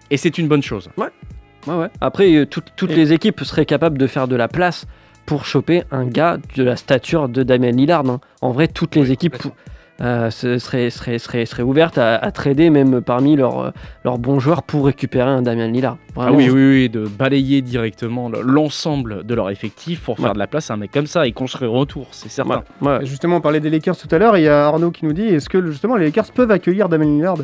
Et 0.10 0.18
c'est 0.18 0.38
une 0.40 0.48
bonne 0.48 0.64
chose. 0.64 0.90
Ouais, 0.98 1.08
ouais. 1.68 1.88
Après, 2.02 2.34
euh, 2.36 2.46
toutes- 2.48 2.74
toutes 2.76 2.92
Et- 2.92 2.96
les 2.96 3.14
équipes 3.14 3.42
seraient 3.44 3.66
capables 3.68 3.98
de 4.00 4.08
faire 4.08 4.28
de 4.28 4.36
la 4.36 4.48
place 4.48 4.86
pour 5.26 5.46
choper 5.46 5.84
un 5.92 6.06
gars 6.06 6.38
de 6.56 6.64
la 6.64 6.76
stature 6.76 7.30
de 7.30 7.44
Damien 7.44 7.72
Lillard. 7.72 8.08
hein. 8.10 8.20
En 8.42 8.52
vrai, 8.52 8.68
toutes 8.68 8.96
les 8.96 9.04
Oui, 9.04 9.12
équipes 9.12 9.38
euh, 10.02 10.30
se- 10.30 10.58
seraient, 10.60 10.90
seraient, 10.90 11.20
seraient, 11.20 11.46
seraient 11.46 11.64
ouvertes 11.64 11.98
à, 11.98 12.16
à 12.18 12.32
trader 12.32 12.70
même 12.70 13.02
parmi 13.02 13.36
leurs, 13.38 13.60
euh, 13.60 13.72
leurs 14.04 14.18
bons 14.18 14.40
joueurs 14.40 14.62
pour 14.64 14.86
récupérer 14.88 15.30
un 15.30 15.42
Damien 15.42 15.68
Lillard. 15.68 15.98
Ah 16.18 16.32
oui, 16.34 16.50
oui, 16.50 16.68
oui, 16.70 16.90
de 16.90 17.08
balayer 17.08 17.62
directement 17.62 18.28
le- 18.30 18.42
l'ensemble 18.42 19.26
de 19.26 19.34
leur 19.34 19.50
effectif 19.50 20.02
pour 20.02 20.18
faire 20.18 20.28
Ouais. 20.28 20.34
de 20.34 20.40
la 20.40 20.48
place 20.48 20.70
à 20.70 20.74
un 20.74 20.78
mec 20.78 20.92
comme 20.92 21.08
ça 21.08 21.26
et 21.26 21.32
construire 21.32 21.74
autour, 21.74 22.08
c'est 22.12 22.30
certain. 22.30 22.64
Ouais, 22.82 22.90
ouais. 22.90 23.04
Et 23.04 23.06
Justement, 23.06 23.38
on 23.38 23.42
parlait 23.42 23.62
des 23.62 23.70
Lakers 23.70 23.98
tout 23.98 24.10
à 24.12 24.18
l'heure. 24.18 24.36
et 24.36 24.42
Il 24.42 24.46
y 24.46 24.50
a 24.50 24.66
Arnaud 24.68 24.92
qui 24.92 25.06
nous 25.06 25.14
dit 25.14 25.24
est-ce 25.28 25.48
que 25.50 25.66
justement 25.66 25.96
les 25.96 26.06
Lakers 26.06 26.32
peuvent 26.34 26.52
accueillir 26.52 26.90
Damien 26.90 27.06
Lillard? 27.06 27.38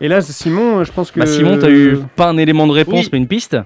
Et 0.00 0.08
là, 0.08 0.20
Simon, 0.20 0.82
je 0.82 0.90
pense 0.90 1.12
que. 1.12 1.20
Bah, 1.20 1.26
Simon, 1.26 1.56
t'as 1.56 1.70
eu 1.70 1.98
pas 2.16 2.28
un 2.28 2.36
élément 2.36 2.66
de 2.66 2.72
réponse, 2.72 3.04
Oui. 3.04 3.10
mais 3.12 3.18
une 3.18 3.28
piste? 3.28 3.56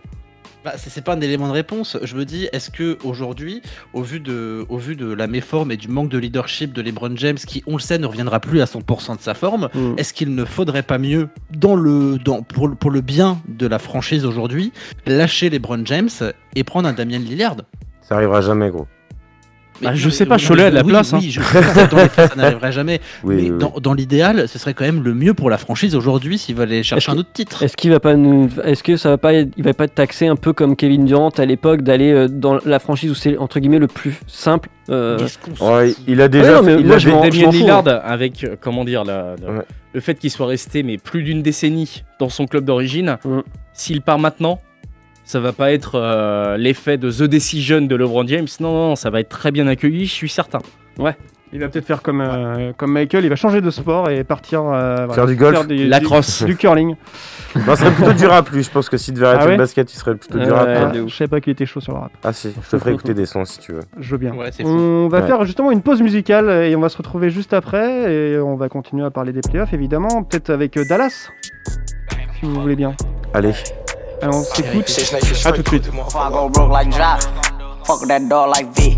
Bah, 0.68 0.74
c'est 0.76 1.02
pas 1.02 1.14
un 1.14 1.20
élément 1.22 1.48
de 1.48 1.52
réponse. 1.52 1.96
Je 2.02 2.14
me 2.14 2.26
dis, 2.26 2.46
est-ce 2.52 2.70
que 2.70 2.98
aujourd'hui, 3.02 3.62
au 3.94 4.02
vu 4.02 4.20
de, 4.20 4.66
au 4.68 4.76
vu 4.76 4.96
de 4.96 5.10
la 5.10 5.26
méforme 5.26 5.72
et 5.72 5.78
du 5.78 5.88
manque 5.88 6.10
de 6.10 6.18
leadership 6.18 6.74
de 6.74 6.82
LeBron 6.82 7.12
James, 7.16 7.38
qui, 7.38 7.62
on 7.66 7.72
le 7.76 7.78
sait, 7.80 7.96
ne 7.96 8.04
reviendra 8.06 8.38
plus 8.38 8.60
à 8.60 8.66
100% 8.66 9.16
de 9.16 9.22
sa 9.22 9.32
forme, 9.32 9.70
Mm. 9.74 9.94
est-ce 9.96 10.12
qu'il 10.12 10.34
ne 10.34 10.44
faudrait 10.44 10.82
pas 10.82 10.98
mieux, 10.98 11.28
dans 11.56 11.74
le, 11.74 12.18
dans, 12.18 12.42
pour, 12.42 12.68
le- 12.68 12.74
pour 12.74 12.90
le 12.90 13.00
bien 13.00 13.40
de 13.48 13.66
la 13.66 13.78
franchise 13.78 14.26
aujourd'hui, 14.26 14.72
lâcher 15.06 15.48
LeBron 15.48 15.80
James 15.86 16.10
et 16.54 16.64
prendre 16.64 16.86
un 16.86 16.92
Damien 16.92 17.18
Lillard? 17.18 17.56
Ça 18.02 18.16
arrivera 18.16 18.42
jamais, 18.42 18.68
gros. 18.68 18.86
Bah, 19.82 19.94
je 19.94 20.04
non, 20.06 20.10
sais 20.10 20.26
pas, 20.26 20.36
oui, 20.36 20.46
Cholet 20.46 20.64
a 20.64 20.70
de 20.70 20.74
la 20.74 20.82
oui, 20.82 20.88
place, 20.90 21.12
Oui, 21.12 21.18
hein. 21.18 21.28
je 21.30 21.40
je 21.40 21.46
sais 21.46 21.86
que 21.86 21.90
dans 21.90 21.96
les 21.98 22.08
faits, 22.08 22.30
ça 22.30 22.36
n'arriverait 22.36 22.72
jamais. 22.72 23.00
Oui, 23.24 23.34
mais 23.36 23.42
oui, 23.42 23.50
oui. 23.52 23.58
dans, 23.58 23.74
dans 23.80 23.94
l'idéal, 23.94 24.48
ce 24.48 24.58
serait 24.58 24.74
quand 24.74 24.84
même 24.84 25.02
le 25.02 25.14
mieux 25.14 25.34
pour 25.34 25.50
la 25.50 25.58
franchise 25.58 25.94
aujourd'hui 25.94 26.38
s'ils 26.38 26.54
veulent 26.56 26.68
aller 26.68 26.82
chercher 26.82 27.12
un 27.12 27.16
autre 27.16 27.32
titre. 27.32 27.62
Est-ce 27.62 27.76
qu'il 27.76 27.90
va 27.90 28.00
pas 28.00 28.14
nous, 28.16 28.48
est-ce 28.64 28.82
que 28.82 28.96
ça 28.96 29.10
va 29.10 29.18
pas, 29.18 29.34
être- 29.34 29.50
il 29.56 29.64
va 29.64 29.74
pas 29.74 29.84
être 29.84 29.94
taxé 29.94 30.26
un 30.26 30.36
peu 30.36 30.52
comme 30.52 30.74
Kevin 30.76 31.04
Durant 31.04 31.28
à 31.30 31.44
l'époque 31.44 31.82
d'aller 31.82 32.12
euh, 32.12 32.28
dans 32.28 32.58
la 32.64 32.78
franchise 32.78 33.10
où 33.10 33.14
c'est 33.14 33.36
entre 33.38 33.60
guillemets 33.60 33.78
le 33.78 33.86
plus 33.88 34.18
simple 34.26 34.68
euh, 34.90 35.18
Qu'est-ce 35.18 35.38
qu'on 35.38 35.54
s'en 35.54 35.76
Ouais, 35.76 35.94
il 36.06 36.20
a 36.20 36.28
déjà. 36.28 36.54
non, 36.56 36.62
mais 36.62 36.74
il 36.80 36.86
moi, 36.86 36.96
a 36.96 36.98
je 36.98 37.10
Damien 37.10 37.50
Lillard, 37.50 37.84
avec, 38.04 38.42
euh, 38.44 38.56
comment 38.60 38.84
dire, 38.84 39.04
la- 39.04 39.34
la- 39.40 39.52
Ouais. 39.52 39.64
le 39.92 40.00
fait 40.00 40.14
qu'il 40.14 40.30
soit 40.30 40.46
resté 40.46 40.82
mais 40.82 40.96
plus 40.98 41.22
d'une 41.22 41.42
décennie 41.42 42.02
dans 42.18 42.28
son 42.28 42.46
club 42.46 42.64
d'origine, 42.64 43.16
Mm. 43.24 43.40
s'il 43.72 44.02
part 44.02 44.18
maintenant, 44.18 44.60
ça 45.28 45.40
va 45.40 45.52
pas 45.52 45.72
être 45.72 45.96
euh, 45.96 46.56
l'effet 46.56 46.96
de 46.96 47.10
The 47.10 47.24
Decision 47.24 47.82
de 47.82 47.94
LeBron 47.94 48.26
James. 48.26 48.46
Non, 48.60 48.72
non, 48.72 48.88
non, 48.88 48.96
ça 48.96 49.10
va 49.10 49.20
être 49.20 49.28
très 49.28 49.50
bien 49.50 49.66
accueilli, 49.66 50.06
je 50.06 50.12
suis 50.14 50.28
certain. 50.30 50.60
Il 51.52 51.60
va 51.60 51.68
peut-être 51.68 51.84
faire 51.86 52.00
comme, 52.02 52.20
euh, 52.22 52.72
comme 52.76 52.92
Michael, 52.92 53.24
il 53.24 53.28
va 53.30 53.36
changer 53.36 53.60
de 53.60 53.70
sport 53.70 54.08
et 54.10 54.24
partir 54.24 54.62
euh, 54.62 54.96
voilà, 55.06 55.12
Faire 55.14 55.26
du 55.26 55.36
golf. 55.36 55.66
La 55.68 55.98
du- 56.00 56.04
crosse. 56.06 56.42
du 56.44 56.56
curling. 56.56 56.94
Non, 57.66 57.74
ce 57.74 57.76
serait 57.84 57.90
plutôt 57.94 58.12
du 58.12 58.26
rap, 58.26 58.48
lui. 58.50 58.62
Je 58.62 58.70
pense 58.70 58.88
que 58.90 58.96
s'il 58.98 59.14
devait 59.14 59.26
arrêter 59.26 59.42
Ah 59.42 59.46
ouais 59.46 59.52
le 59.52 59.58
basket, 59.58 59.92
il 59.92 59.96
serait 59.96 60.14
plutôt 60.14 60.38
du 60.38 60.44
Ouais, 60.44 60.50
rap. 60.50 60.66
ouais. 60.66 60.76
Ah, 60.78 60.92
je 61.06 61.14
savais 61.14 61.28
pas 61.28 61.40
qu'il 61.40 61.52
était 61.52 61.64
chaud 61.66 61.80
sur 61.80 61.92
le 61.94 61.98
rap. 62.00 62.12
Ah 62.22 62.32
si, 62.34 62.50
je 62.50 62.70
te 62.70 62.78
ferai 62.78 62.92
écouter 62.92 63.14
des 63.14 63.24
sons 63.26 63.44
si 63.46 63.58
tu 63.58 63.72
veux. 63.72 63.80
Je 63.98 64.10
veux 64.12 64.18
bien. 64.18 64.34
Ouais, 64.34 64.50
on 64.64 65.08
va 65.08 65.20
Ouais. 65.20 65.26
faire 65.26 65.44
justement 65.46 65.70
une 65.70 65.80
pause 65.82 66.00
musicale 66.02 66.50
et 66.66 66.74
on 66.76 66.80
va 66.80 66.88
se 66.90 66.96
retrouver 66.98 67.28
juste 67.30 67.52
après 67.54 68.12
et 68.12 68.38
on 68.38 68.56
va 68.56 68.68
continuer 68.68 69.04
à 69.04 69.10
parler 69.10 69.32
des 69.32 69.40
playoffs 69.40 69.72
évidemment, 69.72 70.22
peut-être 70.24 70.50
avec 70.50 70.78
Dallas, 70.88 71.30
si 72.38 72.44
vous 72.46 72.60
voulez 72.60 72.76
bien. 72.76 72.94
Allez. 73.32 73.52
Alors 74.22 74.36
on 74.36 74.42
s'écoute. 74.44 74.88
Six 74.88 75.12
niggas 75.12 75.30
À 75.30 75.34
straight 75.34 75.56
tout 75.56 75.62
de 75.62 75.68
suite. 75.68 75.84
through 75.84 75.92
the 75.92 76.08
If 76.08 76.16
I 76.16 76.30
go 76.30 76.48
broke 76.48 76.70
like 76.70 76.90
Jock, 76.90 77.22
fuck 77.86 78.00
with 78.00 78.08
that 78.08 78.28
dog 78.28 78.50
like 78.50 78.66
V. 78.74 78.96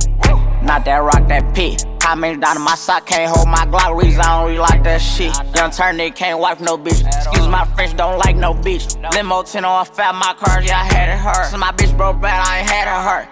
Not 0.62 0.85
that 0.85 0.98
rock, 1.02 1.26
that 1.28 1.54
P. 1.54 1.76
Comments 2.00 2.38
down 2.38 2.56
in 2.56 2.62
my 2.62 2.74
sock, 2.74 3.06
can't 3.06 3.35
hold 3.35 3.48
my 3.48 3.64
Glock. 3.66 4.00
Reason 4.00 4.20
I 4.20 4.38
don't 4.40 4.46
really 4.48 4.59
like 4.59 4.83
that 4.85 4.98
shit. 5.00 5.35
Young 5.56 5.70
turn 5.70 5.96
nigga 5.96 6.14
can't 6.14 6.38
wipe 6.38 6.61
no 6.61 6.76
bitch. 6.76 7.04
Excuse 7.06 7.48
my 7.48 7.64
French, 7.74 7.96
don't 7.96 8.18
like 8.18 8.37
no 8.37 8.52
bitch. 8.54 8.85
Limo 9.14 9.42
10 9.42 9.64
on 9.64 9.87
fat, 9.87 10.14
my 10.14 10.35
cars, 10.38 10.64
yeah, 10.66 10.80
I 10.80 10.85
had 10.85 11.09
it 11.09 11.18
hurt. 11.18 11.46
So 11.50 11.56
my 11.56 11.72
bitch 11.72 11.96
broke 11.96 12.20
bad, 12.20 12.46
I 12.46 12.59
ain't 12.61 12.68
had 12.68 12.87
it 12.88 13.09
hurt. 13.09 13.28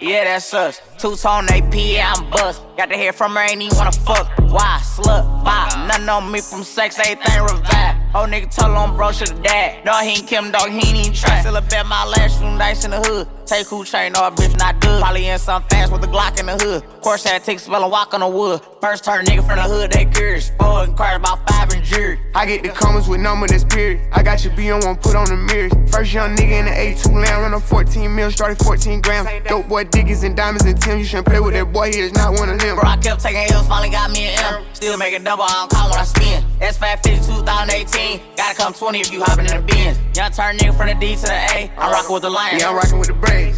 Yeah, 0.00 0.24
that 0.24 0.42
sucks. 0.42 0.80
Two 0.98 1.14
tone 1.16 1.48
AP, 1.48 1.74
yeah, 1.74 2.12
I'm 2.16 2.28
bust. 2.30 2.62
Got 2.76 2.86
to 2.90 2.96
hear 2.96 3.12
from 3.12 3.34
her, 3.36 3.40
ain't 3.42 3.62
even 3.62 3.76
wanna 3.76 3.92
fuck. 3.92 4.28
Why? 4.38 4.80
Slut, 4.82 5.44
bop. 5.44 5.86
Nothing 5.86 6.08
on 6.08 6.30
me 6.32 6.40
from 6.40 6.64
sex, 6.64 6.98
everything 6.98 7.42
revive. 7.42 7.96
Old 8.14 8.30
nigga 8.30 8.48
told 8.54 8.76
him 8.78 8.96
bro 8.96 9.10
should 9.10 9.42
dad. 9.42 9.84
Dog, 9.84 10.04
he 10.04 10.10
ain't 10.10 10.28
Kim, 10.28 10.52
dog, 10.52 10.70
he 10.70 10.76
ain't 10.76 10.98
even 10.98 11.12
try. 11.12 11.40
Still 11.40 11.56
a 11.56 11.62
bet 11.62 11.84
my 11.86 12.04
last 12.06 12.40
room 12.40 12.56
dice 12.56 12.84
in 12.84 12.92
the 12.92 13.00
hood. 13.00 13.26
Take 13.46 13.66
who 13.66 13.84
chain, 13.84 14.12
no, 14.12 14.26
a 14.26 14.30
bitch 14.30 14.56
not 14.58 14.80
good. 14.80 15.02
Probably 15.02 15.28
in 15.28 15.38
some 15.38 15.62
fast 15.64 15.92
with 15.92 16.02
a 16.02 16.06
Glock 16.06 16.40
in 16.40 16.46
the 16.46 16.56
hood. 16.56 16.82
Course 17.02 17.24
had 17.24 17.44
take 17.44 17.60
spell 17.60 17.82
and 17.82 17.92
walk 17.92 18.14
on 18.14 18.20
the 18.20 18.28
wood. 18.28 18.62
First 18.80 19.04
turn 19.04 19.26
nigga 19.26 19.46
from 19.46 19.56
the 19.56 19.62
hood, 19.62 19.92
they 19.92 20.06
curious. 20.06 20.50
Four 20.58 20.84
and 20.84 20.96
cars 20.96 21.16
about 21.16 21.46
five 21.50 21.70
and 21.72 21.84
jury. 21.84 22.18
I 22.34 22.46
get 22.46 22.62
the 22.62 22.70
comments 22.70 23.06
with 23.06 23.20
number 23.20 23.46
that's 23.46 23.64
period. 23.64 24.00
I 24.12 24.22
got 24.22 24.42
your 24.44 24.56
B 24.56 24.70
on 24.70 24.80
one, 24.80 24.96
put 24.96 25.14
on 25.14 25.26
the 25.26 25.36
mirrors. 25.36 25.72
First 25.92 26.14
young 26.14 26.34
nigga 26.34 26.60
in 26.60 26.64
the 26.64 26.70
A2 26.70 27.12
land, 27.12 27.42
run 27.42 27.52
a 27.52 27.60
14 27.60 28.14
mil, 28.14 28.30
started 28.30 28.56
14 28.64 29.02
grams. 29.02 29.28
Dope 29.46 29.68
boy 29.68 29.84
Dickies 29.84 30.22
and 30.22 30.34
diamonds 30.34 30.64
and 30.64 30.80
Tim. 30.80 30.98
You 30.98 31.04
shouldn't 31.04 31.26
play 31.26 31.40
with 31.40 31.52
that 31.52 31.70
boy, 31.70 31.92
he 31.92 32.00
is 32.00 32.14
not 32.14 32.32
one 32.32 32.48
of 32.48 32.58
them. 32.58 32.76
Bro, 32.76 32.88
I 32.88 32.96
kept 32.96 33.20
taking 33.20 33.44
L's, 33.52 33.68
finally 33.68 33.90
got 33.90 34.10
me 34.10 34.28
an 34.28 34.54
M. 34.54 34.64
Still 34.72 34.96
making 34.96 35.24
double, 35.24 35.44
I 35.44 35.52
don't 35.52 35.70
call 35.70 35.90
when 35.90 36.00
I 36.00 36.04
spin. 36.04 36.42
S550 36.60 37.26
2018. 37.26 38.20
Gotta 38.36 38.56
come 38.56 38.72
20 38.72 39.00
if 39.00 39.12
you 39.12 39.22
hopping 39.22 39.46
in 39.46 39.56
the 39.56 39.62
Benz. 39.62 39.98
Young 40.16 40.30
turn 40.32 40.56
nigga 40.56 40.76
from 40.76 40.88
the 40.88 40.94
D 40.94 41.14
to 41.16 41.22
the 41.22 41.32
A. 41.32 41.70
I'm 41.76 41.92
rocking 41.92 42.14
with 42.14 42.22
the 42.22 42.30
Lions. 42.30 42.62
Yeah, 42.62 42.70
I'm 42.70 42.76
rocking 42.76 42.98
with 42.98 43.08
the 43.08 43.14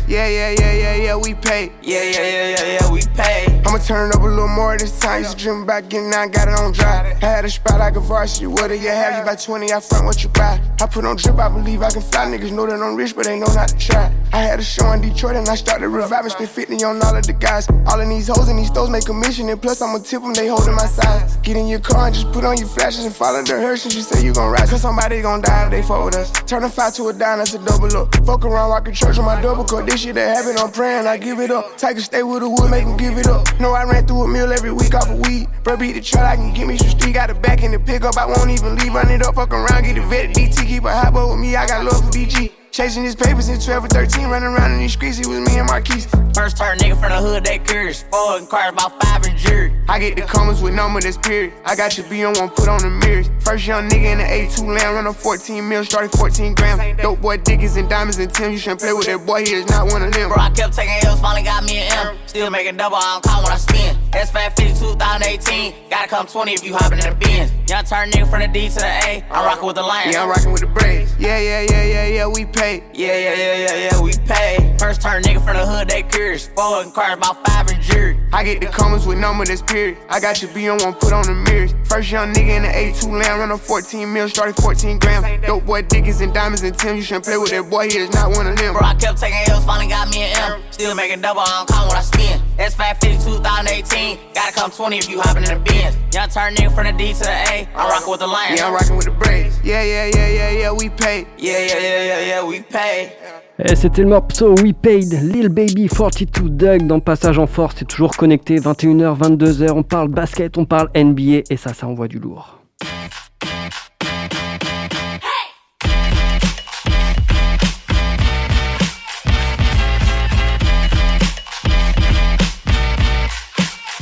Yeah, 0.09 0.29
yeah, 0.29 0.55
yeah, 0.59 0.73
yeah, 0.73 0.97
yeah, 0.97 1.17
we 1.17 1.35
pay. 1.35 1.73
Yeah, 1.83 2.03
yeah, 2.03 2.11
yeah, 2.13 2.57
yeah, 2.57 2.79
yeah, 2.81 2.93
we 2.93 3.01
pay. 3.15 3.63
I'ma 3.67 3.79
turn 3.79 4.11
it 4.11 4.17
up 4.17 4.23
a 4.23 4.27
little 4.27 4.49
more 4.49 4.77
this 4.79 4.99
time. 4.99 5.23
Used 5.23 5.39
to 5.39 5.45
dream 5.45 5.63
about 5.63 5.89
getting 5.89 6.13
out, 6.15 6.33
got 6.33 6.49
it 6.49 6.55
on 6.55 6.73
dry. 6.73 7.17
I 7.21 7.27
had 7.27 7.45
a 7.45 7.51
spot 7.51 7.81
like 7.81 7.97
a 7.97 8.01
varsity. 8.01 8.47
What 8.47 8.69
do 8.69 8.75
you 8.75 8.89
have? 8.89 9.19
You 9.19 9.25
buy 9.25 9.35
20, 9.35 9.73
I 9.73 9.81
front 9.81 10.07
what 10.07 10.23
you 10.23 10.29
buy. 10.31 10.61
I 10.81 10.87
put 10.87 11.05
on 11.05 11.17
drip, 11.17 11.39
I 11.39 11.49
believe 11.49 11.83
I 11.83 11.91
can 11.91 12.03
fly. 12.03 12.27
Niggas 12.27 12.53
know 12.53 12.67
that 12.67 12.81
I'm 12.81 12.97
rich, 12.97 13.17
but 13.17 13.25
they 13.27 13.39
know 13.39 13.53
not 13.55 13.69
to 13.69 13.79
try. 13.79 14.13
I 14.33 14.43
had 14.43 14.61
a 14.61 14.63
show 14.63 14.91
in 14.93 15.01
Detroit 15.01 15.37
and 15.37 15.49
I 15.49 15.55
started 15.55 15.89
reviving. 15.89 16.31
Spent 16.31 16.51
50 16.51 16.85
on 16.85 17.03
all 17.03 17.17
of 17.17 17.27
the 17.27 17.33
guys. 17.33 17.69
All 17.87 18.01
of 18.01 18.09
these 18.09 18.29
hoes 18.29 18.49
in 18.49 18.57
these 18.57 18.69
stores 18.69 18.91
make 18.91 19.05
commission. 19.05 19.49
And 19.49 19.61
plus, 19.61 19.83
I'ma 19.83 19.99
tip 19.99 20.23
them, 20.23 20.35
they 20.35 20.47
holding 20.47 20.75
my 20.75 20.87
size. 20.87 21.37
Get 21.39 21.57
in 21.57 21.67
your 21.67 21.81
car 21.81 22.07
and 22.07 22.15
just 22.15 22.31
put 22.33 22.45
on 22.45 22.57
your 22.59 22.69
flashes 22.69 23.05
and 23.05 23.15
follow 23.15 23.43
the 23.43 23.61
hearse. 23.61 23.85
And 23.85 23.95
you 23.95 24.03
say 24.03 24.25
you 24.25 24.33
gon' 24.33 24.51
ride. 24.51 24.69
Cause 24.69 24.83
somebody 24.83 25.23
gon' 25.23 25.41
die 25.41 25.65
if 25.65 25.71
they 25.71 25.81
with 25.81 26.17
us. 26.17 26.31
Turn 26.47 26.65
a 26.65 26.69
five 26.69 26.95
to 26.95 27.09
a 27.09 27.13
dime, 27.13 27.39
that's 27.39 27.55
a 27.55 27.59
double 27.59 27.97
up. 27.97 28.15
Fuck 28.25 28.45
around, 28.45 28.71
walking 28.71 28.95
church 28.95 29.19
on 29.19 29.25
my 29.25 29.41
double 29.41 29.65
cup. 29.67 29.87
This 29.87 30.01
shit 30.01 30.15
that 30.15 30.37
happen, 30.37 30.59
I'm 30.59 30.71
praying, 30.71 31.07
I 31.07 31.17
give 31.17 31.41
it 31.41 31.51
up. 31.51 31.83
A 31.83 32.01
stay 32.01 32.23
with 32.23 32.41
the 32.41 32.49
wood, 32.49 32.71
make 32.71 32.85
'em 32.85 32.97
give 32.97 33.19
it 33.19 33.27
up. 33.27 33.47
No, 33.61 33.73
I 33.73 33.85
ran 33.85 34.07
through 34.07 34.23
a 34.23 34.29
meal 34.29 34.53
every 34.53 34.73
week 34.73 34.95
off 34.95 35.11
of 35.11 35.19
weed. 35.27 35.49
Bro, 35.65 35.77
beat 35.77 35.93
the 35.93 36.01
truck, 36.01 36.25
I 36.25 36.37
can 36.37 36.53
get 36.53 36.67
me 36.67 36.79
some 36.79 36.91
street. 36.91 37.15
Got 37.15 37.31
a 37.31 37.35
back 37.35 37.63
in 37.63 37.73
the 37.73 37.79
pickup, 37.79 38.17
I 38.17 38.27
won't 38.27 38.51
even 38.51 38.77
leave. 38.77 38.95
Run 38.95 39.11
it 39.11 39.23
up, 39.27 39.35
fuck 39.35 39.53
around, 39.53 39.85
get 39.85 39.97
it 39.97 40.05
vet. 40.05 40.35
DT, 40.35 40.65
keep 40.67 40.85
a 40.85 40.93
hot 40.93 41.13
boy 41.13 41.31
with 41.31 41.41
me, 41.41 41.57
I 41.57 41.67
got 41.67 41.85
love 41.85 42.05
for 42.05 42.11
BG. 42.11 42.66
Chasing 42.71 43.05
his 43.05 43.15
papers 43.15 43.49
in 43.49 43.59
12 43.59 43.85
or 43.85 43.89
13, 43.89 44.29
running 44.29 44.51
around 44.51 44.73
in 44.73 44.81
these 44.81 44.93
streets, 44.93 45.19
it 45.19 45.27
was 45.27 45.41
me 45.41 45.59
and 45.59 45.67
Marquise. 45.67 46.07
First 46.35 46.59
turn 46.59 46.77
nigga 46.77 47.01
from 47.01 47.09
the 47.09 47.17
hood, 47.17 47.45
they 47.45 47.59
curious. 47.59 48.03
Four 48.11 48.37
and 48.37 48.49
cars 48.49 48.73
about 48.73 49.03
five 49.03 49.25
and 49.25 49.39
jury. 49.39 49.73
I 49.89 49.99
get 49.99 50.17
the 50.17 50.23
comments 50.23 50.61
with 50.61 50.75
number 50.75 51.01
that's 51.01 51.17
period. 51.17 51.55
I 51.65 51.75
got 51.75 51.97
your 51.97 52.07
B 52.09 52.23
on 52.25 52.35
one, 52.35 52.51
put 52.51 52.69
on 52.69 52.81
the 52.83 52.91
mirrors. 52.91 53.31
First 53.41 53.67
young 53.67 53.89
nigga 53.89 54.13
in 54.13 54.19
the 54.19 54.25
A2 54.25 54.67
land, 54.67 54.95
run 54.95 55.07
a 55.07 55.13
14 55.13 55.67
mil, 55.67 55.85
started 55.85 56.13
14 56.13 56.55
grams. 56.55 57.01
Dope 57.01 57.23
boy 57.23 57.39
Dickies 57.39 57.77
and 57.77 57.89
diamonds 57.89 58.19
and 58.19 58.33
Tim. 58.35 58.53
You 58.53 58.59
shouldn't 58.59 58.81
play 58.81 58.93
with 58.93 59.07
that 59.07 59.25
boy, 59.25 59.47
he 59.47 59.55
is 59.55 59.67
not 59.69 59.87
one 59.87 60.03
of 60.03 60.13
them. 60.13 60.29
Bro, 60.29 60.43
I 60.43 60.51
kept 60.51 60.75
taking 60.75 60.93
L's, 61.05 61.21
finally 61.21 61.45
got 61.45 61.65
me 61.65 61.79
an 61.79 62.09
M. 62.09 62.19
Still 62.27 62.51
making 62.51 62.77
double, 62.77 62.97
I 62.97 63.15
don't 63.15 63.25
call 63.25 63.43
when 63.43 63.53
I 63.53 63.57
spin. 63.57 63.97
S550 64.13 64.79
2018. 64.79 65.75
Gotta 65.89 66.09
come 66.09 66.27
20 66.27 66.53
if 66.53 66.63
you 66.63 66.75
hopping 66.75 66.99
in 66.99 67.09
the 67.09 67.17
Benz. 67.17 67.53
Young 67.69 67.85
turn 67.85 68.11
nigga 68.11 68.31
from 68.31 68.41
the 68.43 68.47
D 68.49 68.69
to 68.69 68.75
the 68.77 68.87
A. 68.87 69.25
I'm 69.29 69.45
rocking 69.45 69.67
with 69.67 69.75
the 69.75 69.83
Lions. 69.83 70.15
Yeah, 70.15 70.23
I'm 70.23 70.29
rocking 70.29 70.53
with 70.53 70.61
the 70.61 70.69
braids. 70.69 71.13
Yeah, 71.19 71.39
yeah, 71.41 71.67
yeah, 71.69 71.83
yeah, 71.83 72.07
yeah, 72.07 72.27
we 72.29 72.45
pay. 72.45 72.85
Yeah, 72.95 73.19
yeah, 73.19 73.35
yeah, 73.35 73.55
yeah, 73.57 73.91
yeah, 73.91 74.01
we 74.01 74.13
pay. 74.25 74.76
First 74.79 75.01
turn 75.01 75.23
nigga 75.23 75.43
from 75.43 75.57
the 75.57 75.67
hood, 75.67 75.89
they 75.89 76.03
curious. 76.03 76.49
Four 76.49 76.83
and 76.83 76.93
cars 76.93 77.17
about 77.17 77.45
five 77.47 77.69
and 77.69 77.83
jury. 77.83 78.21
I 78.33 78.45
get 78.45 78.61
the 78.61 78.67
comments 78.67 79.07
with 79.07 79.19
number 79.19 79.45
that's 79.45 79.63
period. 79.63 79.97
I 80.09 80.21
got 80.21 80.43
your 80.43 80.53
B 80.53 80.69
on 80.69 80.79
one, 80.79 80.95
put 80.95 81.13
on 81.13 81.25
the 81.25 81.35
mirrors. 81.35 81.75
First 81.85 82.11
young 82.11 82.33
nigga 82.35 82.57
in 82.57 82.63
the 82.63 82.69
A2 82.69 83.11
land, 83.11 83.41
run 83.41 83.51
a 83.51 83.59
14 83.59 84.13
mil, 84.13 84.29
started 84.29 84.55
14 84.57 84.99
grams. 84.99 85.47
Dope 85.47 85.65
boy 85.65 85.83
Dickies 85.83 86.21
and 86.21 86.33
diamonds 86.35 86.63
and 86.63 86.77
Tim. 86.79 86.97
You 86.97 87.03
shouldn't 87.03 87.25
play 87.25 87.39
with 87.39 87.51
that 87.51 87.71
boy, 87.71 87.89
he 87.89 87.99
is 87.99 88.11
not 88.13 88.31
one 88.31 88.47
of 88.47 88.57
them. 88.57 88.75
Bro, 88.75 88.83
I 88.83 88.95
kept 88.95 89.19
taking 89.19 89.39
L's, 89.49 89.65
finally 89.65 89.89
got 89.89 90.11
me 90.11 90.23
an 90.23 90.53
M. 90.53 90.63
Still 90.71 90.95
making 90.95 91.23
double, 91.23 91.41
I 91.41 91.65
don't 91.65 91.69
call 91.69 91.89
when 91.89 91.97
I 91.97 92.03
spin. 92.03 92.41
S550 92.59 93.25
2018. 93.25 94.19
Gotta 94.35 94.53
come 94.53 94.71
20 94.71 94.99
if 94.99 95.09
you 95.09 95.21
hopping 95.21 95.45
in 95.45 95.55
the 95.55 95.61
Benz. 95.61 95.97
Young 96.15 96.29
turn 96.29 96.55
nigga 96.55 96.75
from 96.75 96.85
the 96.85 96.93
D 96.93 97.13
to 97.15 97.21
the 97.21 97.31
A. 97.31 97.69
I'm 97.75 97.89
rocking 97.89 98.11
with 98.11 98.21
the 98.21 98.27
Lions. 98.27 98.61
Yeah, 98.61 98.67
I'm 98.67 98.75
rocking 98.75 98.97
with 98.97 99.07
the 99.07 99.13
braids. 99.13 99.59
Yeah, 99.65 99.83
yeah, 99.83 100.11
yeah, 100.15 100.29
yeah, 100.29 100.51
yeah, 100.51 100.73
we 100.73 100.91
pay. 100.91 101.27
Yeah, 101.39 101.59
yeah, 101.59 101.79
yeah, 101.79 102.05
yeah, 102.05 102.21
yeah, 102.21 102.45
we 102.45 102.61
pay. 102.61 103.43
C'était 103.75 104.03
le 104.03 104.09
morceau 104.09 104.55
We 104.63 104.75
Paid, 104.75 105.15
Lil 105.33 105.49
Baby 105.49 105.89
42 105.89 106.51
Doug 106.51 106.87
dans 106.87 107.01
Passage 107.01 107.39
en 107.39 107.47
Force, 107.47 107.77
c'est 107.79 107.89
toujours 107.89 108.15
connecté, 108.15 108.57
21h, 108.57 109.19
22h, 109.19 109.71
on 109.71 109.83
parle 109.83 110.09
basket, 110.09 110.59
on 110.59 110.67
parle 110.67 110.91
NBA, 110.95 111.45
et 111.49 111.57
ça, 111.57 111.73
ça 111.73 111.87
envoie 111.87 112.07
du 112.07 112.19
lourd. 112.19 112.61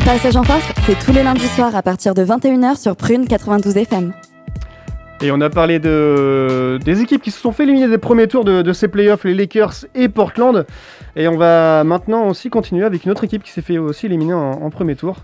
Passage 0.04 0.36
en 0.36 0.42
force, 0.42 0.64
c'est 0.84 0.98
tous 0.98 1.12
les 1.12 1.22
lundis 1.22 1.48
soirs 1.48 1.74
à 1.74 1.82
partir 1.82 2.12
de 2.14 2.24
21h 2.24 2.76
sur 2.76 2.94
Prune 2.96 3.26
92 3.26 3.76
FM. 3.76 4.12
Et 5.22 5.30
on 5.30 5.40
a 5.40 5.48
parlé 5.48 5.78
de, 5.78 6.78
des 6.84 7.00
équipes 7.00 7.22
qui 7.22 7.30
se 7.30 7.40
sont 7.40 7.52
fait 7.52 7.62
éliminer 7.62 7.88
des 7.88 7.98
premiers 7.98 8.26
tours 8.28 8.44
de, 8.44 8.60
de 8.62 8.72
ces 8.72 8.88
playoffs, 8.88 9.24
les 9.24 9.32
Lakers 9.34 9.72
et 9.94 10.08
Portland. 10.08 10.66
Et 11.16 11.28
on 11.28 11.36
va 11.36 11.82
maintenant 11.84 12.28
aussi 12.28 12.50
continuer 12.50 12.84
avec 12.84 13.04
une 13.04 13.10
autre 13.10 13.24
équipe 13.24 13.42
qui 13.42 13.50
s'est 13.50 13.62
fait 13.62 13.78
aussi 13.78 14.06
éliminer 14.06 14.34
en, 14.34 14.50
en 14.62 14.70
premier 14.70 14.96
tour. 14.96 15.16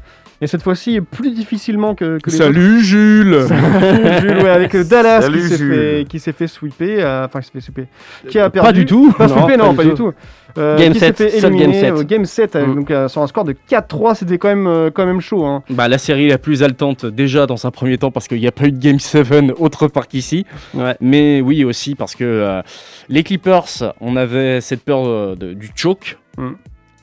Et 0.42 0.46
cette 0.46 0.62
fois-ci 0.62 1.02
plus 1.02 1.32
difficilement 1.32 1.94
que, 1.94 2.18
que 2.18 2.30
les 2.30 2.36
Salut 2.36 2.80
Jules. 2.82 3.42
Salut 3.46 4.20
Jules, 4.20 4.38
ouais, 4.42 4.48
avec 4.48 4.74
Dallas 4.74 5.20
Salut, 5.22 5.38
qui 5.42 5.48
s'est 5.48 5.58
fait, 5.58 6.06
qui 6.08 6.18
s'est 6.18 6.32
fait 6.32 6.46
sweeper, 6.46 7.04
euh, 7.04 7.26
enfin 7.26 7.40
qui 7.40 7.46
s'est 7.48 7.52
fait 7.52 7.60
sweeper, 7.60 7.84
qui 8.26 8.38
a 8.38 8.44
Pas 8.48 8.62
perdu. 8.62 8.80
du 8.80 8.86
tout 8.86 9.12
Pas 9.12 9.26
Non, 9.26 9.34
sweeper, 9.36 9.58
non, 9.58 9.70
pas 9.74 9.74
pas 9.74 9.82
du 9.82 9.88
du 9.90 9.94
tout. 9.96 10.12
tout. 10.12 10.14
Euh, 10.58 10.76
Game 10.78 10.92
qui 10.92 10.98
s'est 10.98 11.06
sept, 11.06 11.16
fait 11.16 11.30
seul 11.40 11.50
game 11.52 11.60
éliminer 11.70 11.80
sept. 11.80 11.92
au 11.92 12.02
game 12.04 12.24
7, 12.24 12.56
euh, 12.56 12.66
Mm. 12.66 12.74
donc 12.74 12.90
euh, 12.90 13.08
sur 13.08 13.22
un 13.22 13.26
score 13.26 13.44
de 13.44 13.54
4-3, 13.68 14.14
c'était 14.14 14.38
quand 14.38 14.48
même, 14.48 14.66
euh, 14.66 14.90
quand 14.90 15.06
même 15.06 15.20
chaud. 15.20 15.44
Hein. 15.44 15.62
Bah, 15.70 15.88
la 15.88 15.98
série 15.98 16.28
la 16.28 16.38
plus 16.38 16.62
haletante 16.62 17.06
déjà 17.06 17.46
dans 17.46 17.66
un 17.66 17.70
premier 17.70 17.98
temps 17.98 18.10
parce 18.10 18.26
qu'il 18.28 18.38
n'y 18.40 18.46
a 18.46 18.52
pas 18.52 18.66
eu 18.66 18.72
de 18.72 18.78
Game 18.78 18.98
7 18.98 19.26
autre 19.58 19.88
part 19.88 20.08
qu'ici. 20.08 20.46
Ouais. 20.74 20.96
Mais 21.00 21.40
oui 21.40 21.64
aussi 21.64 21.94
parce 21.94 22.14
que 22.14 22.62
les 23.08 23.22
Clippers, 23.22 23.94
on 24.00 24.16
avait 24.16 24.60
cette 24.60 24.82
peur 24.84 25.36
de- 25.36 25.54
du 25.54 25.70
choke. 25.74 26.18
Mm. 26.38 26.48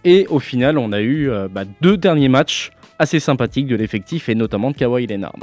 Et 0.06 0.26
au 0.30 0.40
final, 0.40 0.78
on 0.78 0.92
a 0.92 1.02
eu 1.02 1.30
bah, 1.52 1.64
deux 1.82 1.98
derniers 1.98 2.30
matchs 2.30 2.72
assez 3.00 3.20
sympathiques 3.20 3.68
de 3.68 3.76
l'effectif 3.76 4.30
et 4.30 4.36
notamment 4.36 4.72
de 4.72 4.76
Kawhi 4.78 5.06
Leonard. 5.08 5.36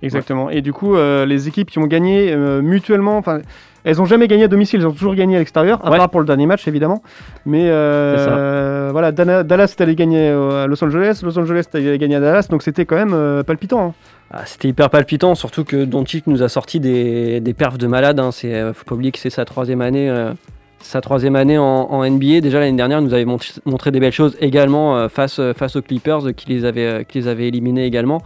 Exactement. 0.00 0.48
Et 0.48 0.62
du 0.62 0.72
coup, 0.72 0.94
euh, 0.94 1.26
les 1.26 1.48
équipes 1.48 1.70
qui 1.70 1.78
ont 1.80 1.86
gagné 1.86 2.32
euh, 2.32 2.62
mutuellement, 2.62 3.16
enfin, 3.18 3.40
Elles 3.84 4.00
ont 4.02 4.04
jamais 4.04 4.26
gagné 4.28 4.44
à 4.44 4.48
domicile, 4.48 4.80
elles 4.80 4.86
ont 4.86 4.92
toujours 4.92 5.14
gagné 5.14 5.36
à 5.36 5.38
l'extérieur, 5.38 5.78
à 5.86 5.90
part 5.98 6.10
pour 6.10 6.20
le 6.20 6.26
dernier 6.26 6.46
match 6.46 6.66
évidemment. 6.68 7.02
Mais 7.46 7.64
euh, 7.70 8.88
voilà, 8.92 9.12
Dana- 9.12 9.42
Dallas 9.44 9.74
est 9.78 9.80
allé 9.80 9.94
gagner 9.94 10.28
à 10.28 10.66
Los 10.66 10.82
Angeles, 10.84 11.20
Los 11.22 11.38
Angeles 11.38 11.64
est 11.72 11.74
allé 11.76 11.96
gagner 11.98 12.16
à 12.16 12.20
Dallas, 12.20 12.48
donc 12.50 12.62
c'était 12.62 12.84
quand 12.84 12.96
même 12.96 13.14
euh, 13.14 13.42
palpitant. 13.42 13.80
hein. 13.88 13.94
Ah, 14.30 14.42
C'était 14.44 14.68
hyper 14.68 14.90
palpitant, 14.90 15.34
surtout 15.34 15.64
que 15.64 15.84
Doncic 15.84 16.26
nous 16.26 16.42
a 16.42 16.48
sorti 16.50 16.80
des, 16.80 17.40
des 17.40 17.54
perfs 17.54 17.78
de 17.78 17.86
malade. 17.86 18.20
Hein. 18.20 18.30
C'est, 18.30 18.52
euh, 18.54 18.74
faut 18.74 18.84
pas 18.84 18.94
oublier 18.94 19.10
que 19.12 19.18
c'est 19.18 19.30
sa 19.30 19.46
troisième 19.46 19.80
année, 19.80 20.10
euh, 20.10 20.32
sa 20.80 21.00
troisième 21.00 21.34
année 21.34 21.56
en, 21.56 21.64
en 21.64 22.04
NBA. 22.04 22.40
Déjà 22.42 22.60
l'année 22.60 22.76
dernière, 22.76 22.98
il 22.98 23.04
nous 23.06 23.14
avait 23.14 23.24
mont- 23.24 23.38
montré 23.64 23.90
des 23.90 24.00
belles 24.00 24.12
choses 24.12 24.36
également 24.40 25.08
face, 25.08 25.40
face 25.56 25.76
aux 25.76 25.82
Clippers 25.82 26.34
qui 26.36 26.48
les 26.50 26.64
avaient, 26.66 27.06
qui 27.08 27.20
les 27.20 27.28
avaient 27.28 27.48
éliminés 27.48 27.86
également. 27.86 28.20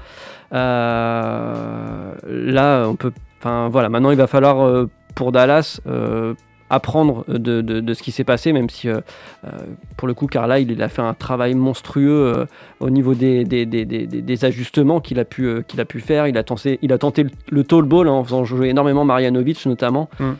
Là, 2.26 2.86
on 2.88 2.96
peut, 2.96 3.12
enfin 3.40 3.68
voilà, 3.70 3.88
maintenant 3.88 4.10
il 4.10 4.16
va 4.16 4.26
falloir 4.26 4.64
euh, 4.66 4.88
pour 5.14 5.32
Dallas. 5.32 5.80
euh, 5.86 6.34
apprendre 6.74 7.26
de, 7.28 7.60
de- 7.60 7.80
de 7.80 7.92
ce 7.92 8.02
qui 8.02 8.12
s'est 8.12 8.24
passé, 8.24 8.50
même 8.54 8.70
si 8.70 8.88
euh, 8.88 9.00
euh, 9.44 9.50
pour 9.98 10.08
le 10.08 10.14
coup 10.14 10.26
Carlisle 10.26 10.70
il 10.70 10.80
a 10.82 10.88
fait 10.88 11.02
un 11.02 11.12
travail 11.12 11.52
monstrueux 11.54 12.32
euh, 12.34 12.46
au 12.80 12.88
niveau 12.88 13.12
des, 13.12 13.44
des, 13.44 13.66
des- 13.66 13.84
des- 13.84 14.06
des- 14.06 14.22
des 14.22 14.44
ajustements 14.46 14.98
qu'il 14.98 15.18
a, 15.20 15.26
pu, 15.26 15.44
euh, 15.44 15.60
qu'il 15.60 15.82
a 15.82 15.84
pu 15.84 16.00
faire. 16.00 16.26
Il 16.28 16.38
a 16.38 16.42
tenté, 16.42 16.78
il 16.80 16.90
a 16.94 16.96
tenté 16.96 17.24
le, 17.24 17.30
le 17.50 17.62
tall 17.64 17.82
ball 17.82 18.08
hein, 18.08 18.12
en 18.12 18.24
faisant 18.24 18.46
jouer 18.46 18.70
énormément 18.70 19.04
Marjanovic 19.04 19.66
notamment. 19.66 20.08
Mm. 20.18 20.30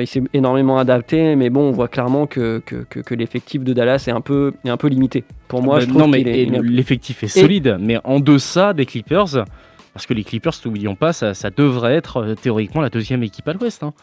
Il 0.00 0.06
s'est 0.06 0.22
énormément 0.32 0.78
adapté, 0.78 1.36
mais 1.36 1.50
bon, 1.50 1.68
on 1.68 1.72
voit 1.72 1.88
clairement 1.88 2.26
que, 2.26 2.62
que, 2.64 2.76
que- 2.88 3.00
que 3.00 3.14
l'effectif 3.14 3.62
de 3.62 3.74
Dallas 3.74 4.04
est 4.08 4.12
un 4.12 4.22
peu, 4.22 4.54
est 4.64 4.70
un 4.70 4.78
peu 4.78 4.88
limité. 4.88 5.24
Pour 5.48 5.62
moi, 5.62 5.74
Bah, 5.74 5.80
je 5.80 5.86
trouve 5.88 5.98
non, 6.00 6.08
mais 6.08 6.22
est- 6.22 6.44
est 6.44 6.62
l'effectif 6.62 7.22
est 7.24 7.28
solide, 7.28 7.76
mais 7.78 7.98
en 8.04 8.20
deçà 8.20 8.72
des 8.72 8.86
Clippers, 8.86 9.44
parce 9.96 10.04
que 10.04 10.12
les 10.12 10.24
Clippers, 10.24 10.52
n'oublions 10.62 10.94
pas, 10.94 11.14
ça, 11.14 11.32
ça 11.32 11.48
devrait 11.48 11.94
être 11.94 12.18
euh, 12.18 12.34
théoriquement 12.34 12.82
la 12.82 12.90
deuxième 12.90 13.22
équipe 13.22 13.48
à 13.48 13.54
l'Ouest, 13.54 13.82
hein. 13.82 13.94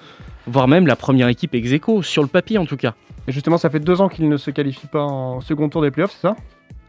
voire 0.48 0.68
même 0.68 0.88
la 0.88 0.96
première 0.96 1.28
équipe 1.28 1.54
ex 1.54 1.72
aequo, 1.72 2.02
sur 2.02 2.24
le 2.24 2.28
papier 2.28 2.58
en 2.58 2.66
tout 2.66 2.78
cas. 2.78 2.96
Et 3.28 3.32
justement, 3.32 3.60
ça 3.60 3.70
fait 3.70 3.80
deux 3.80 4.02
ans 4.02 4.10
qu'ils 4.10 4.28
ne 4.28 4.38
se 4.38 4.50
qualifient 4.50 4.88
pas 4.88 5.04
en 5.04 5.40
second 5.40 5.70
tour 5.70 5.84
des 5.84 5.92
playoffs, 5.92 6.14
c'est 6.14 6.28
ça? 6.28 6.36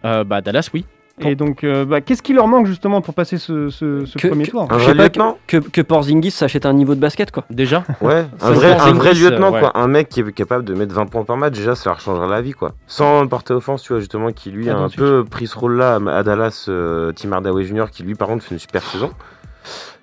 Euh, 0.07 0.25
bah 0.25 0.41
Dallas, 0.41 0.71
oui. 0.73 0.87
Et 1.21 1.37
donc, 1.37 1.63
euh, 1.63 1.85
bah, 1.85 2.01
qu'est-ce 2.01 2.23
qui 2.23 2.33
leur 2.33 2.49
manque 2.49 2.67
justement 2.67 3.01
pour 3.01 3.15
passer 3.15 3.39
ce, 3.39 3.69
ce- 3.69 4.05
ce 4.05 4.19
Que- 4.19 4.27
premier 4.27 4.45
que- 4.47 4.51
tour 4.51 4.67
je 4.79 4.85
sais 4.85 4.95
pas 4.97 5.09
que, 5.09 5.21
que, 5.47 5.57
que 5.59 5.81
Porzingis 5.81 6.33
s'achète 6.33 6.67
un 6.67 6.73
niveau 6.73 6.97
de 6.97 7.01
basket, 7.01 7.31
quoi. 7.31 7.45
Déjà 7.51 7.85
Ouais, 8.01 8.27
un 8.43 8.51
vrai, 8.51 8.71
c'est 8.77 8.89
un 8.89 8.93
vrai 8.93 9.11
Porzingis, 9.11 9.21
lieutenant, 9.31 9.53
ouais. 9.53 9.61
quoi. 9.61 9.71
Un 9.79 9.87
mec 9.87 10.09
qui 10.09 10.21
est 10.21 10.33
capable 10.33 10.65
de 10.65 10.75
mettre 10.75 10.93
20 10.93 11.07
points 11.07 11.23
par 11.25 11.37
match, 11.37 11.55
déjà, 11.55 11.77
ça 11.77 11.91
leur 11.91 12.01
changera 12.01 12.27
la 12.27 12.43
vie, 12.43 12.51
quoi. 12.53 12.73
Sans 12.89 13.27
porter 13.29 13.55
offense, 13.55 13.83
tu 13.83 13.93
vois, 13.93 14.01
justement, 14.01 14.33
qui 14.33 14.51
lui 14.51 14.69
Ah, 14.69 14.75
a 14.75 14.79
un 14.81 14.89
peu 14.89 15.25
pris 15.25 15.47
ce 15.47 15.57
rôle-là 15.57 16.01
à 16.13 16.23
Dallas, 16.25 16.67
euh, 16.69 17.13
Tim 17.13 17.31
Hardaway 17.31 17.63
Jr., 17.65 17.85
qui 17.93 18.03
lui, 18.03 18.17
par 18.17 18.27
contre, 18.27 18.43
fait 18.43 18.55
une 18.55 18.59
super 18.61 18.83
saison. 18.83 19.11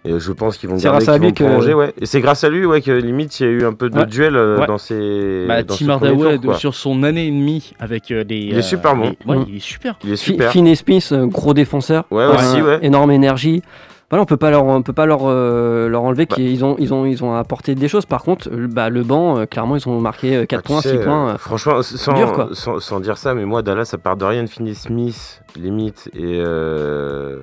Et 0.03 0.20
je 0.20 0.32
pense 0.32 0.57
qu'ils 0.57 0.70
vont 0.70 0.78
garder, 0.78 1.05
grâce 1.05 1.09
à 1.09 1.14
qu'ils 1.14 1.22
vont 1.22 1.28
lui 1.28 1.34
que- 1.34 1.43
prolonger, 1.43 1.74
ouais. 1.74 1.93
Et 2.01 2.05
c'est 2.05 2.22
grâce 2.22 2.43
à 2.43 2.49
lui, 2.49 2.66
ouais, 2.66 2.82
que 2.82 2.91
limite, 2.91 3.39
il 3.39 3.45
y 3.45 3.49
a 3.49 3.51
eu 3.51 3.66
un 3.66 3.74
peu 3.74 3.89
de 3.89 3.99
Ouais. 3.99 4.05
duel 4.05 4.36
euh, 4.36 4.59
Ouais. 4.59 4.68
dans 4.68 4.78
ses. 4.80 5.45
Bah, 5.47 5.62
dans 5.64 5.76
Tim 5.76 5.89
Hardaway, 5.89 6.39
sur 6.55 6.74
son 6.74 7.03
année 7.03 7.28
et 7.28 7.32
demie 7.32 7.74
avec 7.80 8.09
euh, 8.12 8.24
les. 8.28 8.38
Il 8.38 8.57
est 8.57 8.62
super 8.64 8.95
bon. 8.95 9.14
les- 9.26 9.32
ouais, 9.32 9.38
Mm. 9.38 9.45
il 9.49 9.55
est 9.57 9.59
super. 9.59 9.95
Il 10.03 10.12
est 10.14 10.16
super. 10.16 10.51
Finney 10.51 10.76
Smith, 10.76 11.07
euh, 11.12 11.26
gros 11.28 11.53
défenseur. 11.53 12.05
Ouais, 12.12 12.26
aussi, 12.26 12.62
ouais. 12.62 12.80
Énorme 12.82 13.12
énergie. 13.12 13.62
Voilà, 14.09 14.24
on 14.24 14.26
peut 14.26 14.36
pas 14.36 14.49
leur, 14.51 14.66
on 14.66 14.82
peut 14.82 14.91
pas 14.91 15.05
leur, 15.05 15.22
euh, 15.24 15.88
leur 15.88 16.01
enlever 16.03 16.26
Bah. 16.26 16.36
qu'ils 16.36 16.66
ont, 16.66 16.76
ils 16.80 16.93
ont, 16.93 17.05
ils 17.05 17.24
ont 17.24 17.34
apporté 17.34 17.76
des 17.76 17.88
choses. 17.88 18.05
Par 18.05 18.24
contre, 18.24 18.49
euh, 18.51 18.68
bah, 18.70 18.89
le 18.89 19.03
banc, 19.03 19.38
euh, 19.38 19.45
clairement, 19.45 19.78
ils 19.78 19.88
ont 19.88 20.01
marqué 20.01 20.36
euh, 20.36 20.45
4 20.45 20.59
Ah, 20.59 20.62
tu 20.64 20.68
points, 20.74 20.82
sais, 20.82 20.97
6 20.97 21.03
points. 21.05 21.30
euh, 21.30 21.34
euh, 21.34 21.38
franchement, 21.38 21.82
sans, 21.82 22.12
dur, 22.14 22.34
quoi. 22.34 22.49
sans, 22.51 22.80
sans 22.82 22.99
dire 22.99 23.18
ça, 23.18 23.34
mais 23.34 23.45
moi, 23.45 23.62
Dallas, 23.62 23.89
à 23.93 23.97
part 23.97 24.18
de 24.18 24.26
Ryan 24.26 24.47
Finney 24.47 24.74
Smith, 24.74 25.41
limite, 25.55 26.09
et 26.14 26.41
euh, 26.43 27.39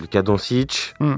Luka 0.00 0.22
Doncic, 0.22 0.94
Hmm. 1.00 1.16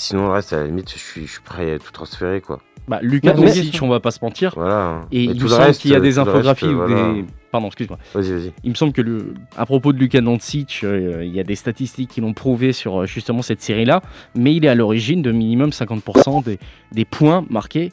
Sinon 0.00 0.26
le 0.26 0.32
reste, 0.32 0.52
à 0.52 0.58
la 0.58 0.66
limite, 0.66 0.90
je 0.92 0.98
suis, 0.98 1.26
je 1.26 1.32
suis 1.32 1.42
prêt 1.42 1.72
à 1.74 1.78
tout 1.78 1.92
transférer, 1.92 2.40
quoi. 2.40 2.60
Bah, 2.88 2.98
Lucas 3.02 3.34
mais- 3.34 3.82
on 3.82 3.88
va 3.88 4.00
pas 4.00 4.10
se 4.10 4.18
mentir. 4.20 4.52
Voilà. 4.56 5.02
Et, 5.12 5.24
il 5.24 5.28
tout 5.32 5.36
me 5.36 5.42
le 5.42 5.48
semble 5.48 5.62
reste, 5.62 5.82
qu'il 5.82 5.92
y 5.92 5.94
a 5.94 6.00
des 6.00 6.12
le 6.12 6.20
reste, 6.20 6.28
infographies 6.28 6.66
ou 6.66 6.76
voilà. 6.76 7.12
des. 7.12 7.24
Pardon, 7.52 7.66
excuse-moi. 7.68 7.98
Vas-y, 8.14 8.32
vas-y. 8.32 8.52
Il 8.64 8.70
me 8.70 8.74
semble 8.74 8.92
que 8.92 9.02
le, 9.02 9.34
à 9.56 9.66
propos 9.66 9.92
de 9.92 9.98
Luka 9.98 10.20
Doncic, 10.20 10.80
euh, 10.82 11.24
il 11.24 11.32
y 11.34 11.38
a 11.40 11.44
des 11.44 11.54
statistiques 11.54 12.10
qui 12.10 12.20
l'ont 12.20 12.32
prouvé 12.32 12.72
sur 12.72 13.02
euh, 13.02 13.06
justement 13.06 13.42
cette 13.42 13.62
série-là, 13.62 14.02
mais 14.34 14.54
il 14.54 14.64
est 14.64 14.68
à 14.68 14.74
l'origine 14.74 15.22
de 15.22 15.30
minimum 15.30 15.70
50% 15.70 16.44
des, 16.44 16.58
des 16.92 17.04
points 17.04 17.44
marqués 17.50 17.92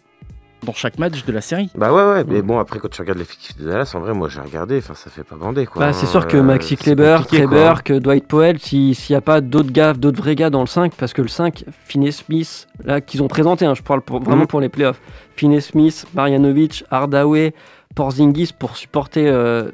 dans 0.63 0.73
chaque 0.73 0.97
match 0.99 1.23
de 1.25 1.31
la 1.31 1.41
série. 1.41 1.69
Bah 1.75 1.93
ouais, 1.93 2.03
ouais, 2.13 2.23
mais 2.27 2.41
bon, 2.41 2.57
après, 2.59 2.79
quand 2.79 2.89
tu 2.89 2.99
regardes 3.01 3.19
l'effectif 3.19 3.55
de 3.57 3.65
Dallas, 3.69 3.91
en 3.95 3.99
vrai, 3.99 4.13
moi, 4.13 4.27
j'ai 4.27 4.41
regardé, 4.41 4.77
enfin, 4.79 4.95
ça 4.95 5.09
fait 5.09 5.23
pas 5.23 5.35
bander, 5.35 5.65
quoi. 5.65 5.85
Bah, 5.85 5.93
c'est 5.93 6.07
sûr 6.07 6.27
que 6.27 6.37
euh, 6.37 6.43
Maxi 6.43 6.75
Kleber. 6.77 7.19
Kleber, 7.27 7.83
que 7.83 7.93
Dwight 7.93 8.27
Powell, 8.27 8.59
si- 8.59 8.95
s'il 8.95 9.13
n'y 9.13 9.17
a 9.17 9.21
pas 9.21 9.39
d'autres 9.41 9.71
gars, 9.71 9.93
d'autres 9.93 10.17
vrais 10.21 10.35
gars 10.35 10.49
dans 10.49 10.61
le 10.61 10.67
5, 10.67 10.93
parce 10.95 11.13
que 11.13 11.21
le 11.21 11.27
5, 11.27 11.63
Finney 11.85 12.11
Smith, 12.11 12.67
là, 12.83 13.01
qu'ils 13.01 13.21
ont 13.21 13.27
présenté, 13.27 13.65
hein, 13.65 13.75
je 13.75 13.83
parle 13.83 14.01
pour- 14.01 14.19
vraiment 14.21 14.41
Mhm. 14.41 14.47
pour 14.47 14.59
les 14.61 14.69
playoffs, 14.69 14.99
Finney 15.35 15.61
Smith, 15.61 16.05
Marjanovic, 16.15 16.83
Hardaway, 16.89 17.53
Porzingis 17.95 18.51
pour 18.57 18.77
supporter, 18.77 19.27
euh, 19.27 19.69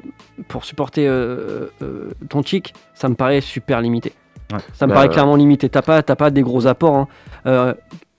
pour 0.48 0.64
supporter 0.64 1.06
euh, 1.08 1.66
euh, 1.82 2.10
Doncic, 2.30 2.72
ça 2.94 3.08
me 3.08 3.14
paraît 3.14 3.40
super 3.40 3.80
limité. 3.80 4.12
Ça 4.74 4.86
me 4.86 4.90
Bah, 4.90 4.96
paraît 4.96 5.08
clairement 5.08 5.36
limité. 5.36 5.68
T'as 5.68 5.82
pas, 5.82 6.02
t'as 6.02 6.14
pas 6.16 6.30
des 6.30 6.42
gros 6.42 6.66
apports. 6.66 6.94
hein. 7.46 7.74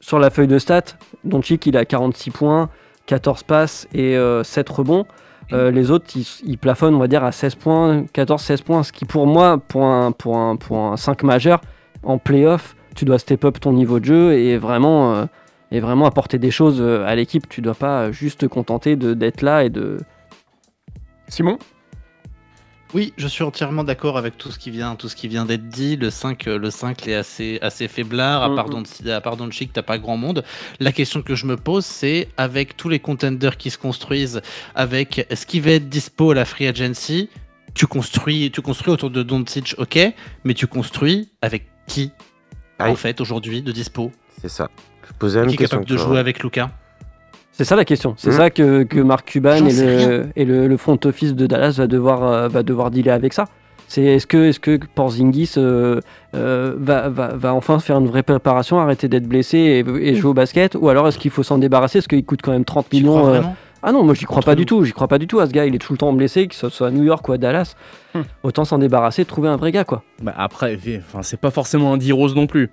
Euh, 0.06 0.16
sur 0.16 0.20
la 0.20 0.30
feuille 0.30 0.48
de 0.48 0.60
stats, 0.60 0.98
Doncic, 1.24 1.66
il 1.66 1.78
a 1.78 1.86
46 1.86 2.32
points, 2.32 2.70
14 3.06 3.44
passes 3.44 3.88
et 3.94 4.18
euh, 4.18 4.44
7 4.44 4.70
rebonds. 4.70 5.06
Euh, 5.54 5.70
les 5.70 5.92
autres, 5.92 6.06
ils, 6.44 6.58
plafonnent, 6.58 6.96
on 6.96 7.00
va 7.00 7.08
dire, 7.08 7.24
à 7.24 7.32
16 7.32 7.56
points, 7.56 8.02
14-16 8.14 8.64
points. 8.64 8.84
Ce 8.84 8.92
qui, 8.92 9.06
pour 9.06 9.28
moi, 9.28 9.60
pour 9.60 9.86
un, 9.86 10.12
pour 10.12 10.38
un, 10.38 10.56
pour 10.56 10.78
un 10.78 10.98
5 10.98 11.24
majeur, 11.24 11.62
en 12.04 12.18
playoff, 12.18 12.76
tu 12.96 13.06
dois 13.06 13.20
step 13.20 13.46
up 13.46 13.60
ton 13.60 13.74
niveau 13.74 14.00
de 14.00 14.06
jeu 14.06 14.34
et 14.34 14.58
vraiment, 14.58 15.14
euh, 15.14 15.26
et 15.72 15.80
vraiment 15.80 16.06
apporter 16.06 16.40
des 16.40 16.52
choses 16.52 16.78
euh, 16.80 17.06
à 17.06 17.16
l'équipe. 17.16 17.48
Tu 17.48 17.62
dois 17.62 17.76
pas 17.76 18.12
juste 18.12 18.42
te 18.42 18.46
contenter 18.48 18.96
d'être 18.96 19.42
là 19.42 19.64
et 19.64 19.70
de. 19.70 20.00
Simon? 21.28 21.58
Oui, 22.94 23.14
je 23.18 23.28
suis 23.28 23.44
entièrement 23.44 23.84
d'accord 23.84 24.18
avec 24.18 24.38
tout 24.38 24.52
ce 24.52 24.60
qui 24.60 24.72
vient, 24.72 24.96
tout 24.96 25.10
ce 25.10 25.16
qui 25.18 25.28
vient 25.28 25.46
d'être 25.46 25.68
dit. 25.68 25.98
Le 25.98 26.10
5, 26.10 26.48
euh, 26.48 26.58
le 26.58 26.70
5 26.70 27.08
est 27.08 27.16
assez, 27.16 27.60
assez 27.62 27.88
faiblard. 27.90 28.42
À 28.44 28.50
Mhm. 28.50 28.56
part 28.56 28.70
Don- 28.70 28.84
à 29.12 29.22
part 29.22 29.36
Doncic, 29.36 29.74
t'as 29.74 29.82
pas 29.82 29.98
grand 29.98 30.16
monde. 30.16 30.46
La 30.80 30.92
question 30.94 31.22
que 31.22 31.36
je 31.36 31.46
me 31.46 31.58
pose, 31.58 31.84
c'est 31.84 32.30
avec 32.38 32.78
tous 32.78 32.88
les 32.88 33.00
contenders 33.00 33.58
qui 33.58 33.70
se 33.70 33.78
construisent, 33.78 34.42
avec 34.76 35.28
ce 35.34 35.46
qui 35.46 35.60
va 35.60 35.72
être 35.72 35.90
dispo 35.90 36.32
à 36.32 36.36
la 36.36 36.46
free 36.46 36.68
agency, 36.68 37.30
tu 37.74 37.86
construis, 37.88 38.50
tu 38.52 38.62
construis 38.62 38.94
autour 38.94 39.10
de 39.10 39.24
Doncic, 39.24 39.76
ok, 39.78 40.00
mais 40.46 40.54
tu 40.54 40.66
construis 40.68 41.30
avec 41.42 41.66
qui 41.88 42.12
Ah, 42.80 42.90
en 42.90 42.96
fait 42.96 43.20
aujourd'hui 43.20 43.62
de 43.62 43.72
dispo? 43.74 44.12
C'est 44.42 44.48
ça. 44.50 44.70
Je 45.08 45.14
posais 45.20 45.40
la 45.40 45.46
Qui 45.46 45.48
même 45.48 45.54
est 45.54 45.58
question. 45.58 45.78
capable 45.80 45.90
de 45.92 45.98
jouer 45.98 46.20
avec 46.20 46.42
Luca 46.44 46.72
C'est 47.58 47.64
ça 47.64 47.76
la 47.76 47.86
question. 47.86 48.16
C'est 48.18 48.32
Mhm. 48.32 48.38
ça 48.38 48.50
que, 48.50 48.84
que 48.84 49.00
Mark 49.00 49.26
Cuban 49.26 49.56
et, 49.56 49.72
le, 49.74 49.98
rien. 49.98 50.24
et 50.36 50.46
le, 50.46 50.68
le 50.68 50.78
front 50.78 51.00
office 51.06 51.34
de 51.34 51.48
Dallas 51.48 51.76
va 51.78 51.88
devoir, 51.88 52.24
euh, 52.24 52.48
va 52.50 52.64
devoir 52.64 52.92
dealer 52.92 53.12
avec 53.14 53.32
ça. 53.34 53.46
C'est 53.88 54.02
est-ce 54.04 54.28
que, 54.28 54.50
est 54.50 54.60
que 54.60 54.80
Porzingis 54.94 55.52
euh, 55.58 56.00
euh, 56.36 56.74
va, 56.78 57.08
va, 57.08 57.28
va 57.36 57.54
enfin 57.54 57.80
faire 57.80 57.98
une 57.98 58.08
vraie 58.08 58.24
préparation, 58.24 58.80
arrêter 58.80 59.08
d'être 59.08 59.28
blessé 59.28 59.58
et, 59.58 60.10
et 60.10 60.16
jouer 60.16 60.32
au 60.32 60.34
basket? 60.34 60.76
Ou 60.80 60.90
alors 60.90 61.08
est-ce 61.08 61.18
qu'il 61.20 61.32
faut 61.32 61.44
s'en 61.44 61.58
débarrasser? 61.60 62.00
Parce 62.00 62.08
qu'il 62.08 62.26
coûte 62.26 62.42
quand 62.44 62.52
même 62.52 62.66
30 62.66 62.88
Tu 62.90 62.98
millions. 62.98 63.28
euh, 63.34 63.42
Ah 63.84 63.92
non, 63.92 64.04
moi 64.04 64.16
j'y 64.16 64.26
crois 64.26 64.40
Entre 64.40 64.48
pas 64.48 64.56
du 64.56 64.66
tout. 64.66 64.84
J'y 64.84 64.92
crois 64.92 65.08
pas 65.08 65.20
du 65.20 65.28
tout 65.28 65.40
à 65.40 65.46
ce 65.46 65.52
gars. 65.52 65.66
Il 65.66 65.76
est 65.76 65.80
tout 65.80 65.94
le 65.94 65.98
temps 66.00 66.12
blessé, 66.14 66.48
que 66.48 66.56
ce 66.56 66.68
soit 66.70 66.88
à 66.88 66.92
New 66.92 67.04
York 67.04 67.26
ou 67.30 67.32
à 67.34 67.38
Dallas. 67.38 67.76
Hmm. 68.16 68.22
Autant 68.44 68.66
s'en 68.66 68.80
débarrasser, 68.80 69.24
trouver 69.24 69.50
un 69.50 69.56
vrai 69.58 69.72
gars 69.72 69.84
quoi. 69.86 70.02
Bah, 70.22 70.34
après, 70.36 70.78
enfin, 71.08 71.22
c'est 71.22 71.40
pas 71.40 71.52
forcément 71.52 71.94
un 71.94 71.98
D-Rose 71.98 72.36
non 72.36 72.48
plus. 72.48 72.72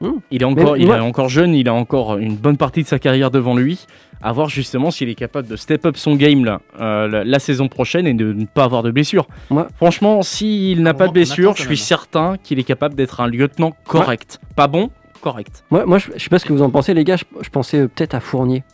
Hmm. 0.00 0.18
Il, 0.30 0.42
est 0.42 0.44
encore, 0.44 0.74
Mais 0.74 0.80
il 0.80 0.86
moi- 0.86 0.96
est 0.96 1.00
encore 1.00 1.28
jeune, 1.28 1.54
il 1.54 1.68
a 1.68 1.74
encore 1.74 2.18
une 2.18 2.36
bonne 2.36 2.56
partie 2.56 2.82
de 2.82 2.88
sa 2.88 2.98
carrière 2.98 3.30
devant 3.30 3.56
lui. 3.56 3.86
À 4.20 4.32
voir 4.32 4.48
justement 4.48 4.90
s'il 4.90 5.08
est 5.08 5.14
capable 5.14 5.46
de 5.48 5.54
step 5.54 5.86
up 5.86 5.96
son 5.96 6.16
game 6.16 6.44
là, 6.44 6.60
euh, 6.80 7.06
la, 7.06 7.24
la 7.24 7.38
saison 7.38 7.68
prochaine 7.68 8.04
et 8.06 8.14
de 8.14 8.32
ne 8.32 8.46
pas 8.46 8.64
avoir 8.64 8.82
de 8.82 8.90
blessure. 8.90 9.26
Franchement, 9.76 10.22
s'il 10.22 10.82
n'a 10.82 10.92
pas 10.94 11.06
de 11.06 11.12
blessure, 11.12 11.52
je 11.54 11.60
suis 11.62 11.68
même. 11.70 11.76
certain 11.76 12.36
qu'il 12.42 12.58
est 12.58 12.64
capable 12.64 12.94
d'être 12.96 13.20
un 13.20 13.28
lieutenant 13.28 13.74
correct. 13.86 14.40
Pas 14.56 14.66
bon, 14.66 14.90
correct. 15.20 15.62
Moi, 15.70 15.84
moi 15.86 15.98
je, 15.98 16.10
je 16.16 16.22
sais 16.22 16.30
pas 16.30 16.38
ce 16.40 16.46
que 16.46 16.52
vous 16.52 16.62
en 16.62 16.70
pensez, 16.70 16.94
les 16.94 17.04
gars. 17.04 17.16
Je, 17.16 17.24
je 17.40 17.48
pensais 17.50 17.86
peut-être 17.86 18.14
à 18.14 18.20
Fournier. 18.20 18.64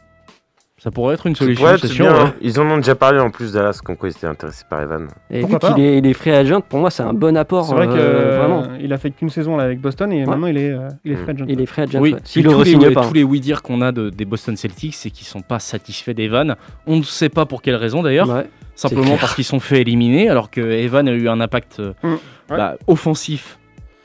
Ça 0.84 0.90
pourrait 0.90 1.14
être 1.14 1.26
une 1.26 1.34
solution, 1.34 1.64
pourrait 1.64 1.78
c'est 1.78 1.86
être 1.86 1.92
sûr. 1.94 2.04
bien, 2.04 2.14
ouais. 2.14 2.20
hein. 2.28 2.34
Ils 2.42 2.60
en 2.60 2.66
ont 2.70 2.76
déjà 2.76 2.94
parlé 2.94 3.18
en 3.18 3.30
plus 3.30 3.54
Dallas, 3.54 3.80
comme 3.82 3.96
quoi 3.96 4.10
ils 4.10 4.12
étaient 4.12 4.26
intéressés 4.26 4.64
par 4.68 4.82
Evan. 4.82 5.08
Et 5.30 5.40
Pourquoi 5.40 5.70
vu 5.70 5.74
qu'il 5.74 5.82
pas 5.84 5.90
est, 5.90 5.96
il 5.98 6.06
est 6.06 6.12
free 6.12 6.30
agent, 6.30 6.60
pour 6.60 6.78
moi 6.78 6.90
c'est 6.90 7.02
un 7.02 7.14
bon 7.14 7.34
apport. 7.38 7.64
C'est 7.64 7.74
vrai 7.74 7.86
que 7.86 7.92
euh, 7.96 8.36
vraiment. 8.38 8.64
il 8.78 8.92
a 8.92 8.98
fait 8.98 9.10
qu'une 9.10 9.30
saison 9.30 9.56
là 9.56 9.64
avec 9.64 9.80
Boston 9.80 10.12
et 10.12 10.26
maintenant 10.26 10.46
il 10.46 10.58
est, 10.58 10.70
euh, 10.72 10.88
il 11.02 11.12
est 11.12 11.14
Mm. 11.14 11.18
free 11.24 11.30
agent. 11.32 11.44
Il 11.48 11.60
est 11.62 11.66
free 11.66 11.82
agent. 11.82 12.00
Oui, 12.00 12.14
S'il 12.24 12.44
le 12.44 12.62
les, 12.88 12.90
pas. 12.94 13.06
tous 13.06 13.14
les 13.14 13.24
oui-dire 13.24 13.62
qu'on 13.62 13.80
a 13.80 13.92
de- 13.92 14.10
des 14.10 14.26
Boston 14.26 14.56
Celtics, 14.58 14.94
c'est 14.94 15.08
qu'ils 15.10 15.26
sont 15.26 15.40
pas 15.40 15.58
satisfaits 15.58 16.12
d'Evan. 16.12 16.54
On 16.86 16.96
ne 16.98 17.02
sait 17.02 17.30
pas 17.30 17.46
pour 17.46 17.62
quelle 17.62 17.76
raison 17.76 18.02
d'ailleurs. 18.02 18.28
Ouais. 18.28 18.46
Simplement 18.74 19.16
parce 19.18 19.34
qu'ils 19.34 19.44
sont 19.44 19.60
fait 19.60 19.80
éliminer, 19.80 20.28
alors 20.28 20.50
que 20.50 20.60
Evan 20.60 21.08
a 21.08 21.12
eu 21.12 21.28
un 21.30 21.40
impact 21.40 21.80
euh, 21.80 21.94
Mm. 22.02 22.08
Ouais. 22.12 22.18
bah, 22.58 22.74
offensif 22.88 23.58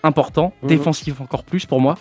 important, 0.04 0.54
Mhm. 0.62 0.70
défensif 0.70 1.20
encore 1.20 1.44
plus 1.44 1.66
pour 1.66 1.82
moi. 1.82 1.96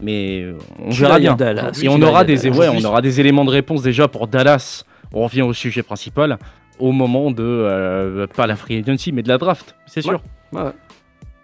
Mais 0.00 0.46
on 0.84 0.90
Tu 0.90 1.00
verra 1.02 1.18
bien. 1.18 1.34
Dallas. 1.34 1.80
Et 1.82 1.88
on 1.88 2.00
aura, 2.02 2.24
des, 2.24 2.36
Dallas. 2.36 2.56
ouais, 2.56 2.68
on 2.68 2.84
aura 2.84 3.00
des 3.00 3.20
éléments 3.20 3.44
de 3.44 3.50
réponse 3.50 3.82
déjà 3.82 4.08
pour 4.08 4.26
Dallas. 4.26 4.84
On 5.12 5.22
revient 5.24 5.42
au 5.42 5.52
sujet 5.52 5.82
principal 5.82 6.38
au 6.78 6.92
moment 6.92 7.30
de, 7.30 7.42
euh, 7.42 8.26
pas 8.26 8.46
la 8.46 8.56
free 8.56 8.78
agency, 8.78 9.12
mais 9.12 9.22
de 9.22 9.28
la 9.28 9.38
draft, 9.38 9.76
c'est 9.86 10.02
sûr. 10.02 10.20
Ouais, 10.52 10.62
ouais. 10.62 10.70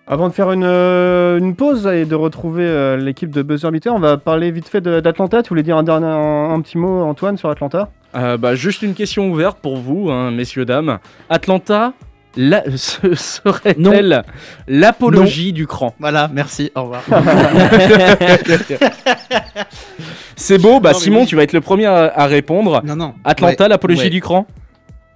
Avant 0.07 0.28
de 0.28 0.32
faire 0.32 0.51
une, 0.51 0.64
euh, 0.64 1.38
une 1.38 1.55
pause 1.55 1.86
et 1.86 2.05
de 2.05 2.16
retrouver 2.16 2.64
euh, 2.64 2.97
l'équipe 2.97 3.30
de 3.30 3.43
Buzzer 3.43 3.70
Beater, 3.70 3.95
on 3.95 4.01
va 4.01 4.16
parler 4.16 4.51
vite 4.51 4.68
fait 4.68 4.80
d'Atlanta. 4.80 5.41
Tu 5.45 5.51
voulais 5.51 5.62
dire 5.62 5.76
un, 5.76 5.84
dernier, 5.84 6.07
un, 6.07 6.51
un 6.51 6.61
petit 6.62 6.78
mot, 6.78 7.03
Antoine, 7.03 7.36
sur 7.36 7.49
Atlanta? 7.49 7.91
Euh, 8.16 8.36
bah, 8.36 8.57
juste 8.57 8.82
une 8.82 8.95
question 8.95 9.30
ouverte 9.30 9.59
pour 9.62 9.76
vous, 9.76 10.11
hein, 10.11 10.32
messieurs, 10.32 10.64
dames. 10.64 10.99
Atlanta 11.28 11.93
la- 12.37 12.64
se- 12.76 13.14
serait-elle 13.14 14.22
l'apologie 14.68 15.53
du 15.53 15.66
cran 15.66 15.95
Voilà, 15.99 16.31
merci, 16.33 16.70
au 16.74 16.83
revoir. 16.85 17.03
C'est 20.37 20.59
beau, 20.59 20.81
bah 20.81 20.93
Non, 20.93 20.99
mais 20.99 21.05
Simon, 21.05 21.20
oui. 21.20 21.26
tu 21.26 21.37
vas 21.37 21.43
être 21.43 21.53
le 21.53 21.61
premier 21.61 21.87
à, 21.87 22.05
à 22.14 22.26
répondre. 22.26 22.81
Non, 22.85 22.97
non. 22.97 23.14
Atlanta, 23.24 23.64
Ouais, 23.64 23.68
l'apologie 23.68 24.03
ouais. 24.05 24.11
du 24.11 24.20
cran 24.20 24.47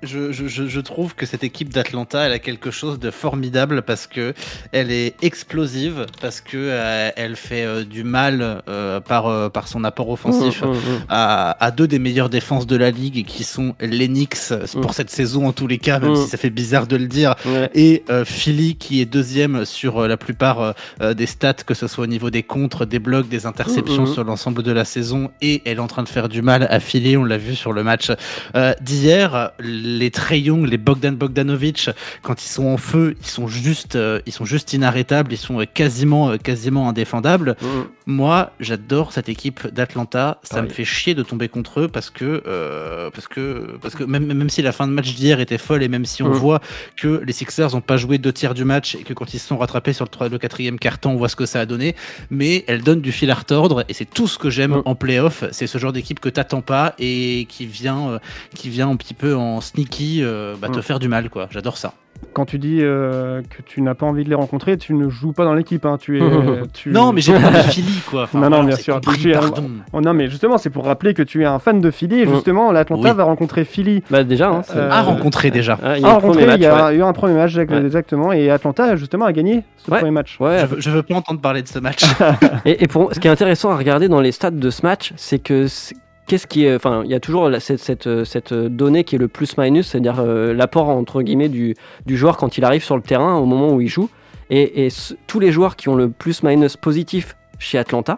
Je, 0.02 0.32
je- 0.32 0.48
je- 0.48 0.66
je 0.66 0.80
trouve 0.80 1.14
que 1.14 1.24
cette 1.24 1.44
équipe 1.44 1.72
d'Atlanta, 1.72 2.26
elle 2.26 2.32
a 2.32 2.38
quelque 2.38 2.70
chose 2.70 2.98
de 2.98 3.10
formidable 3.10 3.80
parce 3.80 4.06
que 4.06 4.34
elle 4.70 4.90
est 4.90 5.14
explosive, 5.22 6.04
parce 6.20 6.42
que 6.42 6.58
euh, 6.58 7.10
elle 7.16 7.36
fait 7.36 7.64
euh, 7.64 7.84
du 7.84 8.04
mal 8.04 8.62
euh, 8.68 9.00
par, 9.00 9.50
par 9.50 9.66
son 9.66 9.82
apport 9.82 10.10
offensif 10.10 10.60
Mmh, 10.62 10.66
mmh, 10.66 10.72
mmh. 10.74 11.04
À, 11.08 11.64
à 11.64 11.70
deux 11.70 11.86
des 11.88 11.98
meilleures 11.98 12.28
défenses 12.28 12.66
de 12.66 12.76
la 12.76 12.90
ligue 12.90 13.24
qui 13.24 13.44
sont 13.44 13.74
l'Enix 13.80 14.52
pour 14.82 14.92
cette 14.92 15.08
saison 15.10 15.46
en 15.46 15.52
tous 15.52 15.66
les 15.66 15.78
cas, 15.78 15.98
même 16.00 16.16
si 16.16 16.28
ça 16.28 16.36
fait 16.36 16.50
bizarre 16.50 16.86
de 16.86 16.96
le 16.96 17.06
dire, 17.06 17.34
Ouais. 17.46 17.70
et 17.74 18.04
Philly 18.26 18.76
qui 18.76 19.00
est 19.00 19.06
deuxième 19.06 19.64
sur 19.64 20.06
la 20.06 20.16
plupart 20.18 20.74
des 21.00 21.26
stats, 21.26 21.54
que 21.54 21.72
ce 21.74 21.86
soit 21.86 22.04
au 22.04 22.08
niveau 22.08 22.28
des 22.30 22.42
contres, 22.42 22.84
des 22.84 22.98
blocs, 22.98 23.28
des 23.28 23.46
interceptions 23.46 24.04
sur 24.06 24.24
l'ensemble 24.24 24.62
de 24.62 24.72
la 24.72 24.84
saison, 24.84 25.30
et 25.40 25.62
elle 25.64 25.78
est 25.78 25.80
en 25.80 25.86
train 25.86 26.02
de 26.02 26.08
faire 26.10 26.28
du 26.28 26.42
mal 26.42 26.66
à 26.70 26.78
Philly, 26.80 27.16
on 27.16 27.24
l'a 27.24 27.38
vu 27.38 27.54
sur 27.54 27.72
le 27.72 27.82
match 27.82 28.10
d'hier. 28.82 29.52
Les 29.94 30.10
Trey 30.10 30.40
Young, 30.40 30.66
les 30.66 30.76
Bogdan 30.78 31.14
Bogdanovic, 31.14 31.90
quand 32.22 32.42
ils 32.44 32.48
sont 32.48 32.66
en 32.66 32.76
feu, 32.76 33.14
ils 33.20 33.26
sont 33.26 33.46
juste, 33.46 33.96
euh, 33.96 34.20
ils 34.26 34.32
sont 34.32 34.44
juste 34.44 34.72
inarrêtables, 34.72 35.32
ils 35.32 35.36
sont 35.38 35.60
euh, 35.60 35.64
quasiment, 35.66 36.30
euh, 36.30 36.36
quasiment 36.36 36.88
indéfendables. 36.88 37.56
Mhm. 37.62 37.84
Moi, 38.06 38.50
j'adore 38.60 39.12
cette 39.12 39.28
équipe 39.28 39.66
d'Atlanta. 39.72 40.38
Ça 40.42 40.56
Ah 40.58 40.62
me 40.62 40.68
oui. 40.68 40.74
fait 40.74 40.84
chier 40.84 41.14
de 41.14 41.22
tomber 41.22 41.48
contre 41.48 41.80
eux 41.80 41.88
parce 41.88 42.10
que, 42.10 42.42
euh, 42.46 43.10
parce 43.10 43.28
que, 43.28 43.76
parce 43.80 43.94
que 43.94 44.04
même, 44.04 44.26
même 44.26 44.50
si 44.50 44.60
la 44.62 44.72
fin 44.72 44.86
de 44.86 44.92
match 44.92 45.14
d'hier 45.14 45.40
était 45.40 45.58
folle 45.58 45.82
et 45.82 45.88
même 45.88 46.04
si 46.04 46.22
on 46.22 46.28
Mhm. 46.28 46.34
voit 46.34 46.60
que 46.96 47.22
les 47.24 47.32
Sixers 47.32 47.72
n'ont 47.72 47.80
pas 47.80 47.96
joué 47.96 48.18
deux 48.18 48.32
tiers 48.32 48.54
du 48.54 48.64
match 48.64 48.94
et 48.96 49.02
que 49.04 49.12
quand 49.14 49.32
ils 49.32 49.38
se 49.38 49.46
sont 49.48 49.56
rattrapés 49.58 49.92
sur 49.92 50.04
le, 50.04 50.10
trois- 50.10 50.28
le 50.28 50.38
quatrième 50.38 50.78
carton, 50.78 51.10
on 51.12 51.16
voit 51.16 51.28
ce 51.28 51.36
que 51.36 51.46
ça 51.46 51.60
a 51.60 51.66
donné. 51.66 51.94
Mais 52.30 52.64
elle 52.66 52.82
donne 52.82 53.00
du 53.00 53.12
fil 53.12 53.30
à 53.30 53.34
retordre 53.34 53.84
et 53.88 53.94
c'est 53.94 54.04
tout 54.10 54.26
ce 54.28 54.38
que 54.38 54.50
j'aime 54.50 54.72
Mhm. 54.72 54.82
en 54.84 54.94
playoff. 54.94 55.44
C'est 55.52 55.66
ce 55.66 55.78
genre 55.78 55.92
d'équipe 55.92 56.20
que 56.20 56.28
t'attends 56.28 56.60
pas 56.62 56.94
et 56.98 57.46
qui 57.48 57.64
vient, 57.66 58.20
qui 58.54 58.68
vient 58.68 58.88
un 58.90 58.96
petit 58.96 59.14
peu 59.14 59.34
en 59.34 59.60
sneaky 59.74 60.20
euh, 60.22 60.54
bah, 60.60 60.68
te 60.68 60.76
Mhm. 60.76 60.82
faire 60.82 60.98
du 60.98 61.08
mal, 61.08 61.28
quoi. 61.30 61.48
J'adore 61.50 61.76
ça. 61.76 61.92
Quand 62.32 62.46
tu 62.46 62.58
dis 62.58 62.78
euh, 62.80 63.42
que 63.42 63.60
tu 63.62 63.82
n'as 63.82 63.94
pas 63.94 64.06
envie 64.06 64.24
de 64.24 64.28
les 64.28 64.34
rencontrer, 64.34 64.76
tu 64.78 64.94
ne 64.94 65.08
joues 65.08 65.32
pas 65.32 65.44
dans 65.44 65.52
l'équipe. 65.52 65.84
Hein. 65.84 65.98
Tu 66.00 66.18
es, 66.18 66.22
tu... 66.72 66.90
Non, 66.90 67.12
mais 67.12 67.20
j'ai 67.20 67.32
parlé 67.34 67.58
de 67.58 67.62
Philly, 67.64 68.00
quoi. 68.08 68.22
Enfin, 68.24 68.38
non, 68.38 68.44
non, 68.44 68.50
voilà, 68.50 68.66
bien 68.68 68.76
sûr. 68.76 68.94
compris, 68.94 69.18
Tu 69.20 69.30
es 69.32 69.36
un- 69.36 69.40
pardon. 69.40 69.68
Oh, 69.92 70.00
non, 70.00 70.14
mais 70.14 70.28
justement, 70.28 70.56
c'est 70.56 70.70
pour 70.70 70.84
rappeler 70.86 71.12
que 71.12 71.22
tu 71.22 71.42
es 71.42 71.44
un 71.44 71.58
fan 71.58 71.80
de 71.80 71.90
Philly. 71.90 72.20
Et 72.20 72.26
Mm. 72.26 72.34
justement, 72.34 72.72
l'Atlanta 72.72 73.10
Oui. 73.10 73.16
va 73.16 73.24
rencontrer 73.24 73.64
Philly. 73.64 74.02
Bah 74.10 74.24
déjà, 74.24 74.48
hein, 74.50 74.62
Euh, 74.74 74.90
À 74.90 75.02
rencontrer 75.02 75.50
déjà. 75.50 75.78
Ah, 75.82 75.96
il 75.98 76.02
y 76.02 76.04
a 76.04 76.08
Ah, 76.08 76.10
eu 76.10 76.14
rencontré, 76.14 76.44
a 76.44 76.46
ouais. 76.92 77.00
un 77.02 77.12
premier 77.12 77.34
match, 77.34 77.50
exact- 77.50 77.70
Ouais. 77.72 77.84
exactement. 77.84 78.32
Et 78.32 78.50
Atlanta, 78.50 78.96
justement, 78.96 79.26
a 79.26 79.32
gagné 79.32 79.62
ce 79.76 79.90
Ouais. 79.90 79.98
premier 79.98 80.12
match. 80.12 80.36
Ouais, 80.40 80.60
Je 80.60 80.66
veux, 80.66 80.80
je 80.80 80.90
veux 80.90 81.02
pas 81.02 81.14
entendre 81.16 81.40
parler 81.40 81.62
de 81.62 81.68
ce 81.68 81.78
match. 81.78 82.04
Et, 82.64 82.84
et 82.84 82.88
pour 82.88 83.12
ce 83.12 83.20
qui 83.20 83.28
est 83.28 83.30
intéressant 83.30 83.70
à 83.70 83.76
regarder 83.76 84.08
dans 84.08 84.20
les 84.20 84.32
stats 84.32 84.50
de 84.50 84.70
ce 84.70 84.82
match, 84.82 85.12
c'est 85.16 85.40
que 85.40 85.66
c'est- 85.66 85.96
qu'est-ce 86.26 86.46
qui 86.46 86.64
est, 86.64 86.74
enfin, 86.74 87.02
il 87.04 87.10
y 87.10 87.14
a 87.14 87.20
toujours 87.20 87.48
cette, 87.60 87.78
cette, 87.78 88.06
euh, 88.06 88.24
cette 88.24 88.52
donnée 88.54 89.04
qui 89.04 89.16
est 89.16 89.18
le 89.18 89.28
plus-minus, 89.28 89.88
c'est-à-dire 89.88 90.16
euh, 90.20 90.52
l'apport 90.54 90.88
entre 90.88 91.22
guillemets 91.22 91.48
du, 91.48 91.74
du 92.06 92.16
joueur 92.16 92.36
quand 92.36 92.58
il 92.58 92.64
arrive 92.64 92.82
sur 92.84 92.96
le 92.96 93.02
terrain 93.02 93.36
au 93.36 93.44
moment 93.46 93.70
où 93.72 93.80
il 93.80 93.88
joue. 93.88 94.08
Et, 94.50 94.88
tous 95.26 95.40
les 95.40 95.50
joueurs 95.52 95.74
qui 95.76 95.88
ont 95.88 95.94
le 95.96 96.08
plus-minus 96.10 96.76
positif 96.76 97.34
chez 97.58 97.78
Atlanta, 97.78 98.16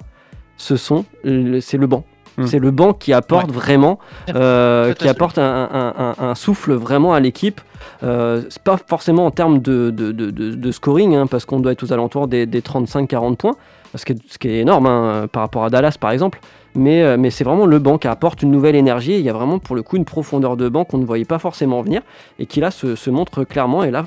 ce 0.57 0.76
sont, 0.76 1.04
c'est 1.24 1.76
le 1.78 1.86
banc. 1.86 2.04
Hmm. 2.38 2.46
C'est 2.46 2.59
le 2.59 2.70
banc 2.70 2.92
qui 2.92 3.12
apporte 3.14 3.50
vraiment, 3.50 3.98
euh, 4.34 4.92
qui 4.92 5.09
apporte 5.09 5.38
un, 5.38 5.68
un- 5.72 5.94
un- 6.18 6.28
un 6.30 6.34
souffle 6.34 6.74
vraiment 6.74 7.14
à 7.14 7.20
l'équipe. 7.20 7.61
Euh, 8.02 8.42
c'est 8.50 8.62
pas 8.62 8.76
forcément 8.76 9.24
en 9.24 9.30
termes 9.30 9.61
de, 9.61 9.90
de, 9.90 10.12
de- 10.12 10.30
de- 10.30 10.54
de 10.54 10.72
scoring, 10.72 11.14
hein, 11.14 11.26
parce 11.26 11.46
qu'on 11.46 11.61
doit 11.61 11.72
être 11.72 11.82
aux 11.84 11.92
alentours 11.94 12.28
des, 12.28 12.44
des 12.44 12.61
35-40 12.61 13.36
points, 13.36 13.54
ce 13.94 14.04
qui 14.04 14.12
est, 14.12 14.18
ce 14.28 14.36
qui 14.38 14.48
est 14.48 14.59
énorme 14.59 14.86
hein, 14.86 15.26
par 15.32 15.42
rapport 15.42 15.64
à 15.64 15.70
Dallas 15.70 15.96
par 15.98 16.11
exemple. 16.11 16.40
Mais, 16.76 17.02
euh, 17.02 17.16
mais 17.18 17.30
c'est 17.30 17.42
vraiment 17.42 17.64
le 17.66 17.78
banc 17.78 17.96
qui 17.98 18.06
apporte 18.06 18.42
une 18.42 18.50
nouvelle 18.50 18.76
énergie. 18.76 19.12
et 19.12 19.18
Il 19.18 19.24
y 19.24 19.30
a 19.30 19.32
vraiment 19.32 19.58
pour 19.58 19.74
le 19.74 19.82
coup 19.82 19.96
une 19.96 20.04
profondeur 20.04 20.56
de 20.56 20.68
banc 20.68 20.84
qu'on 20.84 20.98
ne 20.98 21.04
voyait 21.06 21.24
pas 21.24 21.38
forcément 21.38 21.80
venir 21.80 22.02
et 22.38 22.46
qui 22.46 22.60
là 22.60 22.70
se, 22.70 22.94
se 22.94 23.10
montre 23.10 23.44
clairement 23.44 23.82
et 23.82 23.90
là 23.90 24.04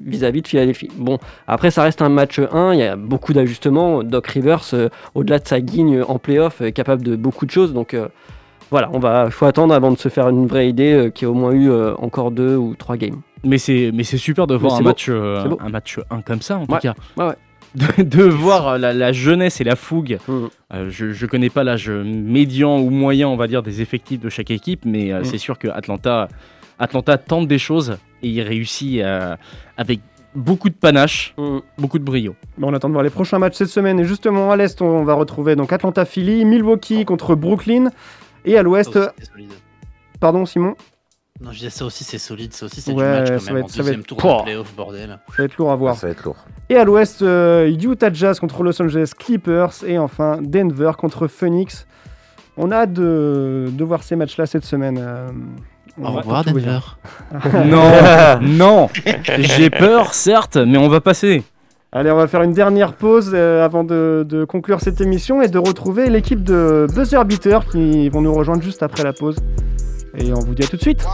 vis-à-vis 0.00 0.42
de 0.42 0.48
Philadelphie. 0.48 0.88
Bon, 0.96 1.18
après 1.48 1.70
ça 1.70 1.82
reste 1.82 2.00
un 2.00 2.08
match 2.08 2.38
1, 2.38 2.74
il 2.74 2.78
y 2.80 2.82
a 2.84 2.96
beaucoup 2.96 3.32
d'ajustements. 3.32 4.02
Doc 4.04 4.26
Rivers, 4.28 4.62
euh, 4.72 4.88
au-delà 5.14 5.38
de 5.40 5.46
sa 5.48 5.60
guigne 5.60 6.02
en 6.02 6.18
playoff, 6.18 6.60
est 6.60 6.72
capable 6.72 7.02
de 7.02 7.16
beaucoup 7.16 7.44
de 7.44 7.50
choses. 7.50 7.72
Donc 7.72 7.92
euh, 7.94 8.08
voilà, 8.70 8.88
on 8.92 8.98
va, 9.00 9.28
faut 9.30 9.46
attendre 9.46 9.74
avant 9.74 9.90
de 9.90 9.98
se 9.98 10.08
faire 10.08 10.28
une 10.28 10.46
vraie 10.46 10.68
idée 10.68 10.92
euh, 10.92 11.10
qu'il 11.10 11.26
y 11.26 11.30
ait 11.30 11.32
au 11.32 11.36
moins 11.36 11.52
eu 11.52 11.70
encore 11.98 12.30
deux 12.30 12.56
ou 12.56 12.74
trois 12.76 12.96
games. 12.96 13.20
Mais 13.44 13.58
c'est 13.58 13.90
super 14.16 14.46
de 14.46 14.54
voir 14.54 14.74
un 14.74 14.78
beau. 14.78 14.84
match, 14.84 15.08
un 15.10 15.68
match 15.68 15.98
1 16.10 16.22
comme 16.22 16.40
ça, 16.40 16.56
en 16.58 16.60
Ouais. 16.60 16.66
tout 16.66 16.76
cas. 16.78 16.94
Ouais, 17.16 17.26
ouais. 17.26 17.34
De, 17.74 18.02
de 18.02 18.22
voir 18.24 18.68
euh, 18.68 18.78
la, 18.78 18.92
la 18.92 19.12
jeunesse 19.12 19.60
et 19.60 19.64
la 19.64 19.76
fougue. 19.76 20.18
Mhm. 20.28 20.48
Euh, 20.74 20.90
je, 20.90 21.12
je 21.12 21.26
connais 21.26 21.48
pas 21.50 21.64
l'âge 21.64 21.88
médian 21.88 22.78
ou 22.78 22.90
moyen, 22.90 23.28
on 23.28 23.36
va 23.36 23.46
dire, 23.46 23.62
des 23.62 23.80
effectifs 23.80 24.20
de 24.20 24.28
chaque 24.28 24.50
équipe, 24.50 24.84
mais 24.84 25.10
euh, 25.12 25.20
Mhm. 25.20 25.24
c'est 25.24 25.38
sûr 25.38 25.58
que 25.58 25.68
Atlanta, 25.68 26.28
Atlanta 26.78 27.16
tente 27.16 27.48
des 27.48 27.58
choses 27.58 27.96
et 28.22 28.28
il 28.28 28.42
réussit 28.42 29.00
euh, 29.00 29.36
avec 29.78 30.00
beaucoup 30.34 30.68
de 30.68 30.74
panache, 30.74 31.34
Mm. 31.38 31.58
beaucoup 31.78 31.98
de 31.98 32.04
brio. 32.04 32.34
Bon, 32.58 32.70
on 32.70 32.74
attend 32.74 32.88
de 32.88 32.92
voir 32.94 33.04
les 33.04 33.10
prochains 33.10 33.38
matchs 33.38 33.54
cette 33.56 33.68
semaine. 33.68 34.00
Et 34.00 34.04
justement, 34.04 34.50
à 34.50 34.56
l'Est, 34.56 34.80
on 34.82 35.04
va 35.04 35.14
retrouver 35.14 35.56
donc 35.56 35.72
Atlanta 35.72 36.04
Philly, 36.04 36.44
Milwaukee 36.44 37.04
contre 37.04 37.34
Brooklyn. 37.34 37.90
Et 38.44 38.56
à 38.58 38.62
l'Ouest, 38.62 38.92
solide. 38.92 39.50
pardon 40.20 40.44
Simon, 40.46 40.74
Non, 41.40 41.50
je 41.50 41.58
disais 41.58 41.70
ça 41.70 41.84
aussi, 41.84 42.04
c'est 42.04 42.18
solide, 42.18 42.52
ça 42.52 42.66
aussi, 42.66 42.80
c'est 42.80 42.92
Ouais, 42.92 43.04
du 43.04 43.10
match 43.10 43.30
quand 43.30 43.38
ça 43.40 43.46
va 43.46 43.52
même. 43.54 43.56
être- 43.58 43.64
en 43.64 43.68
ça 43.68 43.76
va 43.78 43.82
deuxième 43.84 44.00
être- 44.00 44.06
tour 44.06 44.18
Pouah. 44.18 44.36
de 44.38 44.42
playoff, 44.42 44.74
bordel. 44.76 45.08
ça 45.28 45.34
va 45.38 45.44
être 45.44 45.56
lourd 45.56 45.72
à 45.72 45.76
voir. 45.76 45.96
Ça 45.96 46.06
va 46.06 46.12
être 46.12 46.22
lourd. 46.24 46.36
Et 46.68 46.76
à 46.76 46.84
l'Ouest, 46.84 47.22
euh, 47.22 47.68
Utah 47.82 48.12
Jazz 48.12 48.38
contre 48.38 48.62
Los 48.62 48.80
Angeles 48.80 49.12
Clippers. 49.18 49.72
Et 49.86 49.98
enfin, 49.98 50.38
Denver 50.40 50.92
contre 50.98 51.26
Phoenix. 51.26 51.86
On 52.56 52.70
a 52.70 52.76
hâte 52.82 52.92
de, 52.92 53.68
de 53.72 53.84
voir 53.84 54.02
ces 54.02 54.14
matchs-là 54.14 54.46
cette 54.46 54.64
semaine. 54.64 54.98
euh, 55.00 55.28
on 55.98 56.04
Au 56.06 56.12
va 56.12 56.20
revoir, 56.20 56.44
Denver. 56.44 56.78
non, 57.64 58.38
non, 58.42 58.88
j'ai 59.38 59.68
peur, 59.70 60.14
certes, 60.14 60.56
mais 60.56 60.78
on 60.78 60.88
va 60.88 61.00
passer. 61.00 61.42
Allez, 61.92 62.10
on 62.10 62.16
va 62.16 62.26
faire 62.28 62.42
une 62.42 62.52
dernière 62.54 62.94
pause 62.94 63.32
euh, 63.34 63.62
avant 63.64 63.84
de, 63.84 64.24
de 64.26 64.44
conclure 64.44 64.80
cette 64.80 65.00
émission 65.02 65.42
et 65.42 65.48
de 65.48 65.58
retrouver 65.58 66.08
l'équipe 66.08 66.42
de 66.42 66.86
Buzzer 66.94 67.22
Beater 67.26 67.66
qui 67.68 68.08
vont 68.10 68.22
nous 68.22 68.32
rejoindre 68.32 68.62
juste 68.62 68.82
après 68.82 69.02
la 69.02 69.12
pause. 69.12 69.36
Et 70.18 70.32
on 70.32 70.40
vous 70.40 70.54
dit 70.54 70.62
à 70.62 70.66
tout 70.66 70.76
de 70.76 70.82
suite. 70.82 71.04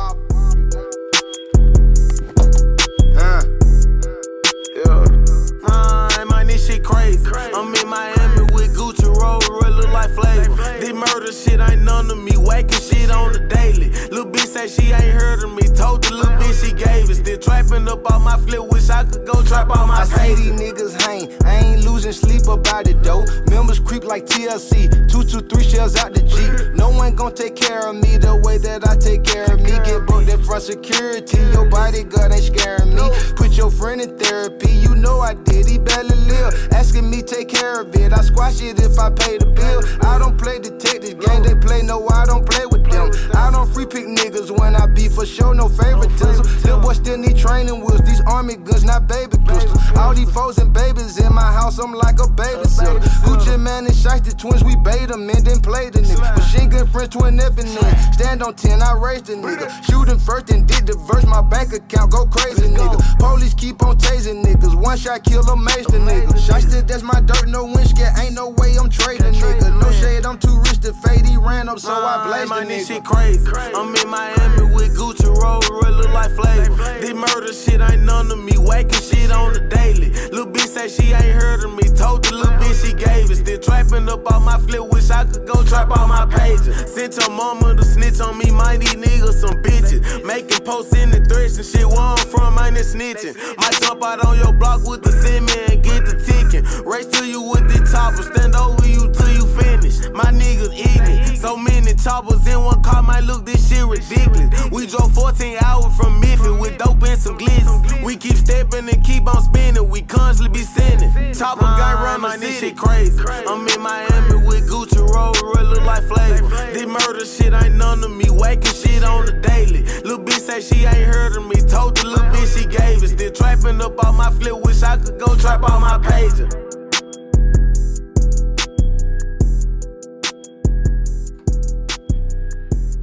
Like 10.17 10.47
flavor. 10.47 10.81
This 10.81 10.93
murder 10.93 11.33
shit 11.33 11.61
ain't 11.61 11.83
none 11.83 12.11
of 12.11 12.19
me, 12.19 12.33
whacking 12.37 12.81
shit 12.81 13.11
on 13.11 13.33
the 13.33 13.41
daily. 13.41 13.91
Little 14.11 14.31
bitch 14.31 14.47
say 14.47 14.69
she 14.69 14.93
ain't 14.93 15.15
heard 15.15 15.43
of 15.43 15.53
me, 15.53 15.63
told 15.75 16.05
the 16.05 16.15
little 16.15 16.33
bitch 16.37 16.65
she 16.65 16.73
gave 16.73 17.11
it. 17.11 17.17
Still 17.17 17.39
trapping 17.39 17.89
up 17.89 18.11
on 18.11 18.23
my 18.23 18.37
flip, 18.37 18.65
wish 18.71 18.89
I 18.91 19.05
could 19.05 19.27
go 19.27 19.43
trap 19.43 19.71
on 19.71 19.89
my 19.89 20.01
I 20.01 20.05
say 20.05 20.35
these 20.35 20.53
niggas 20.53 21.01
hang, 21.03 21.33
I 21.45 21.59
ain't 21.59 21.85
losing 21.85 22.13
sleep 22.13 22.47
about 22.47 22.87
it 22.89 23.03
though. 23.03 23.25
Members 23.51 23.81
creep 23.81 24.05
like 24.05 24.27
TLC, 24.27 24.89
two 25.11 25.25
to 25.25 25.41
three 25.47 25.65
shells 25.65 25.97
out 25.97 26.15
the 26.15 26.23
Jeep. 26.23 26.75
No 26.75 26.91
one 26.91 27.15
gon' 27.15 27.35
take 27.35 27.57
care 27.57 27.87
of 27.89 27.97
me 27.97 28.17
the 28.17 28.37
way 28.37 28.59
that 28.59 28.87
I 28.89 28.97
take 28.97 29.25
care 29.25 29.53
of 29.53 29.61
me. 29.61 29.73
Get 29.85 30.07
booked 30.07 30.29
in 30.29 30.43
front 30.43 30.63
security, 30.63 31.39
your 31.53 31.69
bodyguard 31.69 32.33
ain't 32.33 32.45
scaring 32.45 32.95
me. 32.95 33.03
Put 33.37 33.53
your 33.57 33.71
friend 33.71 34.01
in 34.01 34.17
therapy, 34.17 34.71
you 34.71 34.95
know 34.95 35.21
I 35.21 35.35
did, 35.35 35.67
he 35.67 35.79
barely 35.79 36.17
live. 36.31 36.55
Asking 36.73 37.11
me 37.11 37.23
take 37.23 37.49
care 37.49 37.81
of 37.81 37.95
it, 37.95 38.13
I 38.13 38.23
squash 38.23 38.63
it 38.63 38.81
if 38.81 38.99
I 38.99 39.11
pay 39.11 39.39
the 39.39 39.47
bill. 39.47 39.83
I 40.03 40.08
don't 40.17 40.39
play 40.39 40.59
detective 40.59 41.19
game, 41.21 41.43
they 41.43 41.55
play 41.55 41.83
no, 41.83 42.09
I 42.09 42.25
don't 42.25 42.49
play 42.49 42.65
with 42.65 42.89
them. 42.89 43.11
I 43.35 43.51
don't 43.51 43.69
free 43.75 43.85
pick 43.85 44.07
niggas 44.07 44.51
when 44.57 44.77
I 44.77 44.87
be 44.87 45.09
for 45.09 45.27
sure, 45.27 45.55
no 45.55 45.69
favoritism. 45.69 46.47
Little 46.63 46.81
boy 46.81 46.95
still 46.95 47.19
need 47.19 47.37
training 47.37 47.81
wheels, 47.85 48.01
these 48.03 48.23
army 48.23 48.57
guns, 48.57 48.85
not 48.85 49.07
baby 49.07 49.37
pistols. 49.45 49.79
All 49.97 50.15
these 50.15 50.31
foes 50.31 50.57
and 50.59 50.73
babies 50.73 51.19
in 51.19 51.35
my 51.35 51.53
house, 51.53 51.79
I'm 51.79 51.93
like 51.93 52.21
a 52.21 52.29
babysitter. 52.31 53.01
Gucci 53.27 53.61
man 53.61 53.85
and 53.87 53.95
Shiesty 53.95 54.37
twins, 54.39 54.63
we 54.65 54.77
bait 54.77 55.09
them 55.09 55.29
and 55.29 55.45
then 55.45 55.61
play 55.61 55.91
the 55.91 56.01
nigga. 56.01 56.37
Machine 56.37 56.71
gun 56.71 56.87
French 56.87 57.13
to 57.13 57.25
an 57.25 57.41
F 57.41 57.59
and 57.59 57.69
then 57.69 58.13
stand 58.13 58.43
on 58.43 58.55
10, 58.55 58.81
I 58.81 58.93
raised 58.95 59.27
the 59.27 59.35
nigga. 59.35 59.67
Shoot 59.85 60.09
him 60.09 60.19
first 60.19 60.51
and 60.51 60.67
did 60.67 60.87
the 60.87 60.97
verse, 60.97 61.27
my 61.27 61.43
bank 61.43 61.73
account 61.73 62.13
go 62.13 62.25
crazy, 62.25 62.69
nigga. 62.69 63.19
Police 63.19 63.55
keep 63.55 63.83
on 63.83 63.99
tasing 63.99 64.45
niggas, 64.45 64.75
one 64.75 64.97
shot 64.97 65.25
kill 65.25 65.41
a 65.41 65.45
the 65.45 65.99
nigga. 65.99 66.33
Shiesty, 66.39 66.87
that's 66.87 67.03
my 67.03 67.21
dirt, 67.21 67.49
no 67.49 67.65
winch 67.65 67.93
ain't 68.21 68.35
no 68.35 68.49
way 68.51 68.77
I'm 68.79 68.89
trading, 68.89 69.33
nigga. 69.33 69.81
No 69.81 69.88
shade, 69.93 70.27
I'm 70.27 70.39
too 70.39 70.59
rich 70.59 70.81
to 70.81 70.93
fade, 70.93 71.25
he 71.27 71.37
ran 71.37 71.69
up, 71.69 71.79
so 71.79 71.93
I 71.93 71.97
ah, 71.97 72.27
blazed 72.27 72.51
the 72.51 72.75
nigga. 72.75 72.87
shit 72.87 73.05
crazy. 73.05 73.47
I'm 73.77 73.95
in 73.95 74.09
Miami 74.09 74.75
with 74.75 74.97
Gucci 74.97 75.29
roll, 75.29 75.63
real 75.81 75.95
look 75.95 76.11
like 76.11 76.31
flavor. 76.33 76.75
This 77.01 77.15
murder 77.15 77.53
shit 77.53 77.81
ain't 77.81 78.03
none 78.03 78.31
of 78.33 78.39
me, 78.39 78.57
whacking 78.59 79.01
shit 79.01 79.31
on 79.31 79.53
the 79.53 79.61
daily. 79.61 80.11
Little 80.35 80.51
bitch 80.51 80.69
say 80.69 80.89
she 80.89 81.13
ain't 81.13 81.37
heard 81.39 81.63
of 81.65 81.73
me, 81.75 81.85
told 81.95 82.25
the 82.25 82.35
little 82.35 82.53
bitch 82.59 82.85
she 82.85 82.93
gave 82.93 83.31
it. 83.31 83.37
Still 83.37 83.59
trapping 83.59 84.09
up 84.09 84.27
on 84.33 84.43
my 84.43 84.59
flip, 84.59 84.83
wish 84.91 85.11
I 85.11 85.25
could 85.25 85.47
go 85.47 85.63
trap 85.63 85.91
on 85.91 86.09
my 86.09 86.27
pages. 86.27 86.75
Sent 86.91 87.17
your 87.17 87.31
mama 87.31 87.77
to 87.77 87.85
snitch 87.85 88.21
on 88.21 88.37
me, 88.37 88.51
mind 88.51 88.83
these 88.83 88.99
niggas 88.99 89.39
some 89.39 89.63
bitches. 89.63 90.03
Making 90.25 90.65
posts 90.65 90.95
in 90.97 91.11
the 91.11 91.21
threats 91.25 91.57
and 91.57 91.67
shit, 91.67 91.87
where 91.87 92.01
I'm 92.01 92.19
from, 92.19 92.59
ain't 92.59 92.77
it 92.77 92.87
snitching. 92.87 93.37
Might 93.59 93.79
jump 93.81 94.03
out 94.03 94.25
on 94.25 94.39
your 94.39 94.53
block 94.53 94.83
with 94.85 95.03
the 95.03 95.13
cement 95.13 95.71
and 95.71 95.85
get 95.85 96.05
the 96.05 96.19
ticking. 96.19 96.65
Race 96.85 97.07
to 97.07 97.25
you 97.25 97.43
with 97.43 97.69
the 97.69 97.79
top 97.91 98.09
chopper, 98.09 98.23
stand 98.23 98.55
over 98.55 98.87
you 98.87 99.11
till 99.13 99.33
you 99.33 99.47
finish. 99.57 99.78
My 100.13 100.33
niggas 100.33 100.75
eating, 100.75 101.37
so 101.37 101.57
many 101.57 101.95
choppers 101.95 102.47
in 102.47 102.63
one 102.63 102.83
car, 102.83 103.03
might 103.03 103.25
look 103.25 103.47
this 103.47 103.69
shit 103.69 103.85
ridiculous. 103.85 104.71
We 104.71 104.87
drove 104.87 105.15
14 105.15 105.59
hours 105.63 105.97
from 105.97 106.21
Memphis 106.21 106.59
with 106.61 106.79
dope 106.79 107.03
and 107.05 107.19
some 107.19 107.39
glitz. 107.39 108.03
We 108.03 108.17
keep 108.17 108.37
stepping 108.37 108.89
and 108.89 109.05
keep 109.05 109.27
on 109.27 109.43
spinning, 109.43 109.89
we 109.89 110.03
constantly 110.03 110.59
be 110.59 110.65
sending. 110.65 111.33
Chopper 111.33 111.61
got 111.61 112.03
run 112.03 112.21
my 112.21 112.37
this 112.37 112.61
shit 112.61 112.77
crazy. 112.77 113.23
I'm 113.47 113.67
in 113.69 113.81
Miami 113.81 114.47
with 114.47 114.69
Gucci 114.69 114.99
roll, 114.99 115.33
real 115.55 115.71
look 115.71 115.85
like 115.85 116.03
flavor. 116.05 116.49
This 116.73 116.87
murder 116.87 117.25
shit 117.25 117.53
ain't 117.53 117.77
none 117.77 118.03
of 118.03 118.11
me, 118.11 118.31
whacking 118.31 118.73
shit 118.73 119.05
on 119.05 119.27
the 119.27 119.33
daily. 119.33 119.83
Little 120.03 120.25
bitch 120.25 120.41
say 120.41 120.61
she 120.61 120.85
ain't 120.85 121.07
heard 121.15 121.37
of 121.37 121.47
me, 121.47 121.61
told 121.63 121.97
the 121.97 122.07
little 122.07 122.25
bitch 122.27 122.59
she 122.59 122.67
gave 122.67 123.03
it. 123.03 123.09
Still 123.09 123.31
trapping 123.31 123.81
up 123.81 124.03
on 124.05 124.17
my 124.17 124.31
flip, 124.31 124.57
wish 124.65 124.83
I 124.83 124.97
could 124.97 125.19
go 125.19 125.37
trap 125.37 125.63
on 125.63 125.81
my 125.81 125.99
pager. 125.99 126.68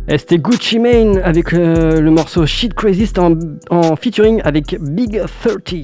C'était 0.07 0.37
Gucci 0.37 0.79
Mane 0.79 1.17
avec 1.23 1.51
euh, 1.53 1.99
le 1.99 2.11
morceau 2.11 2.45
Shit 2.45 2.73
Crazy, 2.73 3.11
en, 3.17 3.33
en 3.69 3.95
featuring 3.95 4.39
avec 4.43 4.77
Big 4.79 5.19
30. 5.43 5.75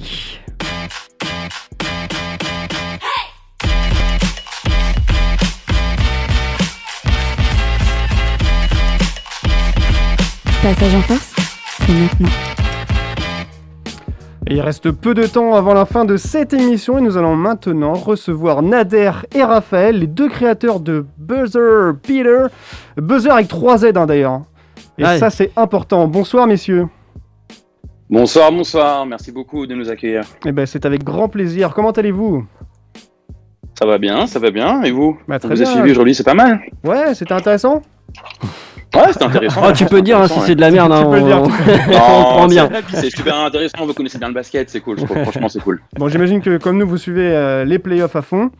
Passage 10.62 10.94
en 10.94 11.02
force, 11.02 11.34
c'est 11.80 11.92
maintenant. 11.92 12.51
Il 14.48 14.60
reste 14.60 14.90
peu 14.90 15.14
de 15.14 15.26
temps 15.26 15.54
avant 15.54 15.72
la 15.72 15.84
fin 15.84 16.04
de 16.04 16.16
cette 16.16 16.52
émission 16.52 16.98
et 16.98 17.00
nous 17.00 17.16
allons 17.16 17.36
maintenant 17.36 17.94
recevoir 17.94 18.62
Nader 18.62 19.12
et 19.34 19.42
Raphaël, 19.42 20.00
les 20.00 20.06
deux 20.06 20.28
créateurs 20.28 20.80
de 20.80 21.06
Buzzer 21.16 21.92
Peter. 22.02 22.46
Buzzer 22.96 23.30
avec 23.30 23.48
3 23.48 23.78
Z 23.78 23.84
hein, 23.96 24.06
d'ailleurs. 24.06 24.42
Et 24.98 25.04
ça 25.04 25.30
c'est 25.30 25.52
important. 25.56 26.06
Bonsoir 26.08 26.46
messieurs. 26.46 26.86
Bonsoir, 28.10 28.52
bonsoir, 28.52 29.06
merci 29.06 29.32
beaucoup 29.32 29.66
de 29.66 29.74
nous 29.74 29.88
accueillir. 29.88 30.24
Eh 30.44 30.52
ben 30.52 30.66
c'est 30.66 30.84
avec 30.84 31.02
grand 31.02 31.28
plaisir. 31.28 31.72
Comment 31.72 31.92
allez-vous? 31.92 32.44
Ça 33.78 33.86
va 33.86 33.96
bien, 33.96 34.26
ça 34.26 34.38
va 34.38 34.50
bien, 34.50 34.82
et 34.82 34.90
vous? 34.90 35.18
Bah, 35.26 35.38
On 35.42 35.48
vous 35.48 35.54
bien. 35.54 35.62
a 35.62 35.66
suivi 35.66 35.90
aujourd'hui, 35.92 36.14
c'est 36.14 36.24
pas 36.24 36.34
mal. 36.34 36.60
Ouais, 36.84 37.14
c'était 37.14 37.32
intéressant. 37.32 37.80
Ouais, 38.94 39.12
c'était 39.12 39.24
intéressant. 39.24 39.62
Oh, 39.66 39.72
tu 39.72 39.86
peux 39.86 40.02
dire 40.02 40.18
hein, 40.18 40.28
si 40.28 40.38
c'est 40.40 40.54
de 40.54 40.60
la 40.60 40.70
merde, 40.70 40.92
hein, 40.92 41.02
Tu 41.04 41.10
peux 41.10 41.16
le 41.16 41.22
dire, 41.26 41.40
on, 41.42 41.44
on 42.20 42.22
prend 42.24 42.46
bien. 42.46 42.68
c'est- 42.92 43.10
super 43.10 43.36
intéressant, 43.36 43.86
vous 43.86 43.94
connaissez 43.94 44.18
bien 44.18 44.28
le 44.28 44.34
basket, 44.34 44.68
c'est 44.70 44.80
cool, 44.80 44.98
je 45.00 45.04
trouve, 45.06 45.22
franchement 45.22 45.48
c'est 45.48 45.60
cool. 45.62 45.80
Bon, 45.98 46.08
j'imagine 46.08 46.40
que 46.42 46.58
comme 46.58 46.76
nous 46.78 46.86
vous 46.86 46.98
suivez 46.98 47.34
euh, 47.34 47.64
les 47.64 47.78
playoffs 47.78 48.16
à 48.16 48.22
fond 48.22 48.50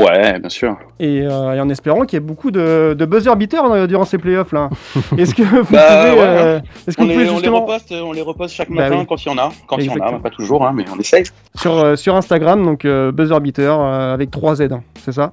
Ouais, 0.00 0.38
bien 0.38 0.48
sûr. 0.48 0.78
et, 0.98 1.20
euh, 1.20 1.52
et 1.52 1.60
en 1.60 1.68
espérant 1.68 2.06
qu'il 2.06 2.14
y 2.14 2.16
ait 2.16 2.20
beaucoup 2.26 2.50
de, 2.50 2.96
de 2.98 3.04
buzzer 3.04 3.36
beaters 3.36 3.70
euh, 3.72 3.86
durant 3.86 4.06
ces 4.06 4.16
playoffs 4.16 4.50
là. 4.52 4.70
Est-ce 5.18 5.34
que 5.34 5.42
vous 5.42 5.64
Bah, 5.64 5.64
pouvez, 5.64 6.12
ouais, 6.12 6.18
euh, 6.26 6.60
est-ce 6.88 6.96
que 6.96 7.02
On, 7.02 7.06
vous 7.06 7.12
pouvez 7.12 7.24
les, 7.24 7.28
on 7.28 7.32
les 7.34 7.38
justement 7.40 7.60
reposte, 7.60 7.92
on 8.02 8.12
les 8.12 8.22
reposte 8.22 8.54
chaque 8.54 8.70
Bah 8.70 8.84
matin 8.88 9.00
oui. 9.00 9.06
quand 9.06 9.22
il 9.22 9.28
y 9.28 9.32
en 9.32 9.36
a, 9.36 9.52
quand 9.66 9.76
il 9.76 9.84
y 9.84 9.90
en 9.90 9.96
a, 9.96 10.12
pas 10.18 10.30
toujours, 10.30 10.66
hein, 10.66 10.72
mais 10.74 10.86
on 10.90 10.98
essaye. 10.98 11.24
sur, 11.56 11.76
euh, 11.78 11.96
sur 11.96 12.16
Instagram, 12.16 12.64
donc 12.64 12.86
euh, 12.86 13.12
buzzer 13.12 13.38
beater 13.40 13.78
euh, 13.78 14.14
avec 14.14 14.30
3 14.30 14.54
Z, 14.54 14.62
hein, 14.72 14.80
c'est 15.04 15.12
ça? 15.12 15.32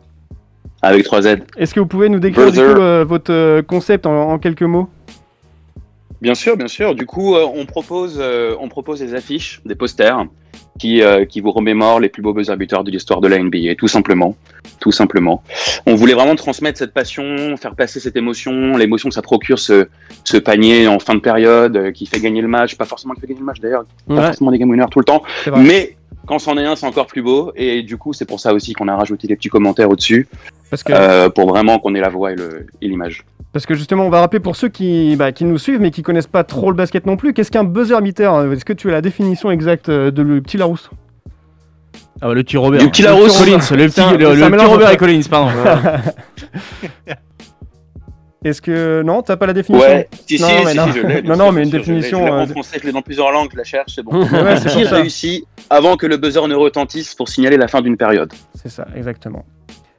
Avec 0.82 1.04
3 1.04 1.22
Z. 1.22 1.28
Est-ce 1.58 1.74
que 1.74 1.80
vous 1.80 1.86
pouvez 1.88 2.10
nous 2.10 2.20
décrire 2.20 2.52
du 2.52 2.58
coup 2.58 2.64
euh, 2.64 3.04
votre 3.08 3.34
euh, 3.34 3.62
concept 3.62 4.06
en, 4.06 4.32
en 4.32 4.40
quelques 4.40 4.62
mots? 4.64 4.90
Bien 6.22 6.36
sûr, 6.36 6.58
bien 6.58 6.68
sûr. 6.68 6.96
Du 6.96 7.06
coup, 7.06 7.36
euh, 7.36 7.46
on 7.54 7.66
propose, 7.66 8.18
euh, 8.20 8.56
on 8.60 8.68
propose 8.68 9.00
des 9.00 9.14
affiches, 9.14 9.62
des 9.66 9.76
posters 9.76 10.26
qui, 10.78 11.02
euh, 11.02 11.26
qui 11.26 11.40
vous 11.42 11.52
remémorent 11.52 12.00
les 12.00 12.10
plus 12.10 12.22
beaux 12.22 12.34
buzzer 12.34 12.56
beaters 12.58 12.84
de 12.84 12.92
l'histoire 12.92 13.22
de 13.22 13.28
la 13.28 13.38
NBA, 13.40 13.76
tout 13.78 13.88
simplement, 13.88 14.36
tout 14.80 14.92
simplement. 14.92 15.44
On 15.86 15.96
voulait 15.96 16.14
vraiment 16.14 16.36
transmettre 16.36 16.78
cette 16.78 16.94
passion, 16.94 17.56
faire 17.58 17.76
passer 17.76 18.00
cette 18.00 18.16
émotion, 18.16 18.78
l'émotion 18.78 19.10
que 19.10 19.16
ça 19.16 19.22
procure 19.22 19.60
ce, 19.60 19.88
ce 20.24 20.38
panier 20.38 20.88
en 20.88 21.00
fin 21.00 21.16
de 21.16 21.20
période 21.20 21.76
euh, 21.78 21.92
qui 21.92 22.06
fait 22.06 22.20
gagner 22.20 22.42
le 22.42 22.48
match, 22.48 22.76
pas 22.76 22.86
forcément 22.86 23.14
qui 23.14 23.22
fait 23.22 23.28
gagner 23.28 23.40
le 23.42 23.46
match 23.46 23.60
d'ailleurs, 23.60 23.86
pas 24.08 24.28
forcément 24.28 24.52
des 24.52 24.60
game 24.60 24.70
winners 24.70 24.86
tout 24.92 25.00
le 25.00 25.06
temps, 25.06 25.24
mais 25.58 25.96
quand 26.30 26.40
c'en 26.40 26.58
est 26.58 26.66
un, 26.66 26.76
c'est 26.78 26.86
encore 26.86 27.08
plus 27.08 27.22
beau. 27.22 27.52
Et 27.56 27.82
du 27.84 27.98
coup, 27.98 28.14
c'est 28.14 28.26
pour 28.26 28.40
ça 28.40 28.54
aussi 28.54 28.72
qu'on 28.74 28.88
a 28.88 28.96
rajouté 28.96 29.28
des 29.28 29.36
petits 29.36 29.50
commentaires 29.50 29.90
au-dessus, 29.90 30.28
Parce 30.70 30.84
que, 30.84 30.94
euh, 30.94 31.30
pour 31.30 31.50
vraiment 31.50 31.80
qu'on 31.80 31.94
ait 31.96 32.00
la 32.00 32.10
voix 32.10 32.32
et 32.32 32.36
le- 32.36 32.68
et 32.82 32.88
l'image. 32.88 33.26
parce 33.52 33.66
que 33.66 33.74
justement, 33.74 34.06
on 34.06 34.10
va 34.10 34.20
rappeler 34.22 34.40
pour 34.40 34.56
ceux 34.56 34.70
qui, 34.70 35.16
bah, 35.18 35.32
qui 35.32 35.44
nous 35.44 35.58
suivent 35.58 35.82
mais 35.82 35.90
qui 35.92 36.04
connaissent 36.04 36.28
pas 36.28 36.44
trop 36.44 36.70
le 36.70 36.78
basket 36.78 37.06
non 37.08 37.18
plus, 37.18 37.34
qu'est-ce 37.34 37.50
qu'un 37.52 37.64
buzzer 37.64 38.00
beater 38.02 38.52
Est-ce 38.54 38.64
que 38.64 38.74
tu 38.74 38.88
as 38.90 38.92
la 38.94 39.02
définition 39.02 39.50
exacte 39.52 39.90
euh, 39.90 40.12
de 40.12 40.22
le 40.22 40.40
petit 40.42 40.58
Larousse? 40.58 40.90
Ah 42.22 42.28
bah, 42.28 42.34
le 42.36 42.44
petit 42.44 42.58
Robert. 42.58 42.82
Du 42.82 42.90
petit 42.90 43.02
Le 43.02 43.08
Larousse. 43.08 43.38
Collins, 43.38 43.58
le 43.76 43.88
petit, 43.88 44.02
le, 44.18 44.36
le 44.36 44.50
petit 44.52 44.66
Robert 44.66 44.92
et 44.92 44.98
Collins, 44.98 45.22
pardon. 45.30 45.50
Est-ce 48.46 48.62
que 48.62 49.02
non, 49.02 49.22
t'as 49.22 49.36
pas 49.36 49.48
la 49.48 49.54
définition 49.54 49.88
Ouais, 49.90 50.08
si, 50.28 50.42
Non, 50.42 50.48
si, 50.48 50.54
mais 50.66 50.72
si, 50.72 50.78
non. 50.78 50.86
si, 50.88 51.00
je 51.00 51.06
l'ai. 51.08 51.22
Non, 51.24 51.36
non, 51.36 51.52
mais 51.52 51.64
une 51.64 51.70
sûr, 51.70 51.84
je 51.84 51.92
l'ai. 51.92 52.00
définition, 52.00 52.20
Je 52.20 52.26
l'ai 52.26 52.32
en 52.32 52.48
français, 52.48 52.78
je 52.82 52.86
l'ai 52.88 52.94
dans 52.94 53.02
plusieurs 53.02 53.32
langues, 53.32 53.50
je 53.52 53.58
la 53.58 53.64
cherche, 53.66 53.94
c'est 53.96 54.04
bon. 54.04 54.14
Ouais, 54.24 54.56
c'est 54.58 54.70
qui 54.74 54.84
réussit 54.86 55.46
avant 55.70 55.98
que 55.98 56.06
le 56.06 56.16
buzzer 56.18 56.48
ne 56.48 56.56
retentisse 56.56 57.16
pour 57.16 57.28
signaler 57.28 57.58
la 57.58 57.68
fin 57.68 57.82
d'une 57.82 57.98
période 57.98 58.32
C'est 58.56 58.70
ça, 58.70 58.88
exactement. 58.96 59.46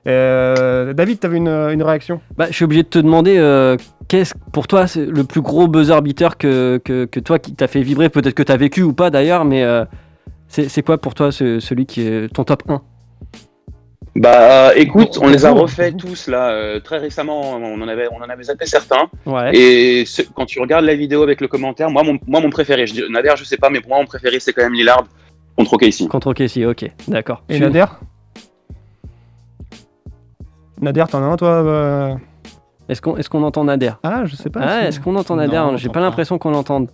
Euh, 0.08 0.94
David, 0.94 1.20
t'avais 1.20 1.36
une, 1.36 1.48
une 1.48 1.82
réaction? 1.82 2.20
Bah, 2.36 2.46
je 2.48 2.54
suis 2.54 2.64
obligé 2.64 2.82
de 2.82 2.88
te 2.88 2.98
demander, 2.98 3.36
euh, 3.36 3.76
qu'est-ce 4.08 4.32
pour 4.52 4.66
toi 4.66 4.86
c'est 4.86 5.04
le 5.04 5.24
plus 5.24 5.42
gros 5.42 5.68
buzzer 5.68 6.00
beater 6.00 6.38
que, 6.38 6.80
que, 6.82 7.04
que 7.04 7.20
toi 7.20 7.38
qui 7.38 7.54
t'a 7.54 7.68
fait 7.68 7.82
vibrer 7.82 8.08
Peut-être 8.08 8.32
que 8.34 8.42
t'as 8.42 8.56
vécu 8.56 8.82
ou 8.82 8.94
pas 8.94 9.10
d'ailleurs, 9.10 9.44
mais 9.44 9.62
euh, 9.62 9.84
c'est 10.48 10.70
c'est 10.70 10.82
quoi 10.82 10.96
pour 10.96 11.12
toi 11.14 11.30
ce- 11.30 11.60
celui 11.60 11.84
qui 11.84 12.00
est 12.06 12.32
ton 12.32 12.44
top 12.44 12.62
1 12.68 12.80
Bah 14.16 14.72
écoute, 14.76 15.14
Pour- 15.14 15.22
on 15.22 15.28
les 15.28 15.44
a 15.44 15.48
pour 15.50 15.58
vous. 15.58 15.62
refait 15.64 15.92
tous 15.92 16.26
là 16.26 16.50
euh, 16.50 16.80
très 16.80 16.98
récemment. 16.98 17.52
On 17.52 17.80
en 17.80 17.86
avait, 17.88 18.08
on 18.10 18.16
en 18.22 18.28
avait 18.28 18.42
zappé 18.42 18.66
certains. 18.66 19.08
Ouais. 19.24 19.54
Et 19.56 20.04
ce- 20.04 20.22
quand 20.34 20.46
tu 20.46 20.60
regardes 20.60 20.84
la 20.84 20.96
vidéo 20.96 21.22
avec 21.22 21.40
le 21.40 21.46
commentaire, 21.48 21.90
moi 21.90 22.02
mon, 22.02 22.18
moi, 22.26 22.40
mon 22.40 22.50
préféré, 22.50 22.86
je 22.88 23.04
Nader, 23.10 23.34
je 23.36 23.44
sais 23.44 23.56
pas, 23.56 23.70
mais 23.70 23.80
pour 23.80 23.90
moi 23.90 23.98
mon 24.00 24.06
préféré 24.06 24.40
c'est 24.40 24.52
quand 24.52 24.62
même 24.62 24.74
Lillard 24.74 25.04
contre 25.56 25.74
OKC. 25.74 26.08
Contre 26.08 26.28
OKC, 26.32 26.66
ok, 26.66 26.90
d'accord. 27.06 27.42
Et 27.48 27.54
Tu- 27.56 27.60
Nader? 27.60 27.84
Nader, 30.80 31.04
t'en 31.10 31.22
as 31.22 31.26
un 31.26 31.36
toi 31.36 31.48
euh 31.48 32.14
Est-ce 32.88 33.00
qu'on 33.02 33.16
est 33.16 33.28
qu'on 33.28 33.42
entend 33.44 33.64
Nader? 33.64 33.92
Ah, 34.02 34.24
je 34.24 34.34
sais 34.34 34.50
pas. 34.50 34.60
Ah, 34.62 34.80
si- 34.82 34.86
est-ce 34.88 35.00
qu'on 35.00 35.14
entend 35.14 35.36
Nader? 35.36 35.62
J'ai 35.76 35.88
pas. 35.88 36.00
l'impression 36.00 36.38
qu'on 36.38 36.50
l'entende. 36.50 36.88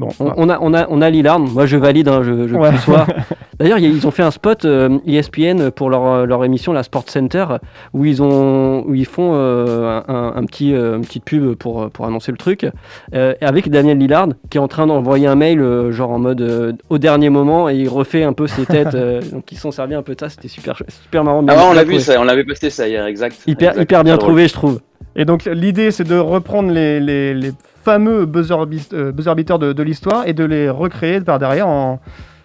Bon, 0.00 0.08
On, 0.18 0.32
on 0.36 0.48
a, 0.48 0.58
on, 0.62 0.72
a, 0.74 0.86
on 0.88 1.02
a 1.02 1.10
Lillard, 1.10 1.38
moi 1.38 1.66
je 1.66 1.76
valide, 1.76 2.08
hein, 2.08 2.22
je, 2.22 2.48
je 2.48 2.54
Ouais. 2.54 2.72
le 2.72 2.78
sois. 2.78 3.06
D'ailleurs, 3.58 3.78
ils 3.78 4.06
ont 4.06 4.10
fait 4.10 4.22
un 4.22 4.30
spot 4.30 4.64
euh, 4.64 4.98
ESPN 5.06 5.70
pour 5.70 5.90
leur, 5.90 6.06
euh, 6.06 6.24
leur 6.24 6.42
émission, 6.46 6.72
la 6.72 6.82
Sport 6.82 7.04
Center, 7.08 7.44
où 7.92 8.06
ils, 8.06 8.22
ont, 8.22 8.82
où 8.86 8.94
ils 8.94 9.04
font 9.04 9.32
euh, 9.34 10.00
un, 10.08 10.32
un 10.34 10.44
petit, 10.46 10.72
euh, 10.74 10.96
une 10.96 11.02
petite 11.02 11.24
pub 11.24 11.54
pour, 11.56 11.90
pour 11.90 12.06
annoncer 12.06 12.32
le 12.32 12.38
truc, 12.38 12.66
euh, 13.14 13.34
avec 13.42 13.68
Daniel 13.68 13.98
Lillard 13.98 14.28
qui 14.48 14.56
est 14.56 14.60
en 14.60 14.68
train 14.68 14.86
d'envoyer 14.86 15.26
un 15.26 15.34
mail, 15.34 15.60
euh, 15.60 15.92
genre 15.92 16.10
en 16.12 16.18
mode 16.18 16.40
euh, 16.40 16.72
au 16.88 16.96
dernier 16.96 17.28
moment, 17.28 17.68
et 17.68 17.74
il 17.76 17.88
refait 17.90 18.22
un 18.24 18.32
peu 18.32 18.46
ses 18.46 18.64
têtes. 18.64 18.88
euh, 18.94 19.20
donc 19.30 19.52
ils 19.52 19.58
sont 19.58 19.70
servis 19.70 19.94
un 19.94 20.02
peu 20.02 20.14
de 20.14 20.20
ça, 20.20 20.30
c'était 20.30 20.48
super, 20.48 20.80
super 21.02 21.22
marrant. 21.24 21.44
Ah 21.46 21.54
ouais, 21.56 21.62
on 21.68 21.72
l'a 21.74 21.84
vu 21.84 22.00
ça, 22.00 22.18
on 22.18 22.24
l'avait 22.24 22.44
posté 22.44 22.70
ça 22.70 22.88
hier, 22.88 23.04
exact. 23.04 23.36
Hyper, 23.46 23.70
Exact, 23.72 23.82
hyper 23.82 24.04
bien 24.04 24.14
drôle. 24.16 24.28
trouvé, 24.28 24.48
je 24.48 24.54
trouve. 24.54 24.80
Et 25.16 25.24
donc 25.24 25.44
l'idée 25.44 25.90
c'est 25.90 26.04
de 26.04 26.16
reprendre 26.16 26.70
les, 26.70 27.00
les, 27.00 27.34
les 27.34 27.52
fameux 27.84 28.26
buzzer, 28.26 28.54
euh, 28.92 29.12
buzzer 29.12 29.34
beaters 29.34 29.58
de, 29.58 29.72
de 29.72 29.82
l'histoire 29.82 30.26
et 30.26 30.32
de 30.32 30.44
les 30.44 30.70
recréer 30.70 31.20
par 31.20 31.38
derrière 31.38 31.66
en, 31.68 32.00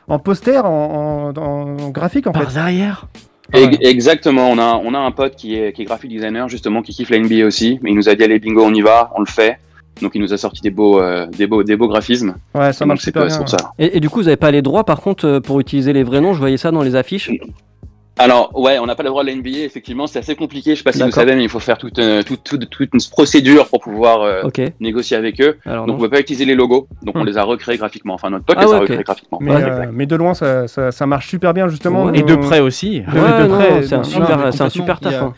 en 0.07 0.19
poster, 0.19 0.65
en, 0.65 0.69
en- 0.69 1.37
en- 1.37 1.77
en 1.79 1.89
graphique 1.89 2.27
en 2.27 2.33
fait. 2.33 2.53
derrière 2.53 3.07
Ex- 3.53 3.77
Exactement, 3.81 4.49
on 4.49 4.57
a, 4.57 4.81
on 4.83 4.93
a 4.95 4.97
un 4.99 5.11
pote 5.11 5.35
qui 5.35 5.55
est, 5.55 5.71
qui 5.73 5.83
est 5.83 5.85
graphic 5.85 6.09
designer 6.09 6.49
justement, 6.49 6.81
qui 6.81 6.93
kiffe 6.93 7.11
la 7.11 7.19
NBA 7.19 7.45
aussi, 7.45 7.79
mais 7.83 7.91
il 7.91 7.95
nous 7.95 8.09
a 8.09 8.15
dit 8.15 8.23
allez 8.23 8.39
bingo, 8.39 8.63
on 8.63 8.73
y 8.73 8.81
va, 8.81 9.11
on 9.15 9.19
le 9.19 9.27
fait. 9.27 9.59
Donc 10.01 10.11
il 10.15 10.21
nous 10.21 10.33
a 10.33 10.37
sorti 10.37 10.61
des 10.61 10.71
beaux, 10.71 10.99
euh, 10.99 11.27
des 11.27 11.45
beaux, 11.47 11.63
des 11.63 11.77
beaux 11.77 11.87
graphismes. 11.87 12.35
Ouais, 12.55 12.73
ça 12.73 12.85
marche 12.85 13.01
super 13.03 13.21
c'est 13.23 13.27
bien. 13.29 13.37
pour 13.37 13.49
ça. 13.49 13.57
Et, 13.77 13.95
et 13.95 13.99
du 14.01 14.09
coup, 14.09 14.17
vous 14.19 14.25
n'avez 14.25 14.35
pas 14.35 14.51
les 14.51 14.61
droits 14.63 14.83
par 14.83 14.99
contre 14.99 15.25
euh, 15.25 15.39
pour 15.39 15.59
utiliser 15.59 15.93
les 15.93 16.03
vrais 16.03 16.19
noms, 16.21 16.33
je 16.33 16.39
voyais 16.39 16.57
ça 16.57 16.71
dans 16.71 16.81
les 16.81 16.95
affiches. 16.95 17.29
Alors, 18.17 18.57
ouais, 18.57 18.79
on 18.79 18.85
n'a 18.85 18.95
pas 18.95 19.03
le 19.03 19.09
droit 19.09 19.23
de 19.23 19.29
la 19.29 19.35
NBA, 19.35 19.59
effectivement, 19.65 20.07
c'est 20.07 20.19
assez 20.19 20.35
compliqué. 20.35 20.71
Je 20.71 20.77
sais 20.77 20.83
pas 20.83 20.93
si 20.93 21.03
vous 21.03 21.11
savez, 21.11 21.35
mais 21.35 21.43
il 21.43 21.49
faut 21.49 21.59
faire 21.59 21.77
toute, 21.77 21.99
euh, 21.99 22.23
toute, 22.23 22.43
toute, 22.43 22.69
toute 22.69 22.93
une 22.93 22.99
procédure 23.11 23.67
pour 23.67 23.81
pouvoir 23.81 24.21
euh, 24.21 24.43
négocier 24.79 25.17
avec 25.17 25.41
eux. 25.41 25.57
Alors, 25.65 25.85
Donc, 25.85 25.97
non. 25.97 25.99
on 25.99 26.05
peut 26.05 26.09
pas 26.09 26.21
utiliser 26.21 26.45
les 26.45 26.55
logos. 26.55 26.87
Donc, 27.03 27.15
on 27.17 27.23
Hmm. 27.23 27.27
les 27.27 27.37
a 27.37 27.43
recréés 27.43 27.77
graphiquement. 27.77 28.13
Enfin, 28.13 28.29
notre 28.29 28.45
pote 28.45 28.55
Ah 28.57 28.63
les 28.63 28.67
ouais, 28.69 28.75
a 28.75 28.79
recréés 28.79 29.03
graphiquement. 29.03 29.39
Mais, 29.41 29.51
Ouais, 29.55 29.63
euh, 29.63 29.85
mais 29.91 30.05
de 30.05 30.15
loin, 30.15 30.33
ça, 30.33 30.67
ça, 30.69 30.91
ça 30.93 31.05
marche 31.05 31.27
super 31.27 31.53
bien, 31.53 31.67
justement. 31.67 32.13
Et 32.13 32.23
de 32.23 32.35
près 32.35 32.61
aussi. 32.61 33.01
De, 33.01 33.05
Ouais, 33.19 33.47
près, 33.49 33.83
c'est 33.83 33.95
un 33.95 34.03
super- 34.03 34.45
un 34.61 34.69
super 34.69 34.99
taf. 35.01 35.13
hein. 35.21 35.33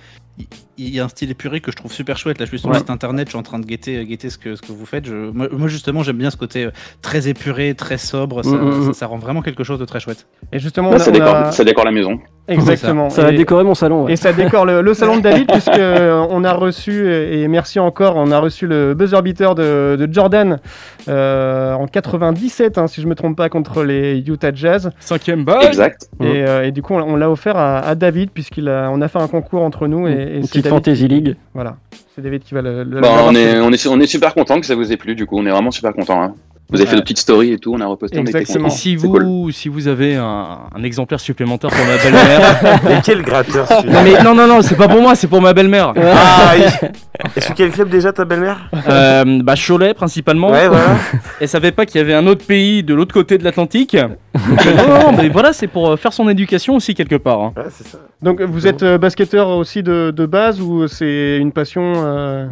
Il 0.80 0.94
y 0.94 1.00
a 1.00 1.06
un 1.06 1.08
style 1.08 1.32
épuré 1.32 1.60
que 1.60 1.72
je 1.72 1.76
trouve 1.76 1.92
super 1.92 2.18
chouette. 2.18 2.40
Là, 2.40 2.46
je 2.46 2.50
suis 2.50 2.60
sur 2.60 2.70
Ouais. 2.70 2.76
le 2.76 2.80
site 2.80 2.90
internet, 2.92 3.28
je 3.28 3.32
suis 3.32 3.40
en 3.40 3.44
train 3.44 3.58
de 3.60 3.66
guetter, 3.66 4.06
guetter 4.06 4.30
ce, 4.30 4.38
que, 4.38 4.56
ce 4.56 4.62
que 4.62 4.72
vous 4.72 4.86
faites. 4.86 5.06
Je- 5.06 5.32
moi, 5.32 5.48
moi, 5.52 5.68
justement, 5.68 6.04
j'aime 6.04 6.18
bien 6.18 6.30
ce 6.30 6.38
côté 6.38 6.66
euh, 6.66 6.72
très 7.02 7.28
épuré, 7.28 7.74
très 7.74 7.98
sobre. 7.98 8.44
Ça, 8.44 8.52
Mm, 8.52 8.68
mm, 8.68 8.72
ça- 8.84 8.90
mm. 8.90 8.94
ça 8.94 9.08
rend 9.08 9.18
vraiment 9.18 9.42
quelque 9.42 9.64
chose 9.64 9.80
de 9.80 9.86
très 9.86 10.00
chouette. 10.00 10.28
Et 10.54 10.60
justement, 10.60 10.92
Là, 10.92 10.98
on 10.98 11.00
a- 11.00 11.04
ça, 11.04 11.10
on 11.10 11.14
décore, 11.14 11.36
a- 11.36 11.52
ça 11.52 11.64
décore 11.64 11.86
la 11.86 11.92
maison. 11.92 12.20
Exactement. 12.50 13.10
Ça 13.10 13.24
va 13.24 13.32
décorer 13.34 13.66
mon 13.66 13.76
salon. 13.76 14.06
ouais. 14.06 14.14
Et 14.14 14.16
ça 14.16 14.32
décore 14.32 14.66
le, 14.66 14.82
le 14.82 14.94
salon 14.94 15.18
de 15.18 15.22
David 15.22 15.48
puisque 15.52 15.68
euh, 15.68 16.26
on 16.30 16.46
a 16.46 16.54
reçu 16.54 17.12
et 17.12 17.46
merci 17.50 17.78
encore 17.78 18.16
on 18.16 18.32
a 18.32 18.40
reçu 18.40 18.68
le 18.68 18.94
buzzer 18.94 19.22
beater 19.22 19.54
de, 19.54 19.98
de 20.00 20.08
Jordan 20.14 20.62
euh, 21.10 21.74
en 21.74 21.88
97 21.88 22.78
hein, 22.78 22.88
si 22.88 23.02
je 23.02 23.08
me 23.08 23.16
trompe 23.16 23.36
pas 23.36 23.50
contre 23.50 23.84
les 23.84 24.20
Utah 24.26 24.54
Jazz 24.54 24.92
Cinquième 25.02 25.44
balle. 25.44 25.66
Exact. 25.66 26.10
et, 26.22 26.26
euh, 26.48 26.64
et 26.66 26.72
du 26.72 26.82
coup 26.82 26.94
on, 26.94 27.02
on 27.02 27.16
l'a 27.18 27.30
offert 27.30 27.58
à, 27.58 27.80
à 27.80 27.96
David 27.96 28.32
puisqu'il 28.32 28.70
a 28.70 28.90
on 28.94 29.02
a 29.02 29.10
fait 29.10 29.20
un 29.20 29.28
concours 29.28 29.64
entre 29.64 29.88
nous 29.88 30.08
et, 30.08 30.38
et 30.38 30.42
Fantasy 30.70 31.02
qui- 31.04 31.08
league. 31.08 31.36
voilà 31.54 31.78
c'est 32.16 32.22
David 32.24 32.44
qui 32.44 32.54
va 32.56 32.62
le, 32.64 32.84
le- 32.84 33.00
on, 33.04 33.36
est, 33.36 33.60
on, 33.60 33.72
est, 33.72 33.88
on 33.88 34.00
est 34.00 34.08
super 34.08 34.34
content 34.34 34.60
que 34.60 34.66
ça 34.66 34.74
vous 34.74 34.92
ait 34.92 34.98
plu. 34.98 35.14
Du 35.14 35.28
coup, 35.28 35.38
on 35.38 35.46
est 35.46 35.52
vraiment 35.52 35.70
super 35.70 35.94
content. 35.94 36.20
hein. 36.24 36.34
Vous 36.70 36.78
avez 36.80 36.86
fait 36.86 36.92
Ouais. 36.92 36.98
de 36.98 37.02
petites 37.04 37.20
stories 37.20 37.54
et 37.54 37.58
tout. 37.60 37.74
On 37.74 37.80
a 37.80 37.86
reposté. 37.86 38.18
Exactement. 38.20 38.68
Et 38.68 38.72
si 38.72 38.96
vous, 38.98 39.10
cool. 39.12 39.54
si 39.54 39.70
vous 39.70 39.88
avez 39.88 40.16
un, 40.16 40.60
un 40.76 40.84
exemplaire 40.84 41.20
supplémentaire 41.20 41.70
pour 41.70 41.86
ma 41.86 41.96
belle-mère. 41.98 42.80
Mais 42.84 43.02
quel 43.04 43.22
gratteur 43.22 43.68
non, 43.72 43.78
celui-là 43.82 44.04
mais 44.04 44.24
non, 44.24 44.36
non, 44.36 44.48
non, 44.48 44.62
c'est 44.62 44.76
pas 44.76 44.88
pour 44.90 45.02
moi, 45.02 45.16
c'est 45.16 45.28
pour 45.28 45.42
ma 45.42 45.54
belle-mère. 45.54 45.94
Ah, 45.98 46.54
Et 47.36 47.42
sur 47.42 47.56
quel 47.56 47.72
club 47.72 47.90
déjà 47.90 48.12
ta 48.12 48.26
belle-mère? 48.26 48.70
Euh, 48.90 49.42
bah, 49.44 49.54
Cholet 49.56 49.94
principalement. 49.94 50.50
Ouais, 50.52 50.68
voilà. 50.68 50.98
Elle 51.42 51.48
savait 51.48 51.72
pas 51.72 51.86
qu'il 51.86 52.00
y 52.00 52.04
avait 52.04 52.14
un 52.14 52.28
autre 52.28 52.46
pays 52.46 52.84
de 52.84 52.94
l'autre 52.94 53.14
côté 53.14 53.38
de 53.38 53.44
l'Atlantique. 53.44 53.96
Euh, 53.96 54.08
non, 54.36 55.12
non, 55.12 55.18
mais 55.18 55.30
voilà, 55.30 55.54
c'est 55.54 55.68
pour 55.68 55.90
euh, 55.92 55.96
faire 55.98 56.14
son 56.14 56.28
éducation 56.30 56.76
aussi 56.76 56.94
quelque 56.96 57.16
part. 57.16 57.40
hein. 57.42 57.54
Ouais, 57.58 57.64
c'est 57.72 57.88
ça. 57.88 57.98
donc 58.22 58.42
vous 58.42 58.68
êtes 58.68 58.84
euh, 58.84 58.98
basketteur 58.98 59.50
aussi 59.50 59.84
de, 59.84 60.12
de 60.16 60.26
base 60.26 60.60
ou 60.62 60.88
c'est 60.88 61.38
une 61.38 61.52
passion 61.52 61.94
euh, 61.96 62.46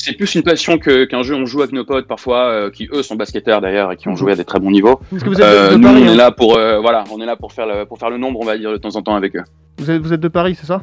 C'est 0.00 0.12
plus 0.14 0.32
une 0.36 0.42
passion 0.42 0.78
que- 0.78 1.04
qu'un 1.04 1.22
jeu. 1.22 1.34
On 1.34 1.44
joue 1.44 1.60
avec 1.60 1.72
nos 1.72 1.84
potes 1.84 2.06
parfois, 2.06 2.46
euh, 2.46 2.70
qui 2.70 2.88
eux 2.92 3.02
sont 3.02 3.16
basketteurs 3.16 3.60
d'ailleurs 3.60 3.92
et 3.92 3.96
qui 3.96 4.08
ont 4.08 4.14
joué 4.16 4.32
à 4.32 4.36
des 4.36 4.44
très 4.44 4.60
bons 4.60 4.70
niveaux. 4.70 5.00
parce 5.10 5.22
que 5.24 5.28
vous 5.28 5.34
êtes 5.34 5.40
de- 5.40 5.44
Euh, 5.44 5.70
de, 5.72 5.76
nous, 5.76 5.82
Paris 5.88 6.02
on 6.02 6.06
est 6.06 6.10
hein 6.12 6.14
là 6.16 6.30
pour, 6.30 6.56
euh, 6.56 6.78
voilà, 6.78 7.04
on 7.12 7.20
est 7.20 7.26
là 7.26 7.36
pour 7.36 7.52
faire 7.52 7.66
le, 7.66 7.84
pour 7.84 7.98
faire 7.98 8.08
le 8.10 8.16
nombre, 8.16 8.38
on 8.40 8.44
va 8.44 8.56
dire 8.56 8.70
de 8.70 8.76
temps 8.76 8.94
en 8.96 9.02
temps 9.02 9.14
avec 9.16 9.34
eux. 9.36 9.42
vous, 9.78 9.90
êtes, 9.90 10.00
vous 10.00 10.12
êtes 10.12 10.20
de 10.20 10.28
Paris 10.28 10.56
c'est 10.58 10.66
ça? 10.66 10.82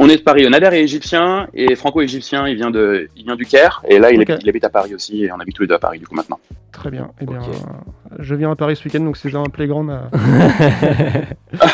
On 0.00 0.08
est 0.08 0.16
de 0.18 0.22
Paris. 0.22 0.48
Nader 0.48 0.68
est 0.76 0.82
égyptien 0.84 1.48
et 1.54 1.74
franco-égyptien. 1.74 2.46
Il 2.46 2.54
vient 2.54 2.70
de, 2.70 3.08
il 3.16 3.24
vient 3.24 3.34
du 3.34 3.44
Caire 3.44 3.82
et 3.88 3.98
là 3.98 4.12
il, 4.12 4.20
habite, 4.22 4.38
il 4.42 4.48
habite 4.48 4.64
à 4.64 4.68
Paris 4.70 4.94
aussi 4.94 5.24
et 5.24 5.32
on 5.32 5.40
habite 5.40 5.56
tous 5.56 5.62
les 5.62 5.68
deux 5.68 5.74
à 5.74 5.78
Paris 5.80 5.98
du 5.98 6.06
coup 6.06 6.14
maintenant. 6.14 6.38
très 6.70 6.88
bien 6.90 7.10
eh 7.20 7.26
bien 7.26 7.38
euh, 7.38 8.14
je 8.20 8.34
viens 8.36 8.52
à 8.52 8.54
Paris 8.56 8.76
ce 8.76 8.84
week-end 8.84 9.00
donc 9.00 9.16
c'est 9.16 9.34
un 9.34 9.42
playground 9.44 9.90
à- 9.90 10.08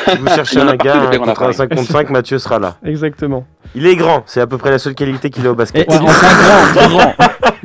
Si 0.08 0.16
vous 0.20 0.28
cherchez 0.28 0.60
un 0.60 0.74
gars, 0.76 1.10
à 1.10 1.16
contre 1.18 1.42
un 1.42 1.52
5 1.52 1.68
contre 1.68 1.90
5, 1.90 2.10
Mathieu 2.10 2.38
sera 2.38 2.58
là. 2.58 2.76
exactement 2.84 3.44
Il 3.74 3.86
est 3.86 3.96
grand, 3.96 4.22
c'est 4.26 4.40
à 4.40 4.46
peu 4.46 4.56
près 4.56 4.70
la 4.70 4.78
seule 4.78 4.94
qualité 4.94 5.28
qu'il 5.28 5.46
a 5.46 5.50
au 5.50 5.54
Et, 5.54 5.56
basket. 5.56 5.92
et- 5.92 5.94
enfin, 5.98 6.72
grand, 6.82 6.88
grand, 6.88 7.14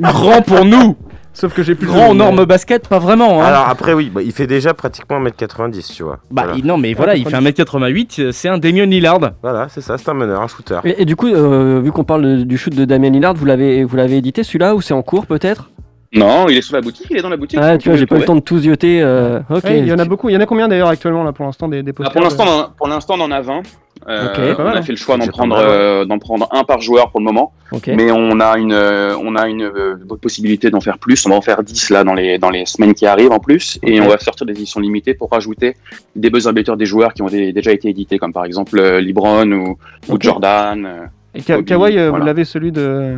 grand 0.12 0.42
pour 0.42 0.64
nous. 0.66 0.96
Sauf 1.32 1.54
que 1.54 1.62
j'ai 1.62 1.74
plus 1.74 1.86
de 1.86 1.92
Grand 1.92 2.08
jambes, 2.08 2.16
normes 2.18 2.44
basket, 2.44 2.88
pas 2.88 2.98
vraiment. 2.98 3.40
Hein. 3.42 3.46
Alors 3.46 3.68
après, 3.68 3.92
oui, 3.92 4.10
bah, 4.12 4.22
il 4.22 4.32
fait 4.32 4.46
déjà 4.46 4.74
pratiquement 4.74 5.18
1m90, 5.20 5.92
tu 5.94 6.02
vois. 6.02 6.18
bah, 6.30 6.42
voilà, 6.44 6.58
il- 6.58 6.64
non, 6.66 6.76
mais 6.76 6.94
voilà, 6.94 7.16
il 7.16 7.26
fait 7.28 7.36
1m88, 7.36 8.20
euh, 8.20 8.32
c'est 8.32 8.48
un 8.48 8.58
Damien 8.58 8.86
Lillard. 8.86 9.20
Voilà, 9.42 9.68
c'est 9.68 9.80
ça, 9.80 9.96
c'est 9.98 10.08
un 10.08 10.14
meneur, 10.14 10.40
un 10.42 10.48
shooter. 10.48 10.80
Et, 10.84 11.02
et 11.02 11.04
du 11.04 11.16
coup, 11.16 11.28
euh, 11.28 11.80
vu 11.82 11.92
qu'on 11.92 12.04
parle 12.04 12.22
de- 12.38 12.42
du 12.44 12.56
shoot 12.58 12.74
de 12.74 12.84
Damien 12.84 13.10
Lillard, 13.10 13.34
vous 13.34 13.44
l'avez 13.46 13.84
vous 13.84 13.96
l'avez 13.96 14.16
édité 14.18 14.42
celui-là 14.44 14.74
ou 14.74 14.80
c'est 14.80 14.94
en 14.94 15.02
cours 15.02 15.26
peut-être? 15.26 15.70
Non, 16.12 16.48
il 16.48 16.56
est 16.56 16.62
sur 16.62 16.74
la 16.74 16.80
boutique. 16.80 17.06
Il 17.10 17.18
est 17.18 17.22
dans 17.22 17.28
la 17.28 17.36
boutique. 17.36 17.58
Ah, 17.62 17.72
vous 17.74 17.78
tu 17.78 17.88
vois, 17.88 17.96
j'ai 17.96 18.04
pas 18.06 18.16
eu 18.16 18.18
le 18.18 18.24
temps 18.24 18.34
de 18.34 18.40
tout 18.40 18.58
zioter. 18.58 19.00
euh, 19.00 19.38
Ok. 19.48 19.62
Ouais, 19.62 19.78
il 19.78 19.86
y 19.86 19.92
en 19.92 19.98
a 19.98 20.04
beaucoup 20.04 20.28
il 20.28 20.32
y 20.32 20.36
en 20.36 20.40
a 20.40 20.46
combien 20.46 20.66
d'ailleurs 20.66 20.88
actuellement 20.88 21.22
là 21.22 21.32
pour 21.32 21.44
l'instant 21.46 21.68
des, 21.68 21.84
des 21.84 21.90
Ah, 21.92 21.94
posters 21.94 22.12
pour 22.12 22.22
l'instant, 22.22 22.44
de- 22.44 22.50
on 22.50 22.60
en- 22.64 22.68
pour 22.76 22.88
l'instant, 22.88 23.14
on 23.16 23.20
en 23.22 23.30
a 23.30 23.40
20. 23.40 23.62
Euh, 24.08 24.54
on 24.58 24.62
mal, 24.64 24.76
a 24.76 24.80
hein. 24.80 24.82
fait 24.82 24.92
le 24.92 24.98
choix 24.98 25.16
d'en 25.18 25.26
prendre, 25.26 25.56
ouais. 25.56 25.62
euh, 25.62 26.04
d'en 26.04 26.18
prendre 26.18 26.48
un 26.52 26.64
par 26.64 26.80
joueur 26.80 27.10
pour 27.10 27.20
le 27.20 27.24
moment. 27.26 27.52
Mais 27.86 28.10
on 28.10 28.40
a 28.40 28.56
une, 28.58 28.72
euh, 28.72 29.14
on 29.22 29.36
a 29.36 29.46
une 29.46 29.62
euh, 29.62 29.96
possibilité 30.20 30.70
d'en 30.70 30.80
faire 30.80 30.98
plus. 30.98 31.24
On 31.26 31.30
va 31.30 31.36
en 31.36 31.40
faire 31.42 31.62
10 31.62 31.90
là 31.90 32.02
dans 32.02 32.14
les, 32.14 32.38
dans 32.38 32.50
les 32.50 32.66
semaines 32.66 32.94
qui 32.94 33.06
arrivent 33.06 33.30
en 33.32 33.38
plus. 33.40 33.78
Et 33.82 34.00
on 34.00 34.08
va 34.08 34.18
sortir 34.18 34.46
des 34.46 34.54
éditions 34.54 34.80
limitées 34.80 35.14
pour 35.14 35.30
rajouter 35.30 35.76
des 36.16 36.30
buzzer 36.30 36.52
beaters 36.52 36.76
des 36.76 36.86
joueurs 36.86 37.14
qui 37.14 37.22
ont 37.22 37.26
dé- 37.26 37.52
déjà 37.52 37.72
été 37.72 37.88
édités, 37.88 38.18
comme 38.18 38.32
par 38.32 38.44
exemple 38.44 38.78
euh, 38.78 39.00
LeBron 39.00 39.50
ou. 39.52 39.78
Jordan. 40.18 40.86
euh, 40.86 41.06
et 41.34 41.42
Ka- 41.42 41.56
Kobe, 41.56 41.64
Kawhi 41.66 41.92
voilà. 41.92 42.10
vous 42.10 42.16
l'avez 42.24 42.44
celui 42.44 42.72
de 42.72 43.16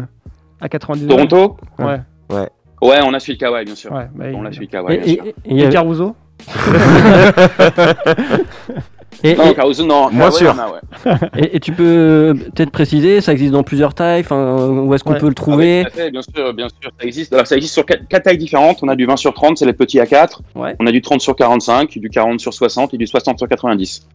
à 0.61 0.68
99 0.68 1.09
Toronto? 1.28 1.57
Ouais 1.78 2.01
Ouais, 2.85 2.99
on 3.05 3.14
a 3.14 3.20
celui 3.20 3.35
de 3.35 3.39
Kawhi, 3.39 3.64
bien 3.64 3.76
sûr. 3.76 3.93
ouais 3.93 4.09
bah, 4.12 4.24
On 4.35 4.45
a 4.45 4.51
celui 4.53 4.66
de 4.66 4.70
Et, 4.70 4.72
Kawhi, 4.72 4.95
et- 4.97 5.11
et- 5.12 5.35
il 5.47 5.57
y 5.59 5.62
et 5.62 5.68
Caruso? 5.68 6.16
et- 9.23 9.35
Non, 9.35 9.51
et- 9.51 9.55
Caruso, 9.55 9.85
non. 9.85 10.09
Moi, 10.11 10.27
Kawhi, 10.29 10.39
sûr. 10.39 10.55
on 10.57 10.61
a, 10.61 10.69
ouais. 10.73 11.19
et- 11.39 11.57
et 11.57 11.61
tu 11.61 11.73
peux 11.73 12.35
peut-être 12.55 12.71
préciser, 12.71 13.21
ça 13.21 13.33
existe 13.33 13.53
dans 13.53 13.63
plusieurs 13.63 13.95
tailles, 13.95 14.21
enfin, 14.23 14.69
où 14.69 14.93
est-ce 14.95 15.05
qu'on 15.05 15.13
Ouais. 15.13 15.19
peut 15.19 15.29
le 15.29 15.35
trouver 15.35 15.83
Ah 15.85 15.89
oui, 15.89 15.93
tout 15.93 16.01
à 16.01 16.03
fait, 16.05 16.11
bien 16.11 16.23
sûr, 16.23 16.55
bien 16.55 16.69
sûr, 16.69 16.91
ça 16.99 17.07
existe. 17.07 17.33
Alors, 17.33 17.47
ça 17.47 17.57
existe 17.57 17.75
sur 17.75 17.87
quatre, 17.87 18.07
quatre 18.09 18.25
tailles 18.25 18.39
différentes. 18.39 18.79
On 18.83 18.89
a 18.89 18.97
du 18.97 19.07
20 19.07 19.17
sur 19.17 19.33
30, 19.35 19.59
c'est 19.59 19.67
les 19.67 19.73
petits 19.73 19.99
A4. 19.99 20.41
Ouais. 20.55 20.75
On 20.81 20.87
a 20.87 20.93
du 20.93 21.01
30 21.03 21.21
sur 21.21 21.37
45, 21.37 21.99
du 21.99 22.09
40 22.11 22.41
sur 22.41 22.53
60 22.55 22.95
et 22.95 22.99
du 22.99 23.07
60 23.07 23.39
sur 23.39 23.49
90. 23.49 24.07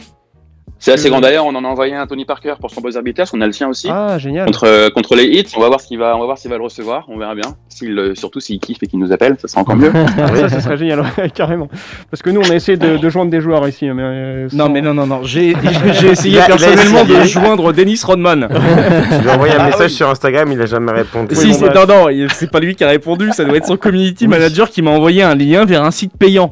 C'est 0.80 0.94
assez 0.94 1.10
grand 1.10 1.20
d'ailleurs. 1.22 1.46
On 1.46 1.56
en 1.56 1.64
a 1.64 1.68
envoyé 1.68 1.96
un 1.96 2.02
à 2.02 2.08
Tony 2.08 2.26
Parker 2.26 2.54
pour 2.60 2.70
son 2.72 2.82
buzzer 2.82 3.02
beater, 3.02 3.24
parce 3.24 3.32
qu'on 3.32 3.42
a 3.42 3.48
le 3.48 3.52
sien 3.52 3.68
aussi. 3.68 3.88
ah 3.92 4.18
génial 4.18 4.46
Contre, 4.46 4.66
euh, 4.68 4.90
contre 4.90 5.16
les 5.16 5.26
hits, 5.26 5.48
on 5.56 5.62
va 5.62 5.68
voir 5.68 5.82
s'il 5.82 5.98
va, 5.98 6.16
on 6.16 6.20
va 6.20 6.26
voir 6.26 6.38
s'il 6.38 6.52
va 6.52 6.58
le 6.58 6.64
recevoir. 6.64 7.06
On 7.08 7.18
verra 7.18 7.34
bien. 7.36 7.56
S'il, 7.70 7.98
euh, 7.98 8.16
surtout 8.16 8.40
s'il 8.40 8.60
kiffe 8.60 8.78
et 8.82 8.88
qu'il 8.88 9.00
nous 9.00 9.12
appelle, 9.12 9.38
ça 9.40 9.48
sera 9.48 9.62
encore 9.62 9.76
mieux. 9.76 9.92
ça, 10.36 10.50
ça 10.50 10.62
serait 10.62 10.78
génial, 10.78 11.02
ouais, 11.02 11.30
carrément. 11.34 11.68
Parce 12.12 12.22
que 12.22 12.30
nous, 12.30 12.42
on 12.42 12.50
a 12.52 12.56
essayé 12.56 12.78
de, 12.78 12.98
de 12.98 13.10
joindre 13.10 13.32
des 13.32 13.42
joueurs 13.42 13.68
ici. 13.68 13.86
Mais, 13.90 14.02
euh, 14.04 14.48
Non, 14.54 14.70
mais 14.70 14.82
non, 14.82 14.94
non, 14.94 15.08
non. 15.08 15.22
J'ai 15.24 15.56
j'ai 16.00 16.08
essayé 16.12 16.40
personnellement 16.46 17.04
de 17.04 17.24
joindre 17.24 17.74
Dennis 17.74 18.02
Rodman. 18.06 18.48
Je 18.52 19.20
lui 19.22 19.28
ai 19.28 19.32
envoyé 19.32 19.54
un 19.56 19.60
Ah 19.62 19.66
message 19.68 19.92
oui. 19.92 19.96
sur 19.98 20.10
Instagram, 20.10 20.52
il 20.52 20.62
a 20.62 20.66
jamais 20.66 20.92
répondu. 20.92 21.36
Oui, 21.36 21.36
si, 21.42 21.54
c'est 21.54 21.70
bah- 21.70 21.86
non, 21.88 22.08
non, 22.10 22.28
c'est 22.34 22.52
pas 22.52 22.60
lui 22.60 22.76
qui 22.76 22.84
a 22.84 22.88
répondu. 22.88 23.32
Ça 23.34 23.44
doit 23.46 23.58
être 23.58 23.66
son 23.68 23.78
community 23.78 24.28
manager 24.28 24.70
qui 24.70 24.82
m'a 24.82 24.92
envoyé 24.92 25.24
un 25.24 25.36
lien 25.36 25.66
vers 25.66 25.84
un 25.84 25.92
site 25.92 26.12
payant. 26.18 26.50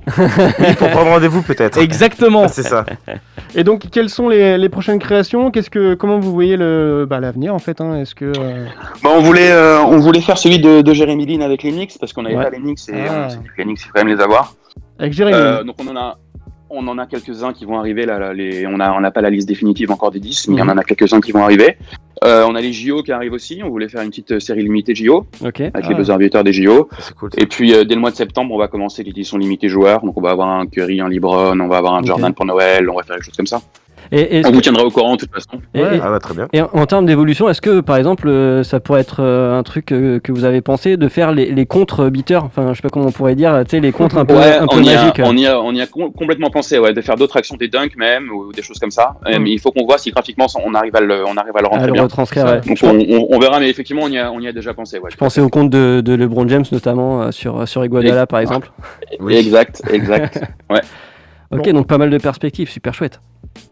Pour 0.78 0.89
prendre 0.89 1.11
rendez-vous 1.11 1.41
peut-être. 1.41 1.78
Exactement. 1.78 2.47
C'est 2.47 2.63
ça. 2.63 2.86
Et 3.55 3.63
donc, 3.63 3.84
quelles 3.91 4.09
sont 4.16 4.30
les, 4.30 4.57
les 4.57 4.70
prochaines 4.70 4.99
créations? 4.99 5.51
Qu'est-ce 5.51 5.70
que, 5.70 5.93
comment 5.93 6.20
vous 6.20 6.32
voyez 6.34 6.57
le, 6.57 7.05
bah, 7.09 7.20
l'avenir 7.20 7.53
en 7.53 7.59
fait 7.59 7.82
hein? 7.82 7.95
Est-ce 7.97 8.16
que 8.16 8.32
euh, 8.38 8.66
on 9.03 9.20
voulait, 9.22 9.51
euh, 9.51 9.80
on 9.82 9.97
voulait 9.97 10.22
faire 10.22 10.38
celui 10.38 10.59
de, 10.59 10.82
de 10.82 10.93
Jeremy 10.93 11.26
Lin 11.26 11.41
avec 11.41 11.63
les 11.63 11.72
Knicks 11.72 11.97
parce 11.99 12.13
qu'on 12.13 12.24
n'avait 12.24 12.36
Ouais. 12.38 12.43
pas 12.45 12.49
les 12.49 12.59
Knicks 12.59 12.89
et 12.89 12.93
Ah. 13.07 13.26
on 13.28 13.30
s'est 13.30 13.38
dit 13.38 13.43
que 13.45 13.57
les 13.59 13.63
Knicks, 13.66 13.80
il 13.82 13.86
faut 13.86 13.91
quand 13.93 14.03
même 14.05 14.16
les 14.16 14.22
avoir. 14.24 14.55
avec 14.99 15.13
Jérémy 15.13 15.38
Euh, 15.38 15.63
donc 15.63 15.76
on 15.80 15.88
en 15.88 15.95
a, 15.95 16.18
on 16.70 16.88
en 16.88 16.97
a 16.97 17.05
quelques-uns 17.05 17.53
qui 17.53 17.63
vont 17.66 17.78
arriver. 17.78 18.05
Là, 18.05 18.18
là, 18.20 18.34
les, 18.34 18.66
on 18.68 18.80
a, 18.80 18.91
on 18.93 18.99
n'a 18.99 19.11
pas 19.11 19.22
la 19.22 19.30
liste 19.30 19.47
définitive 19.47 19.91
encore 19.91 20.11
des 20.11 20.20
10, 20.20 20.47
mais 20.49 20.55
il 20.55 20.59
y 20.59 20.61
en 20.63 20.68
a 20.70 20.84
quelques-uns 20.84 21.22
qui 21.22 21.32
vont 21.32 21.43
arriver. 21.43 21.78
Euh, 22.24 22.45
on 22.47 22.55
a 22.55 22.61
les 22.61 22.72
JO 22.74 23.03
qui 23.03 23.11
arrivent 23.11 23.34
aussi. 23.34 23.61
On 23.63 23.70
voulait 23.70 23.88
faire 23.89 24.01
une 24.01 24.09
petite 24.09 24.32
euh, 24.32 24.39
série 24.39 24.63
limitée 24.63 24.95
JO 24.95 25.26
avec 25.43 25.61
Ah. 25.74 25.80
les 25.89 25.95
buzzer 25.95 26.18
beaters 26.18 26.43
des 26.43 26.53
JO. 26.53 26.88
Ça, 26.91 26.97
C'est 27.01 27.13
cool. 27.16 27.30
Et 27.38 27.45
puis 27.45 27.74
euh, 27.74 27.84
dès 27.84 27.93
le 27.93 28.01
mois 28.01 28.09
de 28.11 28.16
septembre, 28.16 28.53
on 28.53 28.57
va 28.57 28.68
commencer 28.68 29.03
l'édition 29.03 29.38
limitée 29.38 29.68
joueurs. 29.70 30.01
Donc 30.03 30.18
on 30.18 30.22
va 30.22 30.32
avoir 30.32 30.47
un 30.49 30.66
Curry, 30.66 31.01
un 31.01 31.09
LeBron, 31.09 31.59
on 31.59 31.68
va 31.68 31.78
avoir 31.78 31.93
un. 31.95 32.03
Jordan 32.03 32.34
pour 32.34 32.45
Noël. 32.45 32.89
On 32.89 32.95
va 32.95 33.03
faire 33.03 33.18
des 33.18 33.22
choses 33.22 33.36
comme 33.36 33.47
ça. 33.47 33.61
Et, 34.12 34.41
On 34.45 34.51
vous 34.51 34.62
tiendra 34.62 34.84
au 34.84 34.91
courant 34.91 35.14
de 35.16 35.22
toute 35.22 35.34
façon. 35.34 35.60
et- 35.74 35.82
Ouais. 35.82 35.97
et- 35.97 35.99
Ah 36.03 36.10
bah 36.10 36.20
très 36.20 36.34
bien. 36.34 36.47
Et 36.53 36.62
en, 36.62 36.70
en 36.74 36.86
termes 36.86 37.06
d'évolution, 37.06 37.49
est-ce 37.49 37.62
que 37.62 37.80
par 37.82 37.97
exemple 37.97 38.28
euh, 38.28 38.64
ça 38.64 38.80
pourrait 38.80 39.01
être 39.01 39.22
euh, 39.22 39.58
un 39.58 39.64
truc 39.64 39.91
euh, 39.91 40.20
que 40.20 40.32
vous 40.32 40.43
avez 40.45 40.62
pensé 40.62 40.97
de 40.97 41.08
faire 41.08 41.32
les, 41.32 41.51
les 41.51 41.66
contre 41.66 42.10
beaters 42.10 42.43
Enfin, 42.43 42.70
je 42.72 42.76
sais 42.76 42.82
pas 42.82 42.89
comment 42.89 43.08
on 43.08 43.12
pourrait 43.12 43.36
dire, 43.36 43.64
tu 43.66 43.72
sais, 43.72 43.80
les 43.80 43.91
contres 43.91 44.18
un 44.18 44.26
peu, 44.26 44.36
Ouais, 44.36 44.58
un 44.58 44.68
peu 44.68 44.78
on, 44.78 44.84
y 44.84 44.89
a, 44.91 44.95
magiques. 45.06 45.22
on, 45.26 45.36
y 45.36 45.47
a, 45.47 45.60
on 45.60 45.72
y 45.74 45.82
a 45.82 45.88
com- 45.88 46.12
complètement 46.14 46.49
pensé, 46.49 46.78
ouais, 46.80 46.93
de 46.93 47.01
faire 47.01 47.16
d'autres 47.16 47.38
actions, 47.38 47.56
des 47.58 47.68
dunks 47.68 47.95
même, 47.97 48.30
ou 48.32 48.51
des 48.51 48.62
choses 48.62 48.80
comme 48.80 48.91
ça. 48.91 49.16
Mm. 49.26 49.39
Mais 49.41 49.51
il 49.51 49.60
faut 49.60 49.72
qu'on 49.72 49.86
voit 49.86 49.97
si 49.97 50.12
graphiquement 50.12 50.45
on 50.64 50.74
arrive 50.76 50.95
à 50.95 51.01
le, 51.01 51.26
on 51.26 51.36
arrive 51.38 51.56
à 51.58 51.62
le 51.62 51.66
à 51.66 51.70
rentrer 51.70 51.88
le 51.88 51.93
bien. 51.93 52.03
retranscrire. 52.03 52.45
Ouais. 52.45 52.62
Donc 52.62 52.78
on, 52.84 52.89
on- 52.99 53.28
on 53.32 53.39
verra, 53.39 53.60
mais 53.60 53.70
effectivement, 53.70 54.03
on 54.03 54.10
y 54.10 54.18
a, 54.20 54.32
on 54.32 54.39
y 54.39 54.47
a 54.47 54.51
déjà 54.53 54.74
pensé. 54.74 54.99
Ouais. 54.99 55.10
je 55.12 55.18
pensais 55.18 55.41
au 55.41 55.49
compte 55.49 55.70
de, 55.70 56.01
de 56.01 56.14
LeBron 56.14 56.47
James 56.47 56.66
notamment 56.72 57.24
euh, 57.24 57.32
sur, 57.32 57.68
sur 57.68 57.84
Iguodala 57.84 58.28
par 58.28 58.39
exemple. 58.39 58.72
Oui. 59.20 59.36
Exact, 59.36 59.82
exact. 59.91 60.41
Ok, 61.51 61.70
donc 61.70 61.88
pas 61.88 61.97
mal 61.99 62.10
de 62.10 62.18
perspectives, 62.18 62.70
super 62.70 62.93
chouette. 62.93 63.22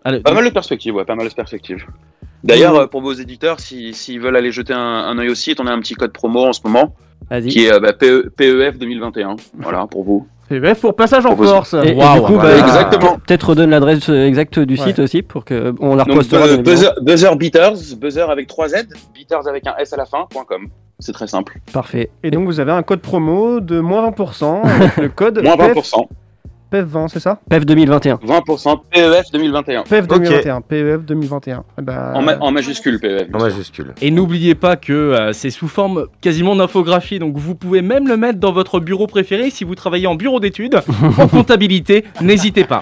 Allez, 0.06 0.20
pas 0.20 0.34
mal 0.34 0.46
de 0.46 0.50
perspectives, 0.50 0.96
ouais, 0.96 1.06
pas 1.06 1.16
mal 1.16 1.28
de 1.28 1.34
perspectives. 1.34 1.86
D'ailleurs, 2.44 2.74
Mm. 2.74 2.78
euh, 2.80 2.88
pour 2.88 3.02
vos 3.02 3.14
éditeurs, 3.14 3.60
s'ils 3.60 3.96
si, 3.96 4.04
s'ils 4.14 4.20
veulent 4.20 4.36
aller 4.36 4.52
jeter 4.52 4.74
un, 4.74 4.80
un 4.80 5.18
œil 5.18 5.30
au 5.30 5.36
site, 5.36 5.60
on 5.62 5.68
a 5.68 5.72
un 5.72 5.80
petit 5.80 5.94
code 5.96 6.12
promo 6.12 6.46
en 6.46 6.54
ce 6.54 6.60
moment 6.66 6.94
Vas-y. 7.30 7.48
qui 7.48 7.66
est 7.66 7.74
euh, 7.74 7.80
bah, 7.80 7.94
PE 7.94 8.30
PEF 8.36 8.78
2021. 8.78 9.38
Voilà, 9.60 9.88
pour 9.88 10.04
vous. 10.04 10.28
PVF 10.50 10.82
pour 10.82 10.94
passage 10.96 11.26
en 11.26 11.36
Pour 11.36 11.46
force. 11.46 11.74
Et, 11.74 11.92
et 11.92 11.94
Waouh, 11.94 12.16
du 12.20 12.26
coup, 12.26 12.34
voilà. 12.34 12.60
bah, 12.60 12.68
Exactement. 12.68 13.18
peut-être 13.26 13.50
redonne 13.50 13.70
l'adresse 13.70 14.10
euh, 14.10 14.28
exacte 14.28 14.60
du 14.60 14.74
Ouais. 14.78 14.88
site 14.88 15.00
aussi 15.00 15.22
pour 15.22 15.46
que 15.46 15.74
on 15.80 15.96
la 15.96 16.04
Donc, 16.04 16.16
repostera. 16.16 16.46
évidemment. 16.48 16.64
buzzer, 16.64 16.90
buzzer 17.02 17.36
Beaters, 17.38 17.96
buzzer 17.98 18.30
avec 18.30 18.48
3 18.48 18.68
Z, 18.68 18.76
Beaters 19.16 19.48
avec 19.48 19.66
un 19.66 19.76
S 19.78 19.94
à 19.94 19.98
la 19.98 20.06
fin, 20.06 20.26
point 20.30 20.44
.com. 20.46 20.68
C'est 21.00 21.14
très 21.14 21.28
simple. 21.28 21.60
Parfait. 21.72 22.12
Et 22.24 22.30
donc, 22.30 22.46
vous 22.46 22.60
avez 22.60 22.74
un 22.74 22.84
code 22.84 23.00
promo 23.00 23.62
de 23.62 23.80
moins 23.80 24.08
20% 24.12 24.64
avec 24.64 24.98
le 24.98 25.10
code 25.10 25.42
Moins 25.42 25.56
PF 25.56 25.78
20%. 25.78 26.08
PEF 26.74 26.86
20, 26.86 27.08
c'est 27.08 27.20
ça 27.20 27.40
PEF 27.52 27.68
2021. 27.68 28.16
20% 28.16 28.80
PEF 28.90 29.32
2021. 29.32 29.84
PEF 29.84 30.08
2021. 30.08 30.62
PEF 30.62 31.02
2021. 31.06 31.64
Eh 31.78 31.82
ben, 31.84 32.14
En, 32.16 32.22
ma- 32.24 32.40
en 32.40 32.52
majuscule 32.52 33.00
PEF. 33.00 33.28
En 33.32 33.38
majuscule. 33.38 33.94
Et 34.02 34.10
n'oubliez 34.10 34.56
pas 34.56 34.76
que 34.76 34.92
euh, 34.92 35.34
c'est 35.34 35.52
sous 35.52 35.68
forme 35.68 36.08
quasiment 36.20 36.56
d'infographie, 36.56 37.20
donc 37.20 37.38
vous 37.38 37.54
pouvez 37.54 37.84
même 37.84 38.08
le 38.08 38.18
mettre 38.18 38.40
dans 38.40 38.52
votre 38.52 38.80
bureau 38.80 39.06
préféré 39.06 39.52
si 39.52 39.64
vous 39.64 39.76
travaillez 39.76 40.08
en 40.08 40.16
bureau 40.16 40.40
d'études, 40.40 40.82
en 41.20 41.28
comptabilité, 41.28 42.06
n'hésitez 42.22 42.64
pas. 42.64 42.82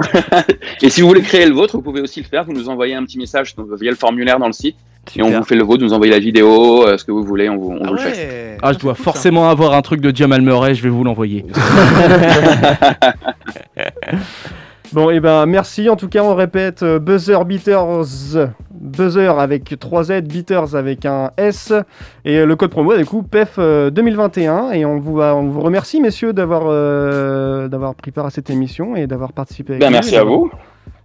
Et 0.80 0.88
si 0.88 1.02
vous 1.02 1.08
voulez 1.08 1.20
créer 1.20 1.44
le 1.44 1.52
vôtre, 1.52 1.76
vous 1.76 1.82
pouvez 1.82 2.00
aussi 2.00 2.20
le 2.22 2.26
faire. 2.26 2.44
Vous 2.44 2.54
nous 2.54 2.70
envoyez 2.70 2.94
un 2.94 3.04
petit 3.04 3.18
message 3.18 3.54
donc, 3.54 3.66
via 3.78 3.90
le 3.90 3.98
formulaire 3.98 4.38
dans 4.38 4.46
le 4.46 4.54
site. 4.54 4.76
Et 5.16 5.22
on 5.22 5.30
vous 5.30 5.44
fait 5.44 5.54
le 5.54 5.62
vôtre, 5.64 5.80
vous 5.82 5.88
nous 5.88 5.92
envoyez 5.92 6.12
la 6.12 6.18
vidéo, 6.18 6.86
euh, 6.86 6.96
ce 6.96 7.04
que 7.04 7.12
vous 7.12 7.22
voulez, 7.22 7.50
on 7.50 7.58
vous, 7.58 7.76
on 7.78 7.86
vous 7.88 7.92
le 7.92 7.98
fait. 7.98 8.56
Ah, 8.62 8.72
je 8.72 8.78
dois 8.78 8.94
forcément 8.94 9.50
avoir 9.50 9.74
un 9.74 9.82
truc 9.82 10.00
de 10.00 10.14
Jamal 10.16 10.40
Murray, 10.40 10.74
je 10.74 10.82
vais 10.82 10.88
vous 10.88 11.04
l'envoyer. 11.04 11.44
Bon, 14.92 15.10
et 15.10 15.18
ben 15.18 15.46
merci. 15.46 15.88
En 15.90 15.96
tout 15.96 16.08
cas, 16.08 16.22
on 16.22 16.36
répète 16.36 16.84
euh, 16.84 17.00
Buzzer 17.00 17.44
Beaters. 17.44 18.04
Buzzer 18.70 19.40
avec 19.40 19.76
3 19.80 20.04
Z, 20.04 20.20
Beaters 20.22 20.76
avec 20.76 21.04
un 21.04 21.32
S. 21.36 21.72
Et 22.24 22.36
euh, 22.38 22.46
le 22.46 22.54
code 22.54 22.70
promo, 22.70 22.96
du 22.96 23.04
coup, 23.04 23.24
PEF 23.24 23.54
euh, 23.58 23.90
2021. 23.90 24.70
Et 24.70 24.84
on 24.84 24.98
vous, 25.00 25.20
on 25.20 25.48
vous 25.48 25.60
remercie, 25.62 26.00
messieurs, 26.00 26.32
d'avoir 26.32 26.64
euh, 26.66 27.66
d'avoir 27.66 27.96
pris 27.96 28.12
part 28.12 28.26
à 28.26 28.30
cette 28.30 28.50
émission 28.50 28.94
et 28.94 29.08
d'avoir 29.08 29.32
participé 29.32 29.72
avec 29.72 29.80
Ben, 29.80 29.86
nous. 29.88 29.94
merci 29.94 30.16
à 30.16 30.22
vous. 30.22 30.48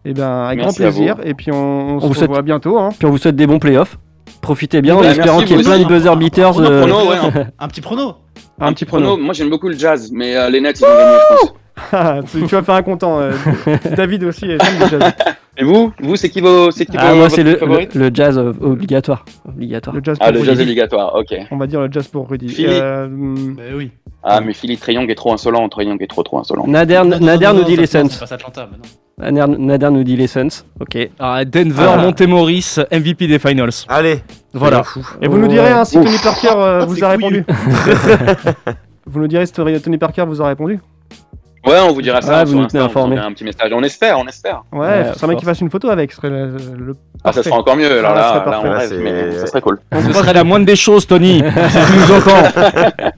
Et 0.06 0.14
ben, 0.14 0.44
avec 0.46 0.60
Merci 0.60 0.82
grand 0.84 0.90
plaisir. 0.92 1.16
Et 1.24 1.34
puis, 1.34 1.52
on, 1.52 1.56
on 1.56 1.96
On 1.96 2.00
se 2.02 2.08
vous 2.08 2.14
souhaite- 2.14 2.30
revoit 2.30 2.44
bientôt. 2.44 2.78
Hein. 2.78 2.90
Puis 3.00 3.08
on 3.08 3.12
vous 3.12 3.18
souhaite 3.18 3.38
des 3.38 3.48
bons 3.48 3.60
playoffs. 3.60 3.98
Profitez 4.42 4.82
bien 4.84 4.96
en 4.96 5.00
Ouais, 5.00 5.08
espérant 5.08 5.40
merci, 5.40 5.46
qu'il 5.48 5.56
y 5.58 5.60
ait 5.60 5.64
vous 5.64 5.70
plein 5.70 5.80
de 5.80 5.88
buzzer 5.88 6.16
beaters. 6.16 6.60
Un 6.60 6.64
euh, 6.66 6.80
prono, 6.86 7.10
ouais, 7.10 7.18
un, 7.18 7.48
Un 7.66 7.68
petit 7.68 7.82
prono. 7.82 8.14
Un 8.60 8.74
petit 8.74 8.86
prono. 8.86 9.18
Moi, 9.18 9.34
j'aime 9.34 9.50
beaucoup 9.50 9.68
le 9.70 9.76
jazz, 9.78 10.12
mais 10.14 10.36
euh, 10.38 10.50
les 10.52 10.62
Nets, 10.62 10.80
ils 10.80 10.86
vont 10.86 10.94
gagner, 10.94 11.18
je 11.32 11.36
pense. 11.48 11.54
Ah, 11.92 12.20
tu, 12.32 12.40
tu 12.46 12.56
vas 12.56 12.62
faire 12.64 12.76
un 12.76 12.82
content. 12.84 13.20
euh, 13.20 13.32
David 13.96 14.24
aussi. 14.26 14.46
aime 14.46 14.58
le 14.80 14.88
jazz. 15.00 15.14
Et 15.58 15.64
vous, 15.64 15.92
vous, 16.00 16.16
c'est 16.16 16.30
qui 16.30 16.40
vos, 16.40 16.72
c'est 16.72 16.86
qui 16.86 16.96
Ah, 16.98 17.10
vos, 17.12 17.16
moi, 17.18 17.24
votre 17.28 17.36
c'est 17.36 17.44
le, 17.44 17.60
le, 17.62 17.88
le 18.10 18.12
jazz 18.14 18.38
obligatoire. 18.38 19.26
obligatoire. 19.48 19.96
Le 19.96 20.02
jazz 20.04 20.18
Ah, 20.22 20.32
le 20.32 20.40
Rudy. 20.40 20.50
jazz 20.52 20.62
obligatoire, 20.62 21.16
ok. 21.16 21.36
On 21.52 21.58
va 21.58 21.68
dire 21.68 21.82
le 21.82 21.90
jazz 21.92 22.08
pour 22.08 22.30
Rudy. 22.30 22.48
Philippe. 22.50 22.72
Euh, 22.72 23.08
Mais 23.10 23.74
oui. 23.76 23.92
Ah, 24.24 24.40
mais 24.42 24.54
Philly 24.54 24.78
Triangle 24.78 25.12
est 25.12 25.16
trop 25.16 25.34
insolent, 25.34 25.68
Triangle 25.70 26.04
est 26.04 26.08
trop 26.08 26.24
trop 26.24 26.40
insolent. 26.40 26.66
Nader, 26.68 27.02
Non, 27.06 27.20
Nader 27.20 27.46
non, 27.48 27.54
nous 27.54 27.60
non, 27.62 27.66
dit 27.68 27.76
ça- 27.76 27.82
les 27.82 27.88
Suns. 27.88 28.10
C'est 28.10 28.20
pas 28.30 28.36
Atlanta, 28.36 28.70
mais 28.72 28.78
non. 28.78 29.32
Nader, 29.32 29.58
Nader 29.62 29.90
nous 29.92 30.04
dit 30.06 30.16
les 30.16 30.28
Suns. 30.28 30.64
Ok. 30.80 30.98
Ah, 31.20 31.44
Denver, 31.44 31.90
Ah. 31.94 31.98
Montemoris, 31.98 32.80
MVP 32.92 33.28
des 33.28 33.40
finals. 33.40 33.70
Allez. 33.90 34.20
Voilà. 34.54 34.84
Et 35.22 35.28
vous 35.28 35.38
nous 35.38 35.48
direz 35.48 35.72
hein, 35.72 35.84
si 35.86 35.98
Ouf. 35.98 36.06
Tony 36.06 36.18
Parker 36.24 36.48
euh, 36.56 36.80
Ah, 36.82 36.86
vous 36.88 37.04
a 37.04 37.10
répondu. 37.10 37.46
vous 39.06 39.20
nous 39.20 39.28
direz 39.28 39.46
si 39.46 39.52
Tony 39.54 39.98
Parker 39.98 40.24
vous 40.26 40.42
a 40.42 40.48
répondu. 40.48 40.80
Ouais, 41.66 41.76
on 41.88 41.92
vous 41.94 42.02
dira 42.02 42.22
ça 42.22 42.38
Ouais, 42.40 42.44
vous 42.46 42.52
sur 42.52 42.60
nous 42.62 42.68
tenez 42.68 42.80
on 42.82 42.86
vous 42.86 42.90
informés. 42.92 43.18
un 43.18 43.32
petit 43.34 43.44
message. 43.44 43.72
On 43.74 43.82
espère, 43.84 44.18
on 44.20 44.26
espère. 44.28 44.64
Ouais, 44.72 44.80
Ouais, 44.80 45.06
ce 45.14 45.20
serait 45.20 45.28
bien 45.28 45.36
qu'il 45.36 45.46
fasse 45.48 45.60
une 45.62 45.70
photo 45.70 45.90
avec. 45.90 46.12
Ce 46.12 46.18
serait 46.18 46.30
le, 46.30 46.48
le- 46.78 46.96
Ah, 47.24 47.32
ça 47.32 47.34
parfait. 47.34 47.44
sera 47.50 47.58
encore 47.60 47.76
mieux. 47.76 47.92
Alors 48.00 48.12
Ah, 48.12 48.16
là, 48.16 48.22
ça 48.22 48.28
serait 48.30 48.38
là, 48.40 48.44
parfait. 48.52 48.68
on 48.68 48.72
Là, 48.72 48.78
rêve, 48.80 49.00
mais 49.04 49.32
ça 49.40 49.48
serait 49.48 49.62
cool. 49.62 49.80
Ce 49.94 50.14
serait 50.14 50.34
la 50.34 50.44
moindre 50.44 50.66
des 50.66 50.76
choses, 50.76 51.06
Tony, 51.06 51.40
si 51.70 51.80
nous 51.98 52.16
entends. 52.16 52.50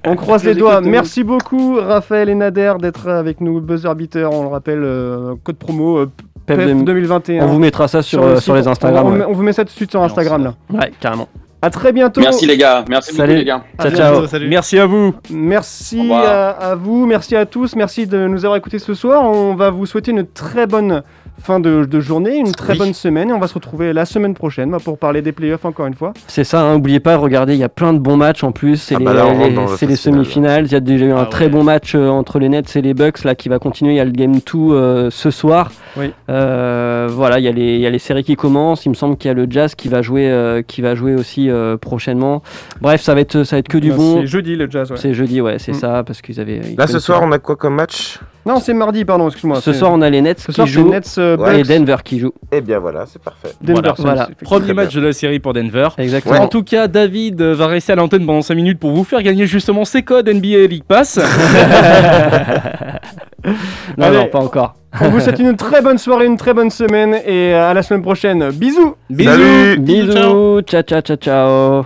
On 0.07 0.15
croise 0.15 0.43
les 0.43 0.55
doigts. 0.55 0.81
Merci 0.81 1.23
beaucoup, 1.23 1.75
Raphaël 1.79 2.29
et 2.29 2.35
Nader, 2.35 2.73
d'être 2.79 3.07
avec 3.09 3.41
nous. 3.41 3.61
Buzzer 3.61 3.93
Beater, 3.95 4.31
on 4.31 4.41
le 4.43 4.47
rappelle, 4.49 4.81
euh, 4.83 5.35
code 5.43 5.57
promo 5.57 5.97
euh, 5.99 6.09
2000. 6.47 6.83
2021. 6.83 7.43
On 7.43 7.47
vous 7.47 7.59
mettra 7.59 7.87
ça 7.87 8.01
sur, 8.01 8.21
le 8.21 8.27
euh, 8.27 8.39
sur 8.39 8.55
les 8.55 8.67
Instagram. 8.67 9.05
On, 9.05 9.11
ouais. 9.13 9.25
on 9.27 9.33
vous 9.33 9.43
met 9.43 9.53
ça 9.53 9.63
tout 9.63 9.69
de 9.69 9.75
suite 9.75 9.91
sur 9.91 10.01
Instagram 10.01 10.43
là. 10.43 10.53
Ouais, 10.73 10.91
carrément. 10.99 11.27
À 11.63 11.69
très 11.69 11.91
bientôt. 11.93 12.21
Merci 12.21 12.47
les 12.47 12.57
gars, 12.57 12.83
merci 12.89 13.11
beaucoup 13.11 13.21
Salut. 13.21 13.35
les 13.35 13.45
gars. 13.45 13.63
À 13.77 13.83
Ciao, 13.83 13.91
bientôt. 13.91 14.27
ciao. 14.27 14.41
Merci 14.47 14.79
à 14.79 14.85
vous. 14.87 15.13
Merci 15.29 16.11
à 16.11 16.75
vous, 16.75 17.05
merci 17.05 17.35
à 17.35 17.45
tous, 17.45 17.75
merci 17.75 18.07
de 18.07 18.27
nous 18.27 18.45
avoir 18.45 18.57
écoutés 18.57 18.79
ce 18.79 18.95
soir. 18.95 19.23
On 19.23 19.53
va 19.53 19.69
vous 19.69 19.85
souhaiter 19.85 20.09
une 20.11 20.25
très 20.25 20.65
bonne 20.65 21.03
fin 21.39 21.59
de, 21.59 21.85
de 21.85 21.99
journée, 21.99 22.37
une 22.37 22.51
très 22.51 22.73
Oui. 22.73 22.79
bonne 22.79 22.93
semaine 22.93 23.29
et 23.29 23.33
on 23.33 23.39
va 23.39 23.47
se 23.47 23.53
retrouver 23.55 23.93
la 23.93 24.05
semaine 24.05 24.33
prochaine 24.35 24.69
bah, 24.71 24.77
pour 24.83 24.97
parler 24.97 25.21
des 25.21 25.31
playoffs 25.31 25.65
encore 25.65 25.87
une 25.87 25.93
fois. 25.95 26.13
C'est 26.27 26.43
ça, 26.43 26.61
hein, 26.61 26.73
n'oubliez 26.75 26.99
pas, 26.99 27.17
regardez, 27.17 27.53
il 27.53 27.59
y 27.59 27.63
a 27.63 27.69
plein 27.69 27.93
de 27.93 27.99
bons 27.99 28.17
matchs 28.17 28.43
en 28.43 28.51
plus. 28.51 28.77
C'est 28.77 28.95
Ah 28.95 28.99
les, 28.99 29.05
bah 29.05 29.25
les- 29.33 29.87
le 29.87 29.95
semi-finales. 29.95 30.65
Il 30.67 30.71
y 30.71 30.75
a 30.75 30.79
déjà 30.79 31.05
eu 31.05 31.11
un 31.11 31.21
Ah 31.23 31.25
très 31.25 31.49
bon 31.49 31.63
match 31.63 31.95
euh, 31.95 32.09
entre 32.09 32.37
les 32.39 32.49
Nets 32.49 32.75
et 32.75 32.81
les 32.81 32.93
Bucks 32.93 33.23
là 33.23 33.33
qui 33.35 33.49
va 33.49 33.57
continuer. 33.59 33.93
Il 33.93 33.97
y 33.97 33.99
a 33.99 34.05
le 34.05 34.11
Game 34.11 34.33
2 34.33 34.41
euh, 34.55 35.09
ce 35.09 35.31
soir. 35.31 35.71
Oui. 35.97 36.11
Euh, 36.29 37.07
voilà, 37.11 37.39
il 37.39 37.45
y, 37.45 37.47
a 37.47 37.51
les- 37.51 37.75
il 37.75 37.81
y 37.81 37.87
a 37.87 37.89
les 37.89 37.99
séries 37.99 38.23
qui 38.23 38.35
commencent. 38.35 38.85
Il 38.85 38.89
me 38.89 38.93
semble 38.95 39.17
qu'il 39.17 39.29
y 39.29 39.31
a 39.31 39.33
le 39.35 39.47
Jazz 39.49 39.73
qui 39.75 39.87
va 39.87 40.01
jouer, 40.01 40.29
euh, 40.29 40.61
qui 40.61 40.81
va 40.81 40.95
jouer 40.95 41.15
aussi 41.15 41.49
euh, 41.49 41.75
prochainement. 41.77 42.43
Bref, 42.81 43.01
ça 43.01 43.13
va 43.15 43.21
être, 43.21 43.43
ça 43.43 43.55
va 43.55 43.59
être 43.59 43.67
que 43.67 43.77
du 43.77 43.89
Bah, 43.89 43.95
bon. 43.97 44.21
C'est 44.21 44.27
jeudi 44.27 44.55
le 44.55 44.69
jazz. 44.69 44.91
ouais. 44.91 44.97
C'est 44.97 45.13
jeudi, 45.13 45.41
ouais, 45.41 45.57
c'est 45.59 45.71
Mm. 45.71 45.75
ça, 45.75 46.03
parce 46.05 46.21
qu'ils 46.21 46.39
avaient. 46.39 46.61
ils 46.63 46.77
Là, 46.77 46.87
ce 46.87 46.99
soir, 46.99 47.21
on 47.23 47.31
a 47.31 47.39
quoi 47.39 47.55
comme 47.55 47.75
match? 47.75 48.19
Non, 48.45 48.59
c'est 48.59 48.73
mardi, 48.73 49.05
pardon, 49.05 49.27
excuse-moi. 49.27 49.61
Ce 49.61 49.71
soir, 49.73 49.91
on 49.93 50.01
a 50.01 50.09
les 50.09 50.21
Nets 50.21 50.39
ce 50.39 50.51
qui 50.51 50.67
jouent 50.67 50.89
Nets 50.89 51.15
euh, 51.17 51.37
Ouais, 51.37 51.59
et 51.59 51.63
Denver 51.63 51.97
qui 52.03 52.19
jouent. 52.19 52.33
Eh 52.51 52.61
bien, 52.61 52.79
voilà, 52.79 53.05
c'est 53.05 53.21
parfait. 53.21 53.49
Denver 53.61 53.91
Voilà. 53.97 54.29
Premier 54.43 54.73
match 54.73 54.95
de 54.95 55.01
la 55.01 55.13
série 55.13 55.39
pour 55.39 55.53
Denver. 55.53 55.89
Exactement. 55.97 56.39
En 56.41 56.47
tout 56.47 56.63
cas, 56.63 56.87
David 56.87 57.41
euh, 57.41 57.53
va 57.53 57.67
rester 57.67 57.93
à 57.93 57.95
l'antenne 57.95 58.25
pendant 58.25 58.41
5 58.41 58.55
minutes 58.55 58.79
pour 58.79 58.91
vous 58.91 59.03
faire 59.03 59.21
gagner 59.21 59.45
justement 59.45 59.85
ses 59.85 60.01
codes 60.03 60.27
NBA 60.27 60.67
League 60.67 60.83
Pass. 60.87 61.19
Non, 63.97 64.05
Allez. 64.05 64.17
non, 64.17 64.27
pas 64.27 64.37
encore. 64.39 64.75
On 65.01 65.09
vous 65.09 65.19
souhaite 65.19 65.39
une 65.39 65.55
très 65.55 65.81
bonne 65.81 65.97
soirée, 65.97 66.27
une 66.27 66.37
très 66.37 66.53
bonne 66.53 66.69
semaine 66.69 67.17
et 67.25 67.53
à 67.53 67.73
la 67.73 67.81
semaine 67.81 68.03
prochaine. 68.03 68.51
Bisous 68.51 68.95
Bisous. 69.09 69.31
Salut 69.31 69.77
Bisous, 69.79 70.61
ciao, 70.61 70.83
ciao, 70.83 71.01
ciao, 71.01 71.17
ciao. 71.17 71.85